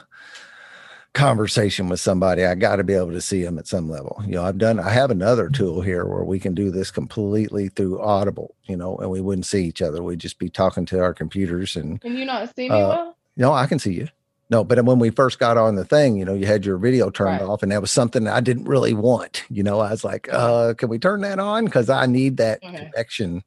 [1.14, 4.22] conversation with somebody, I got to be able to see them at some level.
[4.26, 7.70] You know, I've done, I have another tool here where we can do this completely
[7.70, 8.56] through Audible.
[8.68, 10.04] You know, and we wouldn't see each other.
[10.04, 13.18] We'd just be talking to our computers and Can you not see me Uh, well?
[13.36, 14.08] no, I can see you.
[14.50, 17.10] No, but when we first got on the thing, you know, you had your video
[17.10, 17.50] turned Right.
[17.50, 19.44] off, and that was something I didn't really want.
[19.50, 21.66] You know, I was like, uh, can we turn that on?
[21.66, 22.78] Because I need that Okay.
[22.94, 23.44] connection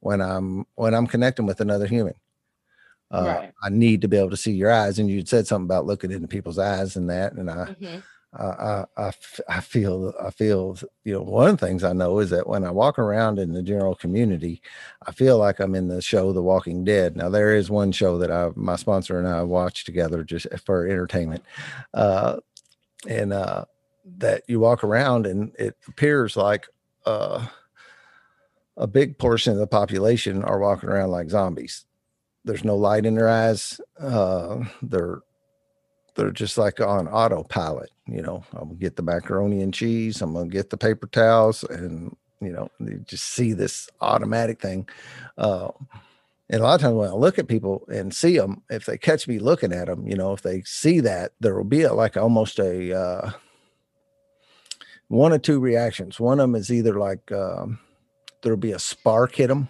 [0.00, 2.14] when I'm when I'm connecting with another human.
[3.10, 3.52] Uh, Right.
[3.62, 6.12] I need to be able to see your eyes, and you said something about looking
[6.12, 8.02] into people's eyes and that, and I, Mhm.
[8.34, 9.12] I, I,
[9.48, 12.64] I feel, I feel, you know, one of the things I know is that when
[12.64, 14.62] I walk around in the general community,
[15.06, 17.14] I feel like I'm in the show The Walking Dead.
[17.14, 20.86] Now there is one show that I, my sponsor and I watch together just for
[20.86, 21.44] entertainment,
[21.92, 22.38] uh,
[23.06, 23.66] and uh,
[24.18, 26.66] that you walk around and it appears like
[27.06, 27.46] uh,
[28.76, 31.84] a big portion of the population are walking around like zombies.
[32.44, 33.80] There's no light in their eyes.
[34.00, 35.20] Uh, they're
[36.16, 37.90] they're just like on autopilot.
[38.06, 40.20] You know, I'm gonna get the macaroni and cheese.
[40.22, 44.88] I'm gonna get the paper towels, and you know, you just see this automatic thing.
[45.38, 45.68] Uh,
[46.50, 48.98] and a lot of times when I look at people and see them, if they
[48.98, 51.94] catch me looking at them, you know, if they see that, there will be a,
[51.94, 53.30] like almost a uh,
[55.08, 56.18] one or two reactions.
[56.18, 57.78] One of them is either like um,
[58.42, 59.68] there'll be a spark hit them,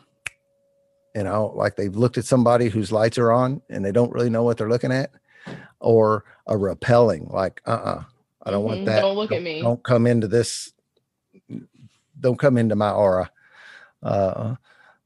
[1.15, 4.31] you know, like they've looked at somebody whose lights are on and they don't really
[4.31, 5.11] know what they're looking at,
[5.81, 8.05] or a repelling, like, uh uh-uh, uh
[8.45, 8.87] I don't want Mhm.
[8.87, 9.01] that.
[9.03, 9.61] Don't look at me.
[9.63, 10.73] Don't come into this.
[12.19, 13.31] Don't come into my aura.
[14.03, 14.57] Uh,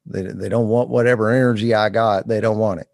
[0.07, 2.26] they, they don't want whatever energy I got.
[2.28, 2.89] They don't want it.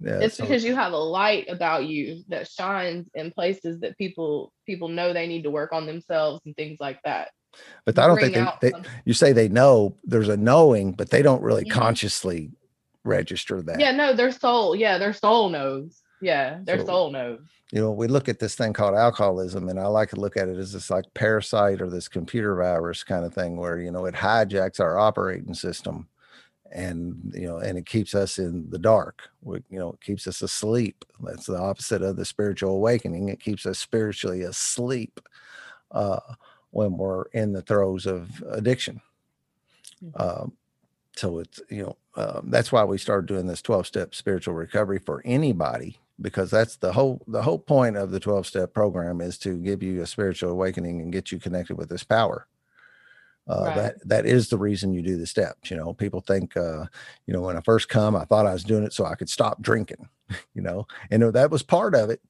[0.00, 3.96] Yeah, it's so- because you have a light about you that shines in places that
[3.96, 7.30] people people know they need to work on themselves and things like that.
[7.86, 11.22] but I don't think they, they, you say they know there's a knowing, but they
[11.22, 11.70] don't really Mhm.
[11.70, 12.50] consciously
[13.04, 13.80] register that.
[13.80, 16.02] yeah, no, their soul, yeah, their soul knows.
[16.20, 17.40] Yeah, their So- soul knows.
[17.72, 20.48] You know, we look at this thing called alcoholism, and I like to look at
[20.48, 24.06] it as this like parasite or this computer virus kind of thing where, you know,
[24.06, 26.08] it hijacks our operating system
[26.72, 29.28] and, you know, and it keeps us in the dark.
[29.42, 31.04] We, you know, it keeps us asleep.
[31.20, 33.28] That's the opposite of the spiritual awakening.
[33.30, 35.20] It keeps us spiritually asleep
[35.90, 36.20] uh,
[36.70, 39.00] when we're in the throes of addiction.
[40.04, 40.20] Mhm.
[40.20, 40.52] Um,
[41.16, 44.98] so it's you know um, that's why we started doing this 12 step spiritual recovery
[44.98, 49.38] for anybody because that's the whole the whole point of the 12 step program is
[49.38, 52.46] to give you a spiritual awakening and get you connected with this power.
[53.48, 53.74] Uh, Right.
[53.76, 55.92] that that is the reason you do the steps you know?
[55.94, 56.86] People think uh,
[57.26, 59.30] you know when i first come i thought i was doing it so i could
[59.30, 60.08] stop drinking
[60.54, 60.86] you know?
[61.10, 62.20] And that was part of it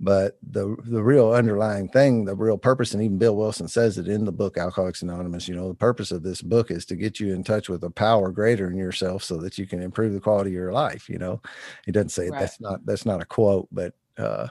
[0.00, 4.08] but the the real underlying thing the real purpose and even bill wilson says it
[4.08, 7.20] in the book alcoholics anonymous you know the purpose of this book is to get
[7.20, 10.20] you in touch with a power greater in yourself so that you can improve the
[10.20, 11.40] quality of your life you know
[11.86, 12.28] he doesn't say.
[12.28, 12.40] Right.
[12.40, 14.48] that's not that's not a quote but uh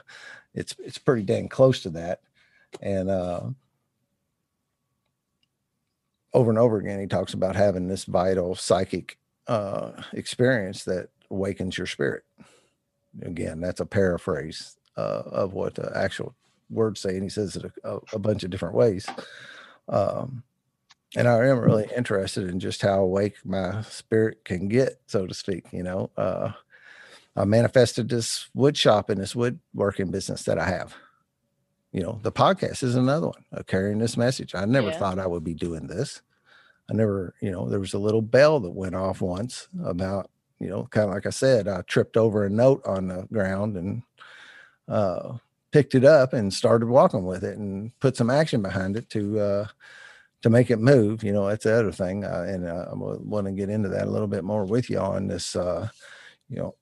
[0.54, 2.20] it's it's pretty dang close to that
[2.80, 3.42] and uh
[6.32, 11.76] over and over again he talks about having this vital psychic uh experience that awakens
[11.76, 12.24] your spirit
[13.22, 16.34] again that's a paraphrase uh, of what the actual
[16.70, 19.06] words say and he says it a, a, bunch of different ways.
[19.88, 20.42] Um
[21.16, 25.34] and i am really interested in just how awake my spirit can get so to
[25.34, 26.10] speak you know?
[26.16, 26.50] Uh
[27.36, 30.94] i manifested this wood shop and this woodworking business that i have.
[31.92, 34.54] You know the podcast is another one of carrying this message.
[34.54, 34.98] I never Yeah.
[34.98, 36.22] thought i would be doing this.
[36.90, 40.68] I never you know there was a little bell that went off once about you
[40.68, 44.02] know kind of like i said i tripped over a note on the ground and
[44.88, 45.36] uh
[45.72, 49.38] picked it up and started walking with it and put some action behind it to
[49.40, 49.66] uh
[50.42, 53.52] to make it move you know that's the other thing uh, and i want to
[53.52, 55.88] get into that a little bit more with you on this uh
[56.48, 56.74] you know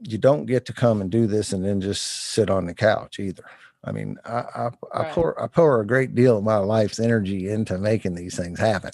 [0.00, 2.02] you don't get to come and do this and then just
[2.32, 3.44] sit on the couch either
[3.84, 5.12] i mean i i, I Right.
[5.12, 8.92] pour i pour a great deal of my life's energy into making these things happen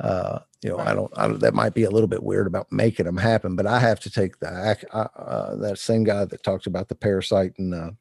[0.00, 2.70] uh you know i don't I, don't- that might be a little bit weird about
[2.70, 6.24] making them happen but i have to take the ac- uh, uh, that same guy
[6.26, 7.96] that talks about the parasite and the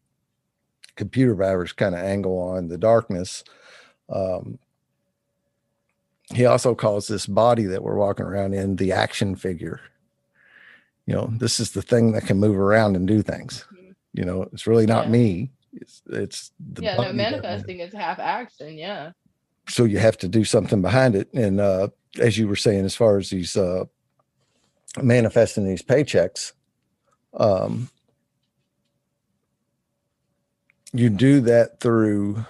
[0.95, 3.43] computer virus kind of angle on the darkness
[4.09, 4.59] um
[6.33, 9.79] he also calls this body that we're walking around in the action figure
[11.05, 13.95] you know this is the thing that can move around and do things Mhm.
[14.13, 15.11] you know it's really not Yeah.
[15.11, 18.77] me it's it's the yeah, no, manifesting is half action.
[18.77, 19.11] Yeah.
[19.67, 21.89] So you have to do something behind it and uh
[22.19, 23.85] as you were saying as far as these uh
[25.01, 26.53] manifesting these paychecks
[27.33, 27.89] um
[30.93, 32.45] you do that through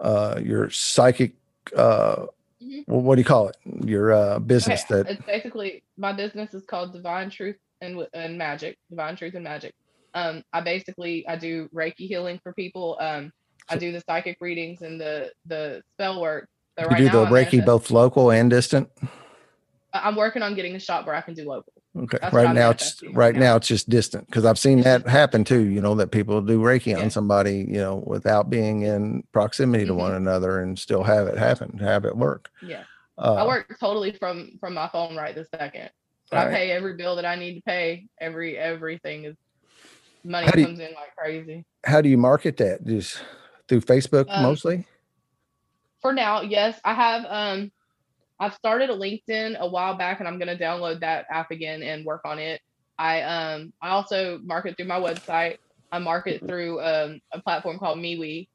[0.00, 1.34] uh your psychic
[1.76, 2.26] uh
[2.62, 2.84] Mhm.
[2.86, 6.54] well, what do you call it your uh business Okay, that it's basically my business
[6.54, 8.76] is called Divine Truth and and Magick.
[8.88, 9.72] Divine Truth and Magick.
[10.14, 12.96] Um, I basically I do Reiki healing for people.
[13.00, 13.32] Um,
[13.68, 16.48] I do the psychic readings and the the spell work.
[16.78, 18.88] So you right do the reiki both local and distant
[19.92, 21.72] I'm working on getting a shop where I can do local.
[21.96, 23.40] okay That's right now it's right right now.
[23.40, 26.58] now it's just distant because i've seen that happen too you know that people do
[26.60, 26.98] reiki Yeah.
[26.98, 29.96] on somebody you know without being in proximity to Mhm.
[29.98, 32.82] one another and still have it happen have it work Yeah,
[33.18, 35.90] uh, I work totally from from my phone right this second.
[36.32, 38.08] But I pay every bill that I need to pay.
[38.20, 39.36] Every everything is
[40.24, 41.64] money do you- comes in like crazy.
[41.84, 43.22] how do you market that just
[43.68, 44.84] through facebook Um, mostly
[46.04, 47.24] for now, yes, I have.
[47.26, 47.72] Um,
[48.38, 52.04] I've started a LinkedIn a while back, and I'm gonna download that app again and
[52.04, 52.60] work on it.
[52.98, 55.56] I um, I also market through my website.
[55.90, 58.46] I market through um, a platform called MeWe.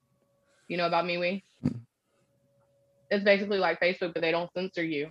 [0.68, 1.42] You know about MeWe?
[1.66, 1.80] Mm.
[3.10, 5.10] It's basically like Facebook, but they don't censor you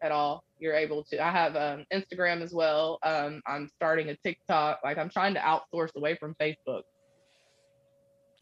[0.00, 0.44] at all.
[0.60, 1.20] you're able to.
[1.20, 3.00] I have um, Instagram as well.
[3.02, 4.78] Um, I'm starting a TikTok.
[4.84, 6.82] Like I'm trying to outsource away from Facebook.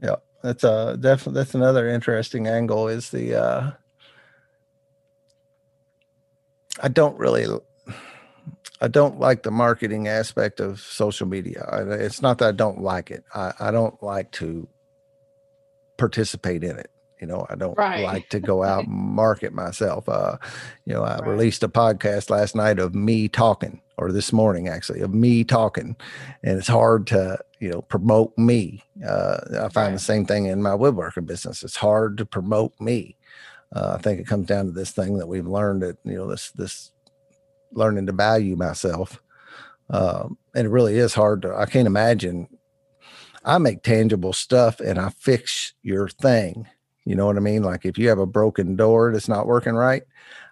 [0.03, 2.89] Yeah, that's a definitely that's another interesting angle.
[2.89, 3.71] Is the uh,
[6.83, 7.47] I don't really
[8.81, 11.67] I don't like the marketing aspect of social media.
[11.91, 13.25] It's not that I don't like it.
[13.35, 14.67] I, I don't like to
[15.99, 16.91] participate in it.
[17.21, 18.03] You know, I don't Right.
[18.05, 20.09] like to go out and market myself.
[20.09, 20.37] Uh,
[20.87, 21.29] you know, I Right.
[21.29, 25.97] released a podcast last night of me talking, or this morning actually, of me talking,
[26.43, 28.83] and it's hard to you know promote me.
[29.07, 29.93] Uh, I find Right.
[29.93, 31.63] the same thing in my woodworking business.
[31.63, 33.17] It's hard to promote me.
[33.75, 36.27] Uh, I think it comes down to this thing that we've learned that you know
[36.27, 36.91] this this
[37.73, 39.23] learning to value myself,
[39.91, 41.55] um, and it really is hard to.
[41.55, 42.49] I can't imagine.
[43.45, 46.67] I make tangible stuff and I fix your thing.
[47.11, 47.65] You know what I mean?
[47.65, 50.05] Like if you have a broken door that's not working right,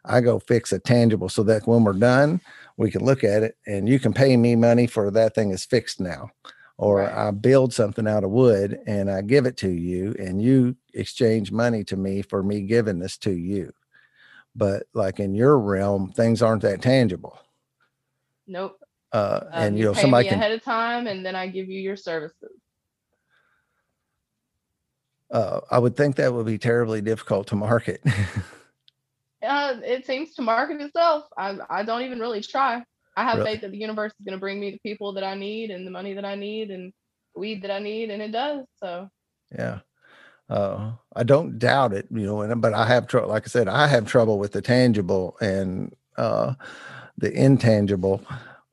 [0.05, 2.41] I go fix a tangible so that when we're done,
[2.77, 5.65] we can look at it and you can pay me money for that thing is
[5.65, 6.33] fixed now.
[6.77, 7.15] Or Right.
[7.15, 11.53] I build something out of wood and I give it to you and you exchange
[11.53, 13.73] money to me for me giving this to you.
[14.57, 17.39] But like in your realm, things aren't that tangible.
[18.49, 18.81] Nope.
[19.13, 21.47] Uh, Um, and you you know, somebody me can ahead of time, and then I
[21.47, 22.51] give you your services.
[25.31, 28.03] Uh, I would think that would be terribly difficult to market.
[29.41, 31.25] Uh, it seems to market itself.
[31.39, 32.83] I I don't even really try.
[33.17, 33.53] I have Really?
[33.53, 35.87] faith that the universe is going to bring me the people that I need and
[35.87, 36.93] the money that I need and
[37.37, 38.67] weed that I need, and it does.
[38.83, 39.09] So
[39.57, 39.79] yeah.
[40.51, 43.69] Uh, I don't doubt it, you know, and, but I have trouble, like I said,
[43.69, 46.55] I have trouble with the tangible and uh,
[47.19, 48.23] the intangible.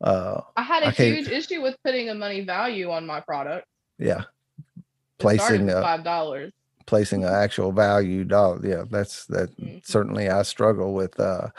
[0.02, 3.68] Uh, I had a huge issue with putting a money value on my product.
[4.00, 4.24] yeah.
[5.20, 6.52] Placing, uh, five dollars.
[6.86, 8.60] placing an actual value dollar.
[8.66, 9.86] Yeah, that's that Mhm.
[9.86, 11.50] certainly I struggle with uh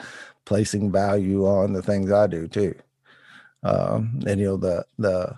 [0.45, 2.75] placing value on the things I do too.
[3.63, 5.35] Um and you know the the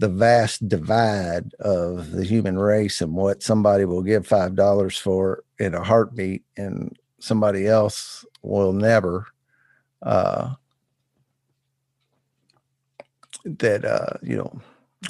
[0.00, 5.42] the vast divide of the human race and what somebody will give five dollars for
[5.58, 9.26] in a heartbeat and somebody else will never
[10.02, 10.54] uh
[13.44, 14.60] that uh you know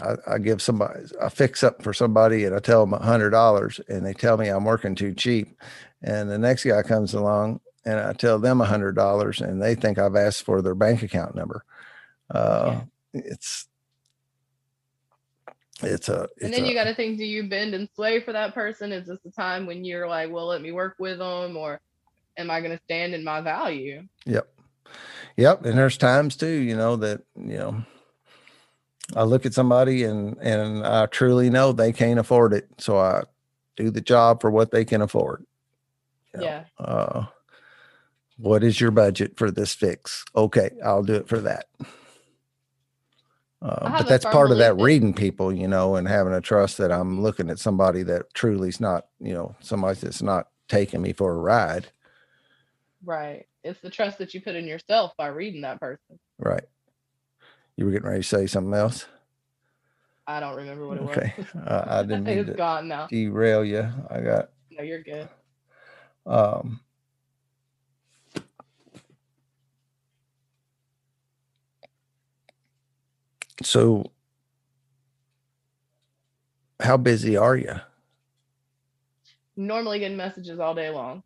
[0.02, 3.30] I, I give somebody, I fix up for somebody and I tell them a hundred
[3.30, 5.56] dollars and they tell me I'm working too cheap.
[6.02, 9.74] And the next guy comes along and I tell them a hundred dollars and they
[9.74, 11.64] think I've asked for their bank account number.
[12.30, 12.80] Uh,
[13.14, 13.66] it's,
[15.82, 18.20] it's a, it's And then a- you got to think: Do you bend and sway
[18.20, 18.92] for that person?
[18.92, 21.80] Is this the time when you're like, "Well, let me work with them," or
[22.36, 24.02] am I going to stand in my value?
[24.26, 24.48] Yep.
[25.36, 25.64] Yep.
[25.66, 27.82] And there's times too, you know, that, you know,
[29.16, 32.68] I look at somebody and and I truly know they can't afford it.
[32.78, 33.22] So I
[33.76, 35.44] do the job for what they can afford.
[36.34, 36.64] You know, Yeah.
[36.78, 37.26] Uh
[38.36, 40.24] what is your budget for this fix?
[40.34, 41.66] Okay, I'll do it for that.
[43.60, 46.92] Uh, but that's part of that reading people, you know, and having a trust that
[46.92, 51.12] I'm looking at somebody that truly is not, you know, somebody that's not taking me
[51.12, 51.88] for a ride.
[53.04, 53.46] Right.
[53.64, 56.20] It's the trust that you put in yourself by reading that person.
[56.38, 56.64] Right.
[57.78, 59.06] You were getting ready to say something else?
[60.26, 61.32] I don't remember what it Okay.
[61.38, 61.46] was.
[61.64, 63.06] Uh, I didn't mean it's to gone now.
[63.08, 63.88] derail you.
[64.10, 65.28] I got, No, you're good.
[66.26, 66.80] um,
[73.62, 74.10] so
[76.80, 77.76] how busy are you?
[79.56, 81.22] Normally getting messages all day long.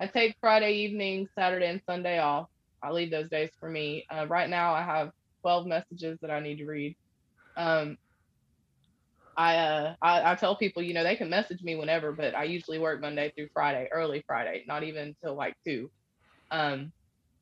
[0.00, 2.46] I take Friday evening, Saturday, and Sunday off.
[2.82, 4.06] I leave those days for me.
[4.10, 5.10] Uh, right now, I have
[5.46, 6.96] 12 messages that I need to read.
[7.56, 7.96] Um,
[9.36, 12.44] I, uh, I I tell people, you know, they can message me whenever, but I
[12.44, 15.90] usually work Monday through Friday, early Friday, not even till like two.
[16.50, 16.92] Um,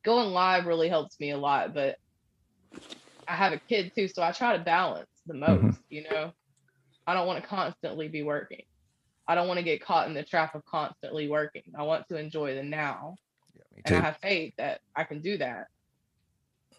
[0.03, 1.97] going live really helps me a lot, but
[3.27, 5.63] I have a kid too, so I try to balance the most.
[5.63, 5.83] Mhm.
[5.89, 6.33] You know,
[7.07, 8.63] I don't want to constantly be working.
[9.27, 11.63] I don't want to get caught in the trap of constantly working.
[11.77, 13.17] I want to enjoy the now,
[13.75, 15.67] Me and I have faith that I can do that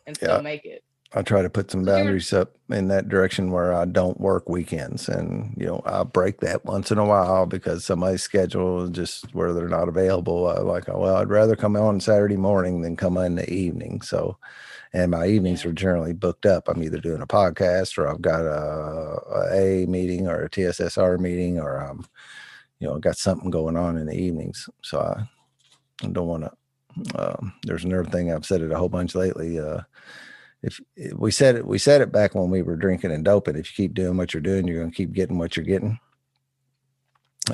[0.06, 0.36] and Yeah.
[0.36, 0.82] still make it.
[1.16, 5.08] I try to put some boundaries up in that direction where I don't work weekends
[5.08, 9.34] and you know I break that once in a while because somebody's schedule is just
[9.34, 10.46] where they're not available.
[10.46, 14.02] I like oh, well I'd rather come on Saturday morning than come in the evening.
[14.02, 14.36] So
[14.92, 15.70] and my evenings Yeah.
[15.70, 16.68] are generally booked up.
[16.68, 21.18] I'm either doing a podcast or I've got a, a A meeting or a TSSR
[21.18, 22.04] meeting or I'm
[22.78, 24.68] you know got something going on in the evenings.
[24.82, 25.26] So I,
[26.04, 26.52] I don't want to.
[27.14, 29.58] Um, there's another thing I've said it a whole bunch lately.
[29.58, 29.80] Uh,
[30.66, 33.56] if if we said it, we said it back when we were drinking and doping.
[33.56, 35.98] If you keep doing what you're doing, you're going to keep getting what you're getting.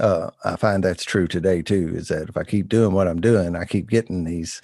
[0.00, 1.92] uh, I find that's true today too.
[1.94, 4.62] Is that if I keep doing what I'm doing, I keep getting these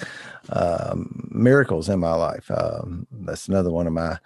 [0.49, 2.51] um, miracles in my life.
[2.51, 4.19] Um, that's another one of my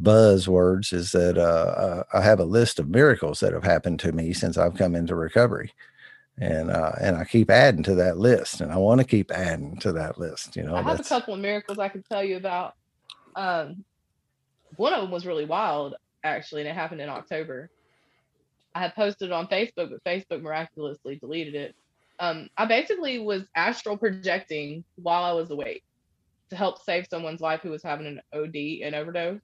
[0.00, 0.92] buzzwords.
[0.92, 4.32] Is that uh, uh, I have a list of miracles that have happened to me
[4.32, 5.72] since I've come into recovery,
[6.38, 9.78] and uh, and I keep adding to that list, and I want to keep adding
[9.80, 10.54] to that list.
[10.54, 12.76] You know, I have a couple of miracles I can tell you about.
[13.36, 13.84] Um,
[14.76, 17.70] one of them was really wild, actually, and it happened in October.
[18.74, 21.74] I had posted on Facebook, but Facebook miraculously deleted it.
[22.18, 25.84] Um, I basically was astral projecting while I was awake
[26.50, 29.40] to help save someone's life who was having an OD and overdose.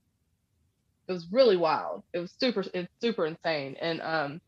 [1.09, 2.03] It was really wild.
[2.13, 3.77] It was super, it's super insane.
[3.81, 4.41] And um,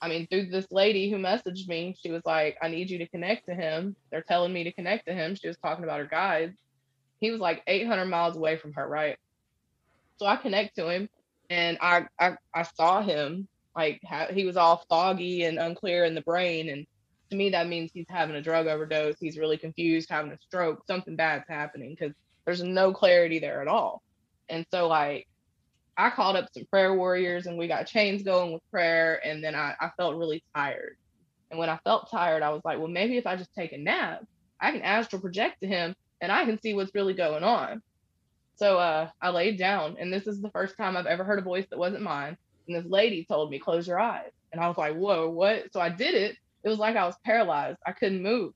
[0.00, 3.08] I mean, through this lady who messaged me, she was like, I need you to
[3.08, 3.96] connect to him.
[4.10, 5.34] They're telling me to connect to him.
[5.34, 6.56] She was talking about her guides.
[7.20, 9.16] He was like 800 miles away from her, right?
[10.18, 11.08] So I connect to him
[11.50, 14.00] and I, I, I saw him like
[14.32, 16.86] he was all foggy and unclear in the brain and
[17.30, 20.82] to me that means he's having a drug overdose he's really confused having a stroke
[20.86, 22.14] something bad's happening because
[22.44, 24.02] there's no clarity there at all
[24.48, 25.26] and so like
[25.96, 29.54] i called up some prayer warriors and we got chains going with prayer and then
[29.54, 30.96] I, I felt really tired
[31.50, 33.78] and when i felt tired i was like well maybe if i just take a
[33.78, 34.24] nap
[34.60, 37.82] i can astral project to him and i can see what's really going on
[38.56, 41.42] so uh, i laid down and this is the first time i've ever heard a
[41.42, 42.36] voice that wasn't mine
[42.66, 44.30] and this lady told me, close your eyes.
[44.52, 45.72] And I was like, whoa, what?
[45.72, 46.36] So I did it.
[46.62, 47.78] It was like I was paralyzed.
[47.86, 48.52] I couldn't move.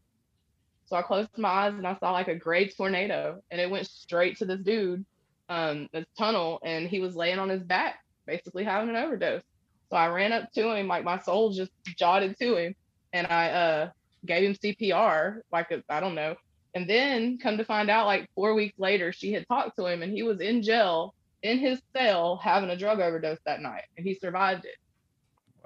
[0.87, 3.87] So I closed my eyes and I saw like a gray tornado and it went
[3.87, 5.05] straight to this dude,
[5.49, 9.43] um, this tunnel, and he was laying on his back, basically having an overdose.
[9.91, 12.75] So I ran up to him, like my soul just jotted to him,
[13.13, 13.91] and I uh
[14.25, 16.37] gave him CPR, like I don't know.
[16.75, 20.03] And then come to find out, like four weeks later, she had talked to him
[20.03, 24.07] and he was in jail in his cell having a drug overdose that night, and
[24.07, 24.77] he survived it.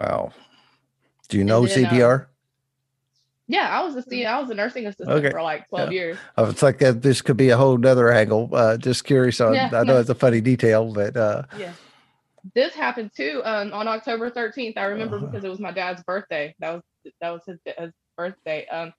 [0.00, 0.32] Wow.
[1.28, 2.22] Do you know then, CPR?
[2.22, 2.24] Uh,
[3.46, 4.24] yeah, I was a C.
[4.24, 5.30] I was a nursing assistant okay.
[5.30, 6.00] for like twelve yeah.
[6.00, 6.18] years.
[6.38, 7.02] Oh, it's like that.
[7.02, 8.48] This could be a whole other angle.
[8.52, 9.54] Uh, just curious on.
[9.54, 11.74] Yeah, I know it's a funny detail, but uh, yeah,
[12.54, 14.78] this happened too um, on October thirteenth.
[14.78, 15.26] I remember uh-huh.
[15.26, 16.54] because it was my dad's birthday.
[16.58, 16.82] That was
[17.20, 18.66] that was his, his birthday.
[18.66, 18.94] Um,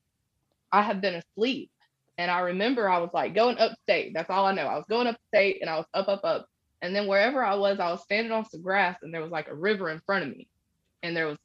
[0.72, 1.72] I had been asleep,
[2.18, 4.14] and I remember I was like going upstate.
[4.14, 4.66] That's all I know.
[4.68, 6.48] I was going upstate, and I was up, up, up,
[6.82, 9.48] and then wherever I was, I was standing on some grass and there was like
[9.48, 10.48] a river in front of me.
[11.02, 11.38] And there was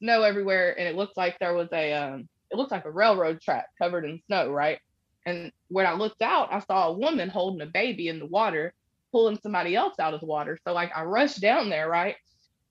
[0.00, 0.78] snow everywhere.
[0.78, 4.04] And it looked like there was a um it looked like a railroad track covered
[4.04, 4.78] in snow, right?
[5.24, 8.74] And when I looked out, I saw a woman holding a baby in the water,
[9.12, 10.58] pulling somebody else out of the water.
[10.66, 12.16] So like I rushed down there, right?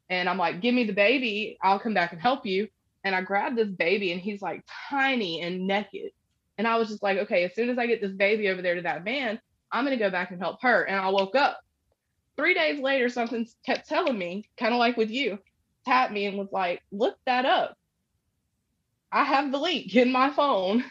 [0.10, 2.68] And I'm like, give me the baby, I'll come back and help you.
[3.04, 6.12] And I grabbed this baby and he's like tiny and naked.
[6.62, 8.76] And I was just like, okay, as soon as I get this baby over there
[8.76, 10.84] to that van, I'm gonna go back and help her.
[10.84, 11.60] And I woke up
[12.38, 15.40] three days later, something kept telling me, kind of like with you,
[15.88, 17.76] tapped me and was like, look that up.
[19.12, 20.84] I have the link in my phone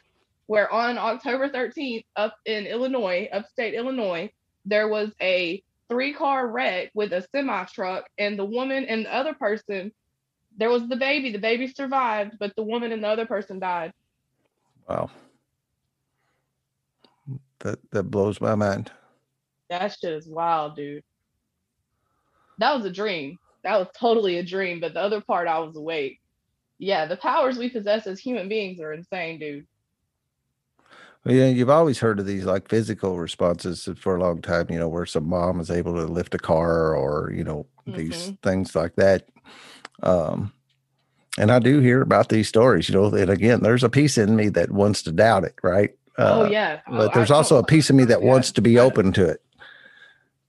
[0.49, 4.29] where on October 13th, up in Illinois, upstate Illinois,
[4.65, 9.15] there was a three car wreck with a semi truck, and the woman and the
[9.15, 9.93] other person,
[10.57, 11.31] there was the baby.
[11.31, 13.93] The baby survived, but the woman and the other person died.
[14.89, 15.09] Wow.
[17.61, 18.91] That that blows my mind.
[19.69, 21.05] That shit is wild, dude
[22.61, 23.39] that was a dream.
[23.65, 24.81] That was totally a dream.
[24.81, 26.21] But the other part, I was awake.
[26.79, 29.67] Yeah, the powers we possess as human beings are insane, dude.
[31.25, 34.79] Well, yeah, you've always heard of these like physical responses for a long time, you
[34.79, 37.99] know, where some mom is able to lift a car or, you know, mm-hmm.
[37.99, 39.29] these things like that.
[40.03, 40.53] Um,
[41.37, 44.35] and I do hear about these stories, you know, and again, there's a piece in
[44.35, 45.91] me that wants to doubt it, right?
[46.19, 46.81] Oh, uh, oh, yeah.
[46.89, 48.29] But there's I, also a piece of me that yeah.
[48.29, 49.43] wants to be open to it.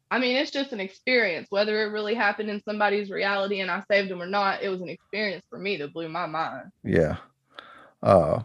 [0.09, 1.47] I mean, it's just an experience.
[1.51, 4.81] Whether it really happened in somebody's reality and I saved them or not, it was
[4.81, 6.71] an experience for me that blew my mind.
[6.83, 7.17] Yeah.
[8.03, 8.41] Uh,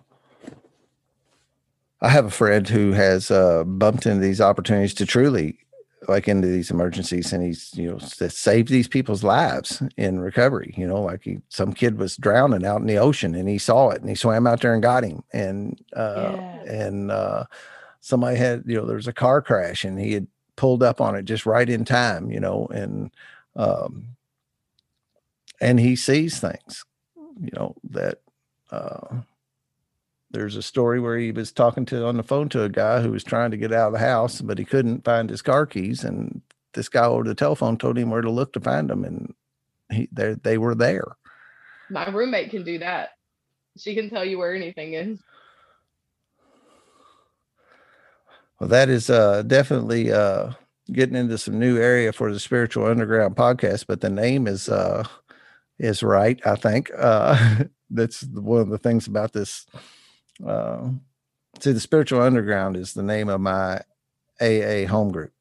[2.00, 5.58] I have a friend who has uh, bumped into these opportunities to truly
[6.08, 10.86] like into these emergencies and he's you know saved these people's lives in recovery you
[10.86, 14.00] know like he, some kid was drowning out in the ocean and he saw it
[14.00, 16.62] and he swam out there and got him and uh yeah.
[16.64, 17.44] and uh
[18.00, 20.26] somebody had you know there was a car crash and he had
[20.56, 23.10] pulled up on it just right in time, you know, and
[23.54, 24.08] um,
[25.60, 26.84] and he sees things,
[27.40, 28.18] you know, that
[28.70, 29.20] uh,
[30.30, 33.10] there's a story where he was talking to on the phone to a guy who
[33.10, 36.04] was trying to get out of the house, but he couldn't find his car keys,
[36.04, 36.42] and
[36.74, 39.34] this guy over the telephone told him where to look to find them, and
[39.90, 41.16] he they they were there.
[41.90, 43.10] My roommate can do that.
[43.78, 45.22] She can tell you where anything is.
[48.58, 50.52] Well, that is uh, definitely uh,
[50.90, 55.06] getting into some new area for the Spiritual Underground podcast, but the name is uh,
[55.78, 56.90] is right, I think.
[56.96, 59.66] Uh, that's one of the things about this.
[60.44, 60.90] Uh,
[61.60, 63.80] see, the spiritual underground is the name of my
[64.40, 65.32] AA home group,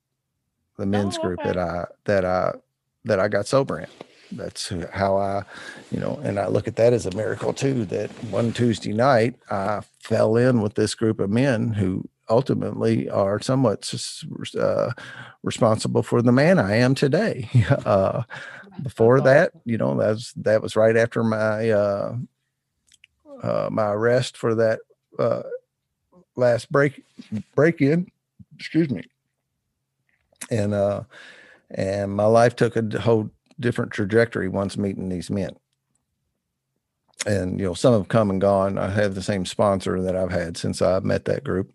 [0.77, 2.53] the men's Oh, group that I that I
[3.05, 3.87] that I got sober in.
[4.31, 5.43] That's how I,
[5.91, 7.85] you know, and I look at that as a miracle too.
[7.85, 13.39] That one Tuesday night I fell in with this group of men who ultimately are
[13.39, 13.91] somewhat
[14.59, 14.91] uh,
[15.43, 17.49] responsible for the man I am today.
[17.85, 18.23] Uh,
[18.81, 22.17] before that, you know, that was that was right after my uh,
[23.41, 24.79] uh, my arrest for that
[25.19, 25.43] uh,
[26.35, 27.03] last break
[27.55, 28.07] break in.
[28.57, 29.03] Excuse me.
[30.51, 31.03] And uh,
[31.71, 33.29] and my life took a whole
[33.59, 35.55] different trajectory once meeting these men.
[37.25, 38.77] And you know, some have come and gone.
[38.77, 41.71] I have the same sponsor that I've had since I met that group.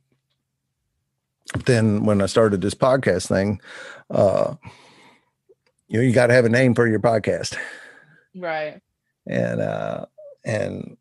[1.67, 3.61] Then when I started this podcast thing,
[4.11, 4.55] uh,
[5.89, 7.57] you know, you got to have a name for your podcast
[8.37, 8.81] Right.
[9.27, 10.07] and uh
[10.45, 10.97] and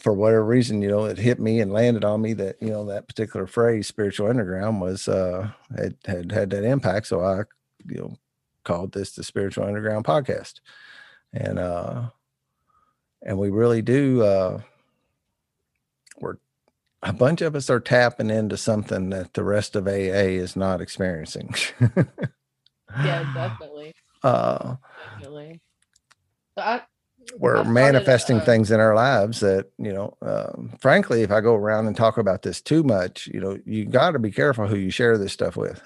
[0.00, 2.84] for whatever reason you know it hit me and landed on me that you know
[2.84, 7.38] that particular phrase spiritual underground was uh had had, had that impact so i
[7.86, 8.16] you know
[8.64, 10.60] called this the spiritual underground podcast
[11.32, 12.08] and uh
[13.22, 14.60] and we really do uh
[16.20, 16.36] we're
[17.02, 20.80] a bunch of us are tapping into something that the rest of aa is not
[20.80, 21.54] experiencing
[23.04, 23.92] Yeah, definitely.
[24.22, 24.76] uh
[25.16, 25.60] Definitely.
[26.58, 26.82] So I
[27.38, 31.54] we're manifesting uh, things in our lives that you know um, frankly if i go
[31.54, 34.76] around and talk about this too much you know you got to be careful who
[34.76, 35.82] you share this stuff with.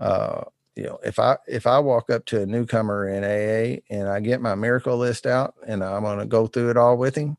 [0.00, 0.44] Uh
[0.74, 4.20] you know if i if i walk up to a newcomer in aa and i
[4.20, 7.36] get my miracle list out and i'm going to go through it all with him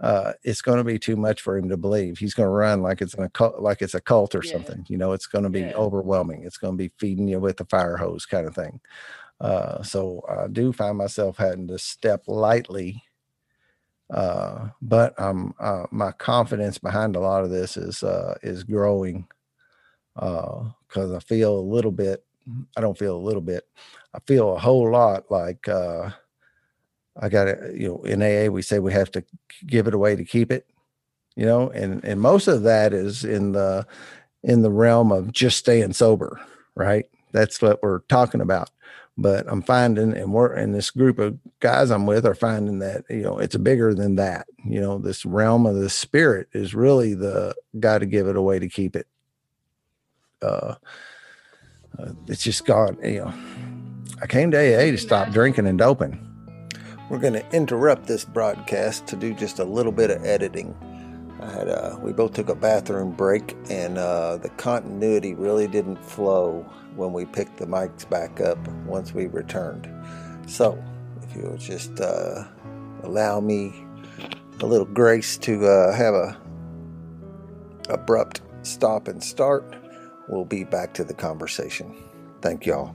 [0.00, 2.18] uh it's going to be too much for him to believe.
[2.18, 4.52] He's going to run like it's an occult like it's a cult or Yeah.
[4.52, 5.72] something you know it's going to be Yeah.
[5.74, 6.44] overwhelming.
[6.44, 8.80] It's going to be feeding you with a fire hose kind of thing
[9.40, 13.02] uh, so I do find myself having to step lightly.
[14.12, 19.26] Uh, but um, uh, my confidence behind a lot of this is uh, is growing
[20.14, 22.24] because I feel a little bit.
[22.76, 23.64] I don't feel a little bit.
[24.14, 26.10] I feel a whole lot like uh,
[27.20, 27.72] I got to.
[27.76, 29.24] You know, in AA we say we have to
[29.66, 30.66] give it away to keep it.
[31.36, 33.86] You know, and and most of that is in the
[34.42, 36.40] in the realm of just staying sober,
[36.74, 37.04] right?
[37.32, 38.70] That's what we're talking about
[39.20, 43.04] but I'm finding, and we're in this group of guys I'm with are finding that
[43.10, 44.46] you know it's bigger than that.
[44.64, 48.60] You know, this realm of the spirit is really the got to give it away
[48.60, 49.08] to keep it.
[50.40, 50.76] Uh,
[51.98, 52.96] uh, it's just gone.
[53.02, 53.34] You know,
[54.22, 56.24] I came to AA to stop drinking and doping.
[57.10, 60.76] We're going to interrupt this broadcast to do just a little bit of editing.
[61.40, 66.04] I had uh, we both took a bathroom break, and uh, the continuity really didn't
[66.04, 66.64] flow
[66.98, 69.88] when we picked the mics back up once we returned.
[70.46, 70.82] So,
[71.22, 72.44] if you'll just uh,
[73.04, 73.72] allow me
[74.60, 76.36] a little grace to uh, have a
[77.88, 79.76] abrupt stop and start,
[80.28, 81.94] we'll be back to the conversation.
[82.42, 82.94] Thank y'all.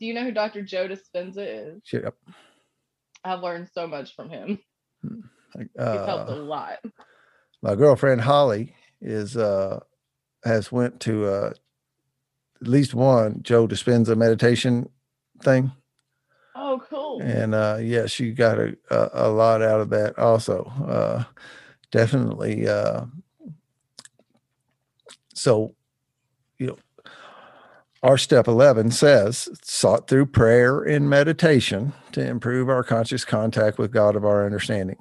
[0.00, 0.62] do you know who Dr.
[0.62, 1.38] Joe Dispenza
[1.76, 1.80] is?
[1.84, 2.14] Shut up.
[3.22, 4.58] I've learned so much from him.
[5.56, 6.78] He's helped a Uh, lot.
[7.62, 9.80] my girlfriend Holly is uh,
[10.44, 11.50] has went to uh,
[12.60, 14.88] at least one Joe Dispenza meditation
[15.42, 15.72] thing.
[16.56, 17.20] Oh, cool.
[17.22, 21.24] and uh yeah she got a, a, a lot out of that also uh
[21.90, 23.04] definitely uh
[25.34, 25.74] so
[26.58, 26.76] you know
[28.02, 33.92] our step 11 says sought through prayer and meditation to improve our conscious contact with
[33.92, 34.96] god of our understanding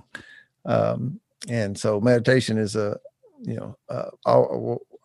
[0.65, 2.97] um and so meditation is a
[3.41, 4.09] you know uh,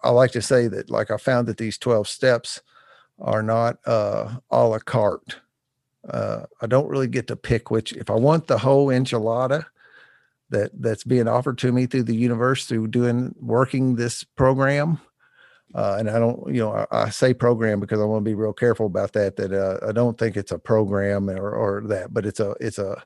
[0.03, 2.63] i like to say that like i found that these 12 steps
[3.19, 5.37] are not uh a la carte
[6.09, 7.93] uh, I don't really get to pick which.
[7.93, 9.67] If I want the whole enchilada
[10.51, 15.01] that that's being offered to me through the universe through doing working this program,
[15.75, 18.35] uh, and I don't, you know, I, I say program because I want to be
[18.35, 19.37] real careful about that.
[19.37, 22.79] That uh, I don't think it's a program or or that, but it's a it's
[22.79, 23.03] a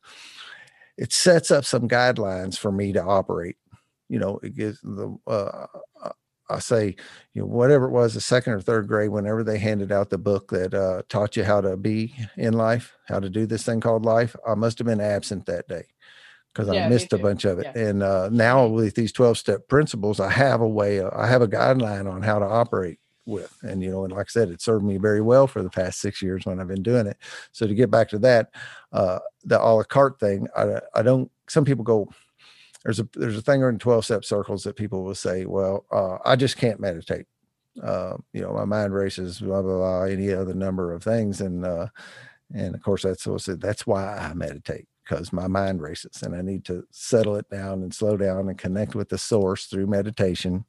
[0.96, 3.56] it sets up some guidelines for me to operate.
[4.08, 5.66] You know, it gives the uh,
[6.52, 6.96] I say,
[7.34, 10.18] you know, whatever it was, the second or third grade, whenever they handed out the
[10.18, 13.80] book that uh, taught you how to be in life, how to do this thing
[13.80, 15.84] called life, I must have been absent that day
[16.52, 17.66] because Yeah, I missed a bunch of it.
[17.74, 17.82] Yeah.
[17.82, 21.42] And uh, now with these 12 step principles, I have a way, uh, I have
[21.42, 23.56] a guideline on how to operate with.
[23.62, 26.00] And, you know, and like I said, it served me very well for the past
[26.00, 27.16] six years when I've been doing it.
[27.52, 28.50] So to get back to that,
[28.92, 32.10] uh, the a la carte thing, I, I don't, some people go,
[32.84, 36.18] there's a there's a thing in 12 step circles that people will say, well, uh,
[36.24, 37.26] I just can't meditate.
[37.82, 41.64] Uh, you know, my mind races, blah blah blah, any other number of things, and
[41.64, 41.86] uh,
[42.54, 43.60] and of course that's what I said.
[43.60, 44.86] That's why I meditate.
[45.04, 48.58] because my mind races and I need to settle it down and slow down and
[48.58, 50.64] connect with the source through meditation.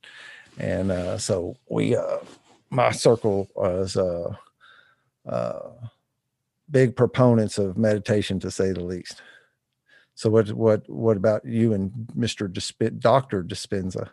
[0.58, 2.18] And uh, so we, uh,
[2.70, 4.36] my circle was uh,
[5.28, 5.70] uh,
[6.70, 9.22] big proponents of meditation, to say the least.
[10.16, 12.52] So what what what about you and Mr.
[12.52, 14.10] Disp- Doctor Dispenza?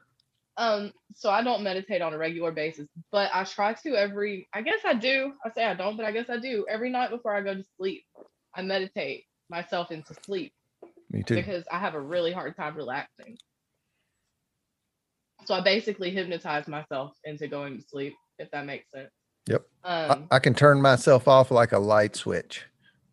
[0.56, 4.62] Um, so I don't meditate on a regular basis, but I try to every I
[4.62, 5.32] guess I do.
[5.44, 6.66] I say I don't, but I guess I do.
[6.68, 8.05] Every night before I go to sleep,
[8.55, 10.52] I meditate myself into sleep.
[11.10, 11.35] Me too.
[11.35, 13.36] Because I have a really hard time relaxing.
[15.44, 19.10] So I basically hypnotize myself into going to sleep, if that makes sense.
[19.48, 19.62] Yep.
[19.85, 22.64] Um, I, I can turn myself off like a light switch.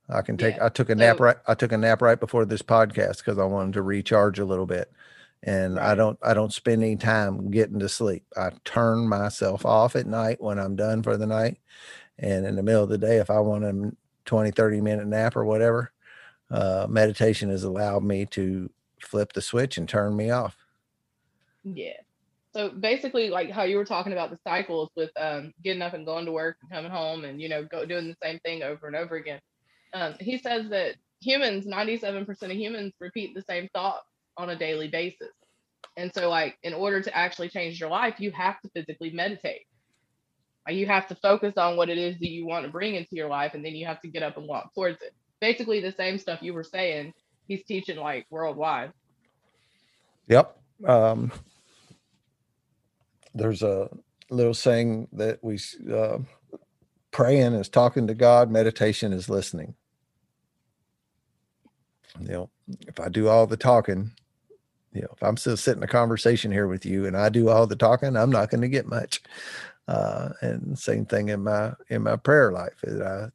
[0.09, 0.55] I can take.
[0.55, 0.65] Yeah.
[0.65, 1.37] I took a nap So- right.
[1.47, 4.65] I took a nap right before this podcast because I wanted to recharge a little
[4.65, 4.91] bit,
[5.43, 6.17] and I don't.
[6.21, 8.23] I don't spend any time getting to sleep.
[8.35, 11.57] I turn myself off at night when I'm done for the night,
[12.17, 13.91] and in the middle of the day, if I want a
[14.25, 15.91] 20, 30 minute nap or whatever,
[16.51, 18.69] uh, meditation has allowed me to
[19.01, 20.57] flip the switch and turn me off.
[21.63, 21.93] Yeah.
[22.53, 26.05] So basically, like how you were talking about the cycles with um, getting up and
[26.05, 28.87] going to work and coming home and you know go doing the same thing over
[28.87, 29.39] and over again.
[29.93, 34.01] Um, he says that humans, ninety-seven percent of humans, repeat the same thought
[34.37, 35.31] on a daily basis.
[35.95, 39.65] And so, like, in order to actually change your life, you have to physically meditate.
[40.69, 43.29] You have to focus on what it is that you want to bring into your
[43.29, 45.13] life, and then you have to get up and walk towards it.
[45.39, 47.13] Basically, the same stuff you were saying.
[47.47, 48.91] He's teaching like worldwide.
[50.27, 50.59] Yep.
[50.85, 51.31] Um,
[53.33, 53.89] there's a
[54.29, 55.57] little saying that we
[55.91, 56.17] uh,
[57.11, 59.75] praying is talking to God, meditation is listening.
[62.19, 62.49] You know,
[62.87, 64.11] if I do all the talking,
[64.93, 67.67] you know, if I'm still sitting a conversation here with you and I do all
[67.67, 69.21] the talking, I'm not going to get much.
[69.87, 72.83] Uh, and same thing in my in my prayer life.
[72.83, 73.29] is I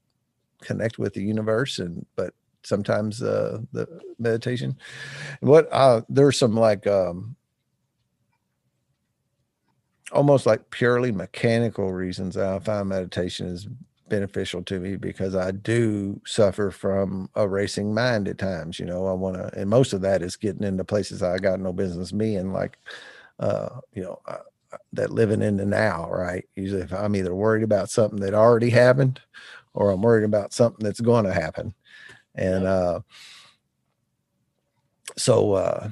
[0.60, 3.86] connect with the universe, and but sometimes uh, the
[4.18, 4.76] meditation.
[5.40, 7.36] What uh, there's some like um,
[10.12, 13.66] almost like purely mechanical reasons I find meditation is
[14.08, 18.78] beneficial to me because I do suffer from a racing mind at times.
[18.78, 21.60] You know, I want to, and most of that is getting into places I got
[21.60, 22.78] no business being, like,
[23.40, 24.38] uh, you know, uh,
[24.92, 26.44] that living in the now, right?
[26.56, 29.20] Usually, if I'm either worried about something that already happened
[29.74, 31.74] or I'm worried about something that's going to happen.
[32.34, 33.00] And, uh,
[35.16, 35.88] so, uh,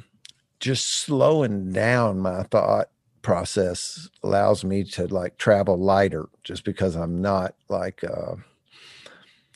[0.61, 2.89] just slowing down my thought
[3.23, 8.37] process allows me to like travel lighter just because I'm not like uh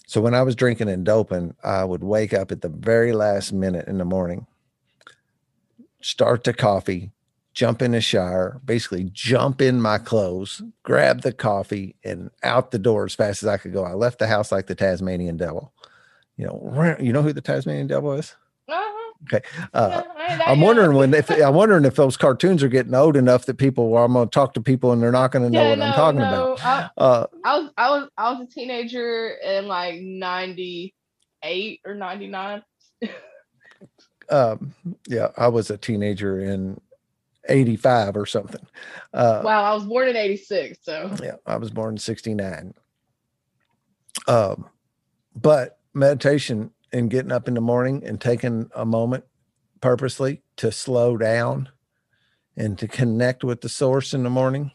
[0.07, 3.53] so when I was drinking and doping, I would wake up at the very last
[3.53, 4.47] minute in the morning,
[6.03, 7.11] start the coffee,
[7.55, 12.79] jump in the shower, basically jump in my clothes, grab the coffee, and out the
[12.79, 13.85] door as fast as I could go.
[13.85, 15.73] I left the house like the Tasmanian devil.
[16.37, 18.35] You know, you know who the Tasmanian devil is?
[19.33, 19.41] Uh-huh.
[19.73, 23.17] Uh, Yeah, I I'm wondering when if I'm wondering if those cartoons are getting old
[23.17, 25.71] enough that people well, I'm gonna talk to people and they're not gonna know Yeah,
[25.71, 26.61] what I'm talking no, about.
[26.65, 30.95] I, Uh I was I was I was a teenager in like ninety
[31.43, 32.63] eight or ninety nine.
[34.31, 34.75] um
[35.07, 36.81] yeah, I was a teenager in
[37.49, 38.67] 85 or something.
[39.13, 42.75] Uh wow, I was born in eighty six, so yeah, I was born in 69.
[44.27, 44.67] Um
[45.37, 49.25] but meditation and getting up in the morning and taking a moment
[49.81, 51.69] purposely to slow down
[52.57, 54.71] and to connect with the source in the morning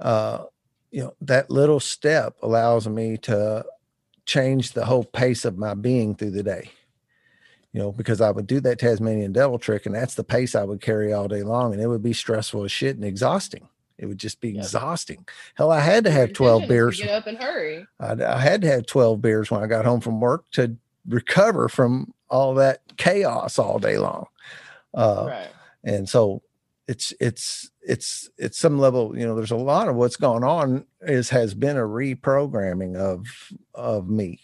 [0.00, 0.44] uh
[0.90, 3.64] you know that little step allows me to
[4.24, 6.70] change the whole pace of my being through the day
[7.72, 10.62] you know because i would do that tasmanian devil trick and that's the pace i
[10.64, 14.06] would carry all day long and it would be stressful as shit and exhausting it
[14.06, 14.64] would just be Yep.
[14.64, 17.86] exhausting hell i had to have 12 beers Get up and hurry.
[18.00, 20.76] I, I had to have 12 beers when I got home from work to
[21.08, 24.26] recover from all that chaos all day long.
[24.94, 25.50] Uh, right.
[25.84, 26.42] And so
[26.88, 30.84] it's, it's, it's, it's some level, you know, there's a lot of what's going on
[31.02, 33.26] is, has been a reprogramming of,
[33.74, 34.40] of me,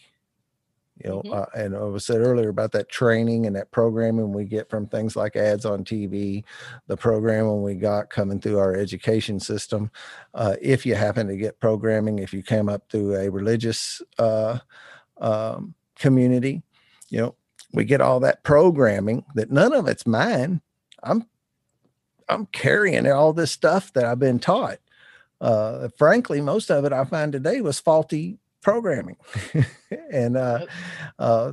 [1.03, 1.33] you know, Mhm.
[1.33, 4.89] uh, and I was said earlier about that training and that programming we get from
[4.89, 6.45] things like ads on TV,
[6.89, 9.91] the programming we got coming through our education system.
[10.35, 14.59] Uh, if you happen to get programming, if you came up through a religious uh,
[15.19, 16.63] um, community,
[17.09, 17.35] you know,
[17.73, 20.61] we get all that programming that none of it's mine.
[21.03, 21.27] I'm
[22.29, 24.79] I'm carrying all this stuff that I've been taught.
[25.41, 29.17] Uh, frankly, most of it I find today was faulty programming,
[30.13, 30.67] and uh,
[31.19, 31.53] uh,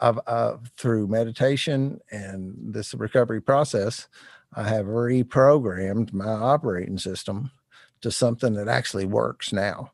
[0.00, 4.08] I've, uh, through meditation and this recovery process,
[4.54, 7.50] I have reprogrammed my operating system
[8.02, 9.92] to something that actually works now.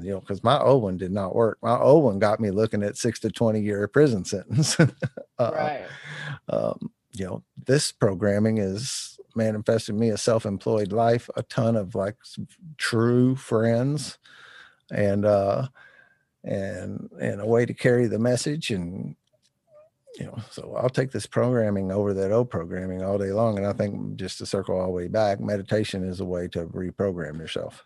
[0.00, 1.58] You know, because my old one did not work.
[1.62, 4.78] My old one got me looking at six to 20 year prison sentence.
[4.78, 4.86] uh,
[5.38, 5.86] right.
[6.48, 11.94] Um, you know, this programming is manifesting me a self employed life, a ton of
[11.94, 12.16] like
[12.78, 14.18] true friends,
[14.90, 15.68] and, uh,
[16.44, 19.16] and, and a way to carry the message and
[20.18, 23.56] you know, so I'll take this programming over that old programming all day long.
[23.56, 26.66] And I think just to circle all the way back, meditation is a way to
[26.66, 27.84] reprogram yourself.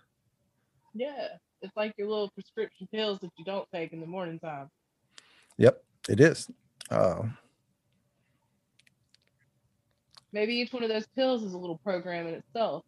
[0.93, 1.29] Yeah.
[1.63, 4.71] It's like your little prescription pills that you don't take in the morning time.
[5.59, 6.51] Yep, it is.
[6.91, 7.23] Uh,
[10.33, 12.85] Maybe each one of those pills is a little program in itself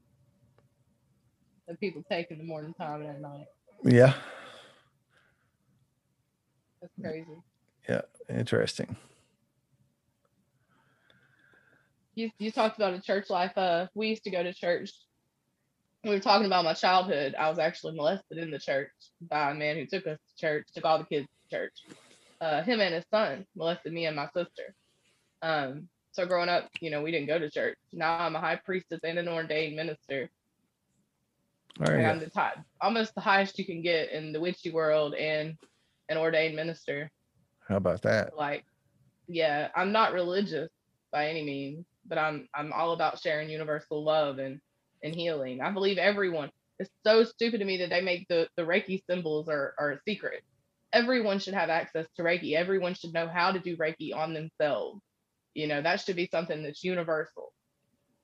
[1.67, 3.47] that people take in the morning time and at night.
[3.85, 4.15] Yeah.
[6.81, 7.27] That's crazy.
[7.89, 8.97] Yeah, interesting.
[12.15, 13.57] You you talked about a church life.
[13.57, 14.91] Uh, we used to go to church.
[16.05, 17.35] We were talking about my childhood.
[17.39, 20.67] I was actually molested in the church by a man who took us to church,
[20.73, 21.73] took all the kids to church.
[22.41, 24.75] Uh, him and his son molested me and my sister.
[25.43, 27.77] Um, so growing up, you know, we didn't go to church.
[27.93, 30.31] Now I'm a high priestess and an ordained minister.
[31.81, 32.07] All right.
[32.07, 35.55] I'm the top, almost the highest you can get in the witchy world and
[36.09, 37.11] an ordained minister.
[37.69, 38.37] How about that?
[38.37, 38.65] Like,
[39.29, 40.71] yeah, I'm not religious
[41.13, 44.61] by any means, but I'm I'm all about sharing universal love and
[45.03, 45.61] and healing.
[45.61, 46.51] I believe everyone.
[46.79, 50.01] It's so stupid to me that they make the the Reiki symbols are are a
[50.07, 50.43] secret.
[50.93, 52.55] Everyone should have access to Reiki.
[52.55, 55.01] Everyone should know how to do Reiki on themselves.
[55.55, 57.53] You know, that should be something that's universal.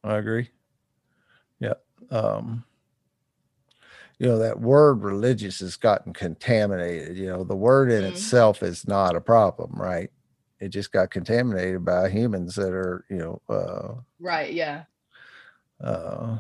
[0.05, 0.51] I agree.
[1.61, 1.75] Yeah.
[2.11, 2.65] Um,
[4.19, 7.17] you know, that word religious has gotten contaminated.
[7.17, 8.11] You know, the word in Mhm.
[8.11, 10.11] itself is not a problem, right?
[10.61, 14.85] It just got contaminated by humans that are, you know, uh, Right, yeah.
[15.81, 16.39] uh,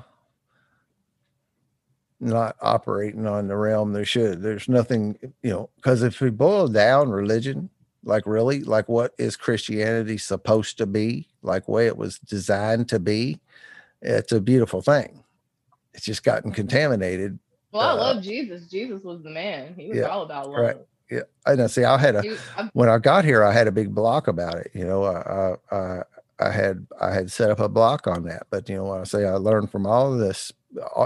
[2.20, 4.43] not operating on the realm they should.
[4.43, 7.70] There's nothing, you know, because if we boil down religion,
[8.05, 12.99] like really, like what is Christianity supposed to be, like way it was designed to
[12.99, 13.41] be,
[14.03, 15.24] it's a beautiful thing.
[15.95, 17.39] It's just gotten contaminated.
[17.73, 18.69] Well, I Uh, love Jesus.
[18.69, 19.74] Jesus was the man.
[19.74, 20.61] He was yeah, all about love.
[20.61, 20.77] right.
[21.11, 21.66] Yeah, I know.
[21.66, 22.36] See, I had a He-
[22.73, 24.70] when I got here, I had a big block about it.
[24.74, 26.03] You know, I, I,
[26.41, 28.47] I, had I had set up a block on that.
[28.51, 30.53] But you know, when I say I learned from all of this,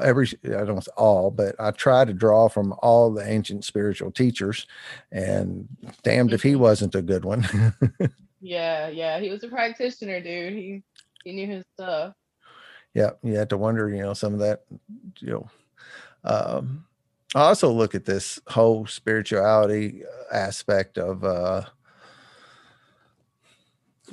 [0.02, 4.10] every I don't say all, but I try to draw from all the ancient spiritual
[4.10, 4.66] teachers,
[5.12, 5.68] and
[6.02, 6.58] damned if he Mhm.
[6.60, 7.46] wasn't a good one.
[8.40, 9.18] yeah, yeah.
[9.20, 10.52] He was a practitioner, dude.
[10.54, 10.82] He
[11.24, 12.14] he knew his stuff.
[12.94, 14.64] yeah, you had to wonder, you know, some of that,
[15.18, 15.50] you know.
[16.24, 16.84] Um,
[17.34, 21.62] I also look at this whole spirituality uh, aspect of, uh,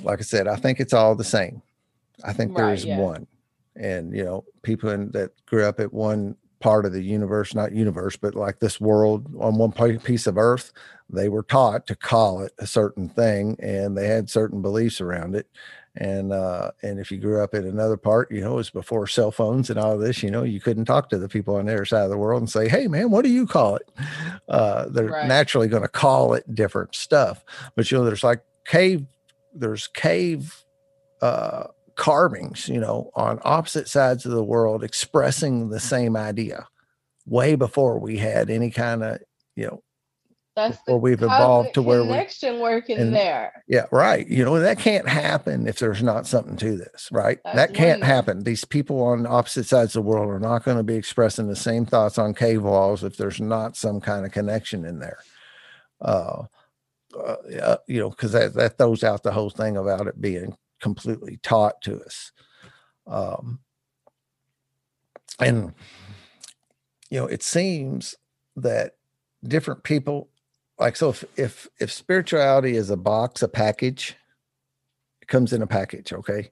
[0.02, 1.62] like I said, I think it's all the same.
[2.24, 2.98] I think Right, there's yeah.
[3.00, 3.26] one,
[3.78, 7.72] and you know, people in, that grew up at one part of the universe, not
[7.72, 10.72] universe, but like this world on one piece of Earth,
[11.10, 15.34] they were taught to call it a certain thing, and they had certain beliefs around
[15.36, 15.46] it.
[15.98, 19.06] And uh and if you grew up in another part you know it was before
[19.06, 21.72] cell phones and all this you know you couldn't talk to the people on the
[21.72, 23.90] other side of the world and say hey man what do you call it?
[24.48, 25.26] Uh they're Right.
[25.26, 27.42] naturally going to call it different stuff.
[27.76, 29.06] But you know there's like cave
[29.54, 30.64] there's cave
[31.22, 36.66] uh carvings you know on opposite sides of the world expressing the same idea
[37.26, 39.18] way before we had any kind of
[39.56, 39.82] you know
[40.54, 43.62] That's Before we've evolved to where we- connection working and- there.
[43.68, 44.26] Yeah, right.
[44.26, 47.38] You know, that can't happen if there's not something to this, right?
[47.44, 48.06] That's that can't oneness.
[48.08, 48.44] happen.
[48.44, 51.56] These people on opposite sides of the world are not going to be expressing the
[51.56, 55.18] same thoughts on cave walls if there's not some kind of connection in there.
[56.00, 56.44] Uh,
[57.18, 61.38] uh you know, because that, that throws out the whole thing about it being completely
[61.42, 62.32] taught to us.
[63.06, 63.60] Um,
[65.38, 65.74] and,
[67.10, 68.14] you know, it seems
[68.56, 68.92] that
[69.44, 70.28] different people
[70.78, 74.16] like so if if if spirituality is a box a package
[75.22, 76.50] it comes in a package okay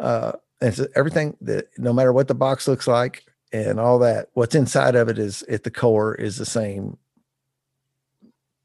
[0.00, 4.28] uh and so everything that no matter what the box looks like and all that
[4.34, 6.96] what's inside of it is at the core is the same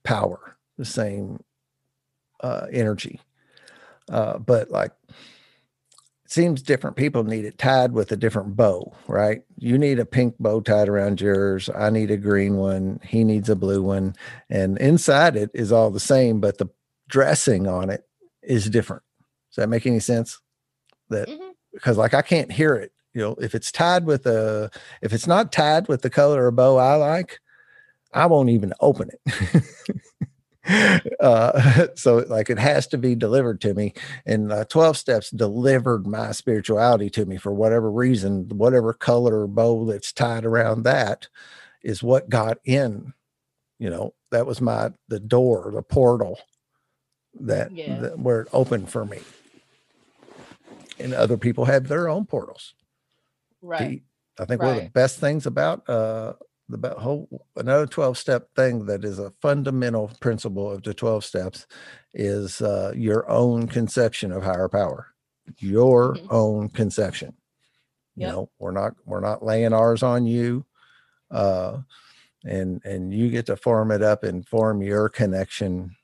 [0.03, 1.43] power the same
[2.41, 3.19] uh energy
[4.11, 4.91] uh but like
[6.25, 9.43] it seems different people need it tied with a different bow, right?
[9.57, 11.69] You need a pink bow tied around yours.
[11.73, 12.99] I need a green one.
[13.03, 14.13] He needs a blue one.
[14.49, 16.67] And inside it is all the same, but the
[17.07, 18.05] dressing on it
[18.43, 19.03] is different.
[19.51, 20.39] Does that make any sense?
[21.09, 21.51] That Mhm.
[21.71, 22.91] because like I can't hear it.
[23.13, 24.69] You know, if it's tied with a
[25.01, 27.39] if it's not tied with the color or bow I like,
[28.13, 29.63] I won't even open it.
[31.19, 33.93] uh so like it has to be delivered to me
[34.25, 39.47] and uh, 12 steps delivered my spirituality to me for whatever reason whatever color or
[39.47, 41.27] bow that's tied around that
[41.83, 43.13] is what got in
[43.79, 46.39] you know, that was my the door, the portal
[47.39, 47.99] that, Yeah.
[47.99, 49.19] that where it opened for me.
[50.99, 52.73] And other people have their own portals.
[53.61, 54.01] Right.
[54.39, 56.33] I think one of the best things about uh
[56.69, 61.65] the whole another 12 step thing that is a fundamental principle of the 12 steps
[62.13, 65.07] is uh your own conception of higher power.
[65.59, 66.27] Your Mhm.
[66.31, 67.35] own conception.
[68.15, 70.65] You know, we're not we're not laying ours on you.
[71.31, 71.79] Uh
[72.45, 75.95] and and you get to form it up and form your connection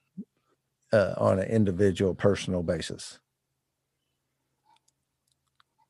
[0.91, 3.19] uh, on an individual personal basis.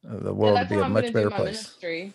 [0.09, 1.75] Uh, the world would be a much better place.
[1.81, 2.13] ministry.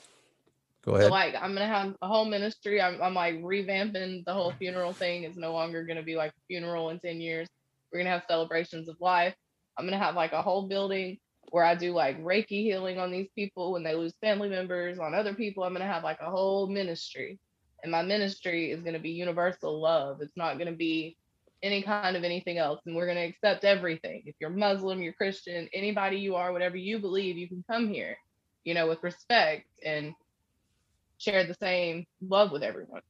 [0.89, 2.81] Go So like I'm gonna have a whole ministry.
[2.81, 5.25] I'm, I'm like revamping the whole funeral thing.
[5.25, 7.49] It's no longer gonna be like a funeral in 10 years.
[7.93, 9.35] We're gonna have celebrations of life.
[9.77, 11.19] I'm gonna have like a whole building
[11.51, 15.15] where I do like Reiki healing on these people when they lose family members, on
[15.15, 15.65] other people.
[15.65, 17.39] I'm gonna have like a whole ministry.
[17.83, 20.21] And my ministry is gonna be universal love.
[20.21, 21.17] It's not gonna be
[21.63, 22.81] any kind of anything else.
[22.87, 24.23] And we're gonna accept everything.
[24.27, 28.17] If you're Muslim, you're Christian, anybody you are, whatever you believe, you can come here,
[28.65, 30.15] you know, with respect and
[31.19, 33.03] share the same love with everyone.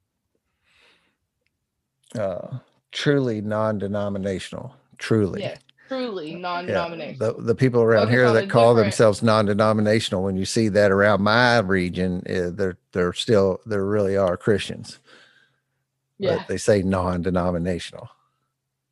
[2.19, 2.59] uh,
[2.91, 4.75] truly non-denominational.
[4.97, 5.57] Truly, Yeah,
[5.89, 7.35] truly non-denominational.
[7.37, 10.91] The the people around Focus here that call different- themselves non-denominational, when you see that
[10.91, 14.99] around my region, uh, they're they're still they really are Christians,
[16.19, 16.39] Yeah.
[16.39, 18.09] but they say non-denominational.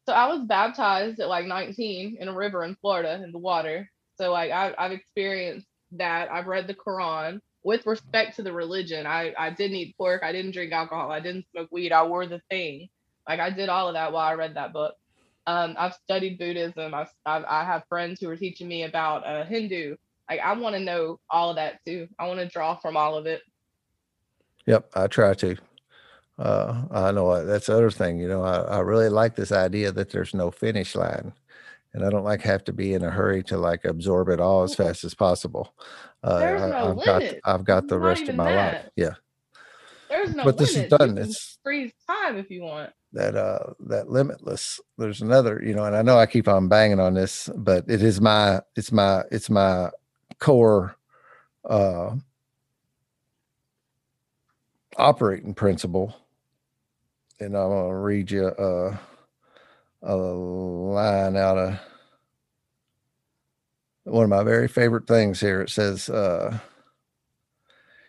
[0.06, 3.90] So I was baptized at like 19 in a river in Florida in the water.
[4.18, 6.30] So like I, I've experienced that.
[6.30, 9.06] I've read the Quran with respect to the religion.
[9.06, 10.22] I I didn't eat pork.
[10.22, 11.10] I didn't drink alcohol.
[11.10, 11.90] I didn't smoke weed.
[11.90, 12.88] I wore the thing.
[13.28, 14.94] Like I did all of that while I read that book.
[15.48, 16.94] Um, I've studied Buddhism.
[16.94, 19.96] I've, I've I have friends who are teaching me about uh, Hindu.
[20.30, 22.06] Like I want to know all of that too.
[22.20, 23.42] I want to draw from all of it.
[24.66, 25.56] Yep, I try to.
[26.38, 28.20] Uh, I know uh, that's the other thing.
[28.20, 31.32] You know, I, I really like this idea that there's no finish line,
[31.94, 34.62] and I don't like have to be in a hurry to like absorb it all
[34.62, 35.74] as fast as possible.
[36.22, 37.22] Uh, There's no I've got.
[37.44, 38.88] I've got the Not rest of my life.
[38.96, 39.14] Yeah,
[40.08, 41.16] There's no But this is done.
[41.16, 42.92] You It's- freeze time if you want.
[43.12, 44.80] that uh that limitless.
[44.98, 45.62] There's another.
[45.64, 48.60] You know, and I know I keep on banging on this, but it is my
[48.74, 49.90] it's my it's my
[50.38, 50.96] core
[51.68, 52.14] uh
[54.96, 56.14] operating principle
[57.38, 58.98] and I'm gonna read you a,
[60.02, 61.78] a line out of
[64.06, 65.62] one of my very favorite things here.
[65.62, 66.58] It says, uh,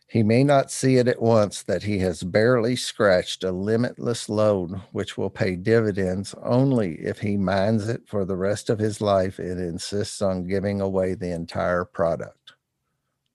[0.10, 4.80] he may not see it at once that he has barely scratched a limitless lode,
[4.94, 9.38] which will pay dividends only if he mines it for the rest of his life
[9.38, 12.53] and insists on giving away the entire product.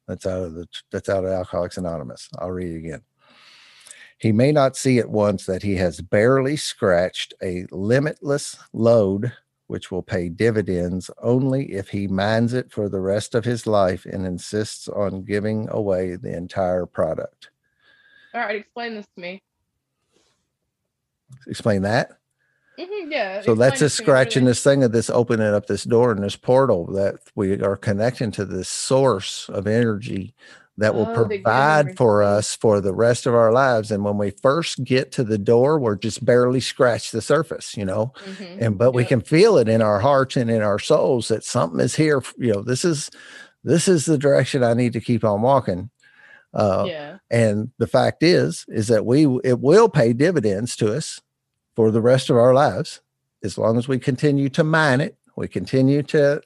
[0.08, 2.28] That's out of the that's out of Alcoholics Anonymous.
[2.38, 3.02] I'll read it again.
[4.18, 9.32] He may not see at once that he has barely scratched a limitless lode,
[9.72, 14.04] which will pay dividends only if he mines it for the rest of his life
[14.04, 17.48] and insists on giving away the entire product.
[18.34, 19.40] All right, explain this to me.
[21.46, 22.18] Explain that.
[22.78, 23.40] Mhm, yeah.
[23.40, 24.50] So that's a scratching really.
[24.50, 28.30] this thing of this opening up this door and this portal that we are connecting
[28.32, 30.34] to this source of energy
[30.78, 33.90] that will Oh, the give and provide for us for the rest of our lives.
[33.90, 37.84] And when we first get to the door, we're just barely scratch the surface, you
[37.84, 38.12] know.
[38.26, 41.44] Mhm, and but we can feel it in our hearts and in our souls that
[41.44, 43.10] something is here you know this is
[43.64, 45.90] this is the direction i need to keep on walking
[46.54, 47.18] uh yeah.
[47.30, 51.20] and the fact is is that we it will pay dividends to us
[51.76, 53.00] for the rest of our lives
[53.42, 56.40] as long as we continue to mine it we continue to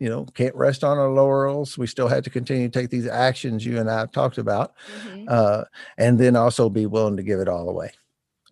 [0.00, 3.06] you know can't rest on our laurels we still have to continue to take these
[3.06, 4.72] actions you and i have talked about
[5.04, 5.26] mhm.
[5.28, 5.62] uh,
[5.98, 7.92] and then also be willing to give it all away.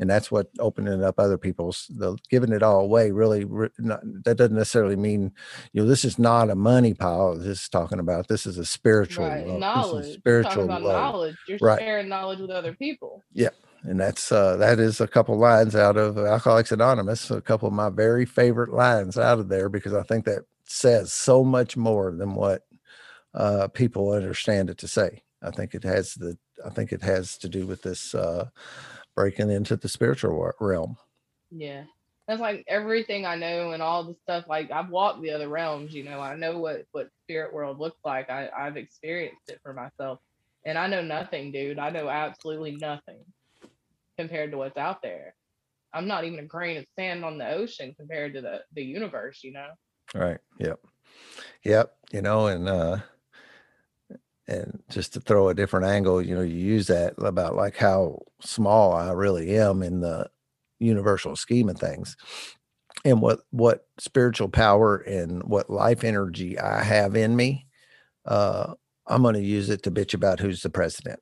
[0.01, 4.01] And that's what opening up other people's the giving it all away really re- not,
[4.25, 5.33] that doesn't necessarily mean
[5.73, 7.37] you know this is not a money pile.
[7.37, 9.45] This is talking about this is a spiritual right.
[9.45, 10.15] lo- this is Knowledge.
[10.19, 10.93] Spiritual about lode.
[10.93, 11.37] knowledge.
[11.49, 11.81] You're Right.
[11.81, 13.25] sharing knowledge with other people.
[13.33, 13.49] Yeah
[13.85, 17.31] and that's uh, that is a couple lines out of Alcoholics Anonymous.
[17.31, 21.13] A couple of my very favorite lines out of there because I think that says
[21.13, 22.63] so much more than what
[23.35, 25.23] uh, people understand it to say.
[25.43, 28.49] I think it has the I think it has to do with this uh,
[29.15, 30.97] breaking into the spiritual realm.
[31.51, 31.85] Yeah.
[32.27, 34.45] That's like everything I know and all the stuff.
[34.49, 38.01] Like I've walked the other realms, you know, I know what what spirit world looks
[38.05, 38.29] like.
[38.29, 40.19] I, I've experienced it for myself.
[40.67, 41.79] And I know nothing, dude.
[41.79, 43.21] I know absolutely nothing
[44.19, 45.35] compared to what's out there.
[45.95, 49.41] I'm not even a grain of sand on the ocean compared to the, the universe,
[49.43, 49.69] you know?
[50.15, 50.39] Right.
[50.59, 50.81] Yep.
[51.65, 51.95] Yep.
[52.13, 52.99] You know, and uh
[54.47, 58.21] and just to throw a different angle, you know, you use that about like how
[58.41, 60.31] small I really am in the
[60.79, 62.17] universal scheme of things
[63.05, 67.67] and what what spiritual power and what life energy i have in me
[68.27, 68.75] uh
[69.09, 71.21] i'm going to use it to bitch about who's the president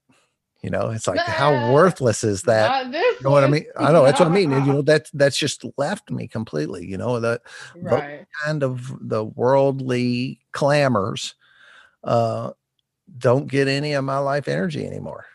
[0.62, 3.66] you know it's like how worthless is that you know what I mean?
[3.76, 4.52] I know that's what I mean.
[4.52, 6.86] And you know, that's that's just left me completely.
[6.86, 7.42] You know, that
[7.76, 8.26] vote right.
[8.44, 11.34] kind of the worldly clamors
[12.04, 12.50] uh
[13.18, 15.26] don't get any of my life energy anymore.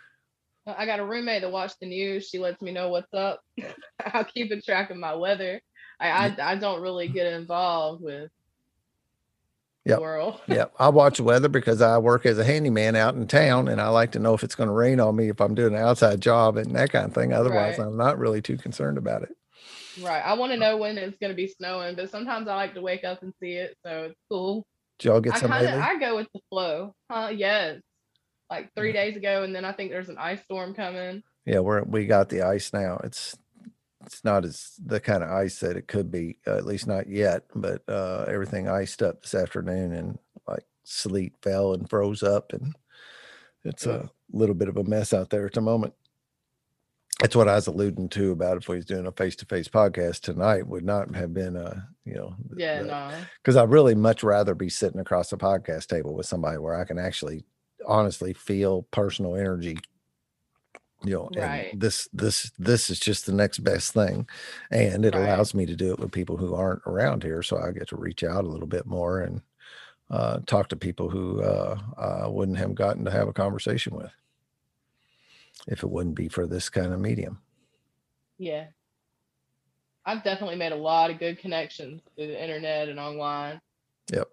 [0.68, 2.28] I got a roommate that watched the news.
[2.28, 3.42] She lets me know what's up.
[4.06, 5.62] I'll keep a track of my weather.
[6.00, 8.32] I I, I don't really get involved with
[9.86, 10.00] Yep.
[10.00, 10.42] world.
[10.48, 13.82] yeah, I watch the weather because I work as a handyman out in town, and
[13.82, 15.82] I like to know if it's going to rain on me if I'm doing an
[15.82, 17.34] outside job and that kind of thing.
[17.34, 17.88] Otherwise, Right.
[17.88, 19.36] I'm not really too concerned about it.
[20.02, 20.22] Right.
[20.22, 22.82] I want to know when it's going to be snowing, but sometimes I like to
[22.82, 24.66] wake up and see it, so it's cool.
[25.00, 25.82] Did y'all get I some kind of?
[25.82, 26.94] I go with the flow.
[27.10, 27.30] Huh?
[27.34, 27.82] Yes.
[28.50, 31.24] Like three days ago, and then I think there's an ice storm coming.
[31.46, 33.00] Yeah, we're we got the ice now.
[33.04, 33.36] It's
[34.06, 37.08] it's not as the kind of ice that it could be, uh, at least not
[37.10, 37.44] yet.
[37.56, 42.76] But uh, everything iced up this afternoon, and like sleet fell and froze up, and
[43.64, 45.94] it's a little bit of a mess out there at the moment.
[47.20, 49.68] That's what I was alluding to about if we was doing a face to face
[49.68, 53.12] podcast tonight would not have been a you know Yeah, no.
[53.42, 56.84] because I'd really much rather be sitting across the podcast table with somebody where I
[56.84, 57.46] can actually
[57.86, 59.78] honestly feel personal energy.
[61.04, 64.28] You know, and this this this is just the next best thing.
[64.72, 65.16] And it Right.
[65.16, 67.42] allows me to do it with people who aren't around here.
[67.44, 69.42] So I get to reach out a little bit more and
[70.12, 74.12] uh, talk to people who uh, I wouldn't have gotten to have a conversation with
[75.68, 77.40] if it wouldn't be for this kind of medium.
[78.38, 78.68] Yeah.
[80.06, 83.62] I've definitely made a lot of good connections through the internet and online.
[84.12, 84.30] Yep.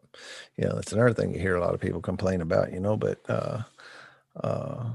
[0.57, 3.21] Yeah, that's another thing you hear a lot of people complain about, you know, but
[3.29, 3.63] uh
[4.43, 4.91] uh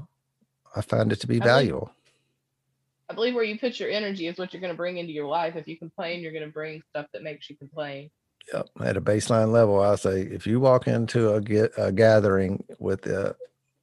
[0.74, 1.90] I find it to be I believe- valuable.
[3.06, 5.26] I believe where you put your energy is what you're going to bring into your
[5.26, 5.56] life.
[5.56, 8.10] If you complain, you're going to bring stuff that makes you complain.
[8.52, 8.68] Yep.
[8.82, 13.02] At a baseline level, I say if you walk into a get a gathering with
[13.02, 13.36] the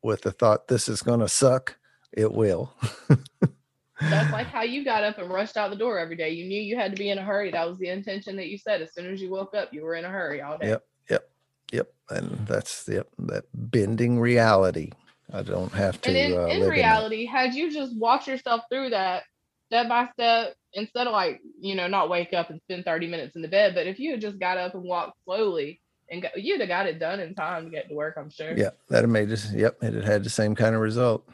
[0.03, 1.77] with the thought this is gonna suck,
[2.11, 2.73] it will.
[3.99, 6.31] That's like how you got up and rushed out the door every day.
[6.31, 7.51] You knew you had to be in a hurry.
[7.51, 8.81] That was the intention that you said.
[8.81, 10.69] As soon as you woke up, you were in a hurry all day.
[10.69, 10.85] Yep.
[11.09, 11.29] Yep.
[11.71, 11.93] Yep.
[12.09, 14.91] And that's yep, that bending reality.
[15.33, 18.89] I don't have to and in, uh, in reality, had you just walked yourself through
[18.89, 19.23] that
[19.67, 23.35] step by step, instead of like, you know, not wake up and spend 30 minutes
[23.35, 25.79] in the bed, but if you had just got up and walked slowly
[26.09, 28.49] and got, you'd have got it done in time to get to work, I'm sure.
[28.49, 28.57] in.
[28.57, 31.27] Yeah, that made us yep, it had had the same kind of result.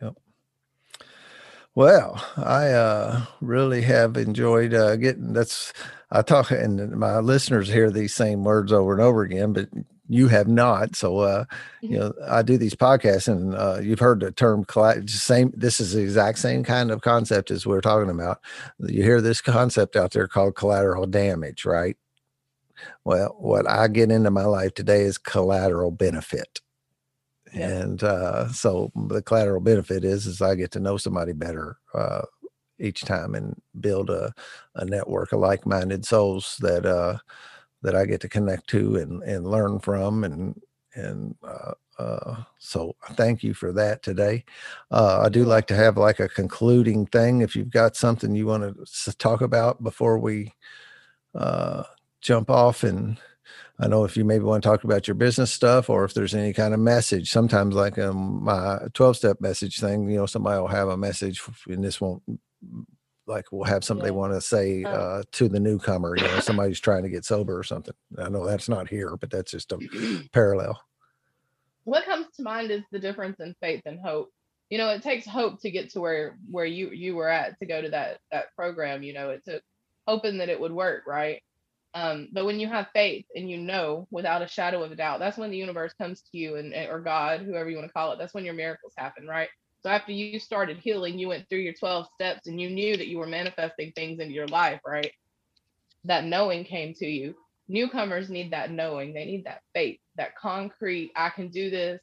[0.00, 0.16] Yep.
[1.74, 5.74] Well, I uh really have enjoyed uh getting that's
[6.10, 9.68] I talk and my listeners hear these same words over and over again, but
[10.14, 10.96] you have not.
[10.96, 11.44] So uh
[11.88, 15.80] you know, I do these podcasts and uh you've heard the term colla- same this
[15.80, 18.38] is the exact same kind of concept as we're talking about.
[18.78, 21.96] You hear this concept out there called collateral damage, right?
[23.04, 26.60] Well, what I get into my life today is collateral benefit.
[27.52, 27.68] Yeah.
[27.68, 32.22] And uh, so the collateral benefit is is I get to know somebody better uh,
[32.80, 34.32] each time and build a,
[34.74, 37.18] a network of like-minded souls that uh,
[37.84, 40.60] that I get to connect to and and learn from and
[40.94, 44.44] and uh, uh, so thank you for that today.
[44.90, 47.40] Uh, I do like to have like a concluding thing.
[47.40, 50.52] If you've got something you want to talk about before we
[51.34, 51.84] uh,
[52.20, 53.18] jump off and
[53.78, 56.34] I know if you maybe want to talk about your business stuff or if there's
[56.34, 60.60] any kind of message, sometimes like um, my 12 step message thing, you know, somebody
[60.60, 62.22] will have a message and this won't
[63.26, 64.90] like we'll have something they want to say Oh.
[64.90, 67.94] uh, to the newcomer, you know, somebody's trying to get sober or something.
[68.18, 69.78] I know that's not here, but that's just a
[70.32, 70.80] parallel.
[71.84, 74.30] what comes to mind is the difference in faith and hope
[74.70, 77.66] you know it takes hope to get to where where you you were at to
[77.66, 79.62] go to that that program you know it took
[80.06, 81.42] hoping that it would work right
[81.92, 85.20] um but when you have faith and you know without a shadow of a doubt
[85.20, 88.12] that's when the universe comes to you and or god whoever you want to call
[88.12, 89.50] it that's when your miracles happen right
[89.84, 93.08] so after you started healing you went through your 12 steps and you knew that
[93.08, 95.12] you were manifesting things into your life right?
[96.04, 97.34] That knowing came to you.
[97.68, 99.12] Newcomers need that knowing.
[99.14, 102.00] They need that faith that concrete i can do this.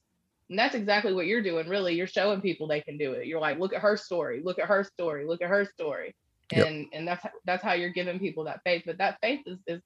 [0.50, 1.96] And that's exactly what you're doing really.
[1.96, 3.26] You're showing people they can do it.
[3.26, 4.42] You're like look at her story.
[4.44, 5.26] Look at her story.
[5.26, 6.16] Look at her story.
[6.52, 6.68] Yep.
[6.68, 8.84] and and that's that's how you're giving people that faith.
[8.86, 9.82] But that faith is, is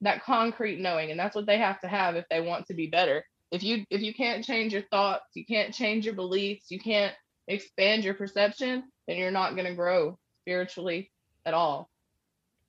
[0.00, 2.88] that concrete knowing and that's what they have to have if they want to be
[2.88, 3.24] better.
[3.52, 7.14] If you if you can't change your thoughts you can't change your beliefs you can't
[7.48, 11.10] expand your perception then you're not going to grow spiritually
[11.44, 11.88] at all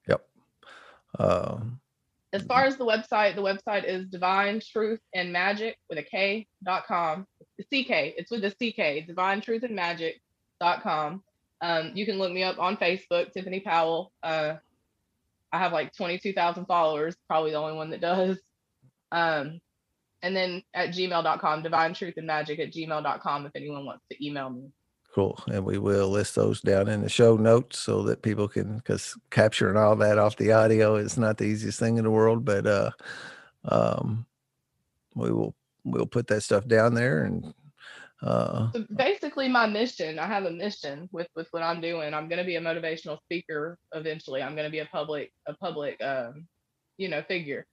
[0.07, 0.27] Yep.
[1.19, 1.79] Um,
[2.33, 6.47] as far as the website, the website is divine truth and magic with a K
[6.63, 7.25] dot com.
[7.57, 10.15] The CK, it's with a CK, divine truth and magick
[10.59, 11.23] dot com.
[11.61, 14.11] Um, you can look me up on Facebook, Tiffany Powell.
[14.21, 14.55] Uh,
[15.51, 18.37] I have like 22,000 followers, probably the only one that does.
[19.11, 19.61] Um,
[20.27, 24.49] and then at gmail.com, divine truth and magick at gmail.com if anyone wants to email
[24.49, 24.69] me.
[25.15, 25.39] Cool.
[25.47, 29.17] And we will list those down in the show notes so that people can, because
[29.31, 32.67] capturing all that off the audio is not the easiest thing in the world, but
[32.67, 32.91] uh,
[33.69, 34.25] um,
[35.15, 35.55] we will
[35.85, 37.53] we'll put that stuff down there and
[38.23, 42.27] uh, so basically my mission i have a mission with with what i'm doing i'm
[42.27, 46.01] going to be a motivational speaker eventually i'm going to be a public a public
[46.03, 46.45] um,
[46.97, 47.65] you know figure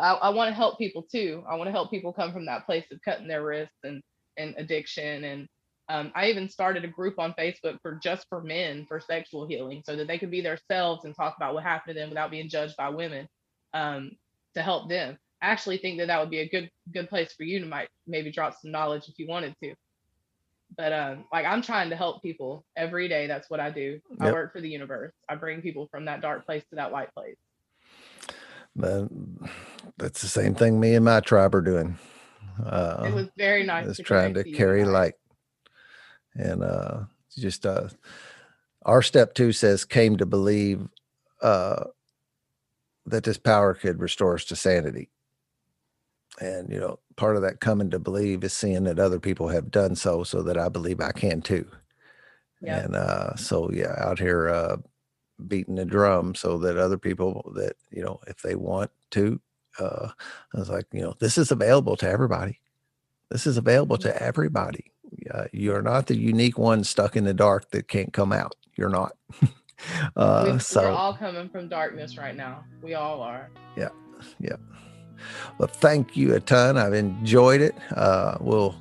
[0.00, 1.44] i, I want to help people too.
[1.48, 4.02] I want to help people come from that place of cutting their wrists and
[4.36, 5.24] and addiction.
[5.24, 5.48] And
[5.88, 9.82] um, i even started a group on facebook for just for men for sexual healing
[9.84, 12.48] so that they could be themselves and talk about what happened to them without being
[12.48, 13.26] judged by women
[13.74, 14.12] um,
[14.54, 15.18] to help them.
[15.42, 17.88] I actually think that that would be a good good place for you to might
[18.06, 19.74] maybe drop some knowledge if you wanted to.
[20.76, 23.26] But um like i'm trying to help people every day.
[23.26, 24.00] That's what i do.
[24.10, 24.20] Yep.
[24.20, 25.12] i work for the universe.
[25.28, 27.36] I bring people from that dark place to that white place.
[28.76, 29.38] Man,
[30.00, 31.98] that's the same thing me and my tribe are doing.
[32.64, 35.14] Uh it was very nice is trying to carry light.
[36.34, 37.00] And uh
[37.38, 37.88] just uh
[38.84, 40.88] our step two says came to believe
[41.42, 41.84] uh
[43.06, 45.10] that this power could restore us to sanity.
[46.40, 49.70] And you know part of that coming to believe is seeing that other people have
[49.70, 51.66] done so so that i believe i can too.
[52.62, 52.84] Yeah.
[52.84, 54.76] and uh so yeah out here uh
[55.46, 59.40] beating the drum so that other people that you know if they want to
[59.80, 60.10] uh
[60.54, 62.60] i was like you know this is available to everybody.
[63.30, 64.90] This is available to everybody.
[65.32, 68.56] Uh, you're not the unique one stuck in the dark that can't come out.
[68.76, 69.12] You're not.
[70.14, 72.64] Uh so we're all coming from darkness right now.
[72.82, 73.48] We all are.
[73.78, 73.88] Yeah
[74.38, 74.56] yeah.
[75.58, 76.76] Well, thank you a ton.
[76.76, 77.74] I've enjoyed it.
[77.94, 78.74] Uh, we'll,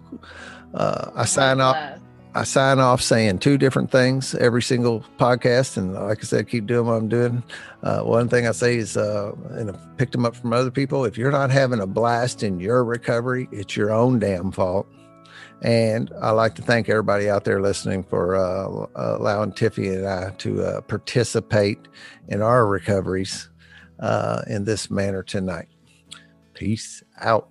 [0.74, 2.00] uh, I sign off.
[2.36, 6.68] I sign off saying two different things every single podcast, and like I said, keep
[6.68, 7.44] doing what I'm doing.
[7.82, 11.06] Uh, one thing I say is, uh, and I've picked them up from other people.
[11.06, 14.88] If you're not having a blast in your recovery, it's your own damn fault.
[15.62, 20.30] And I like to thank everybody out there listening for uh, allowing Tiffy and I
[20.38, 21.80] to uh, participate
[22.28, 23.50] in our recoveries
[24.00, 25.68] uh, in this manner tonight.
[26.54, 27.50] Peace out.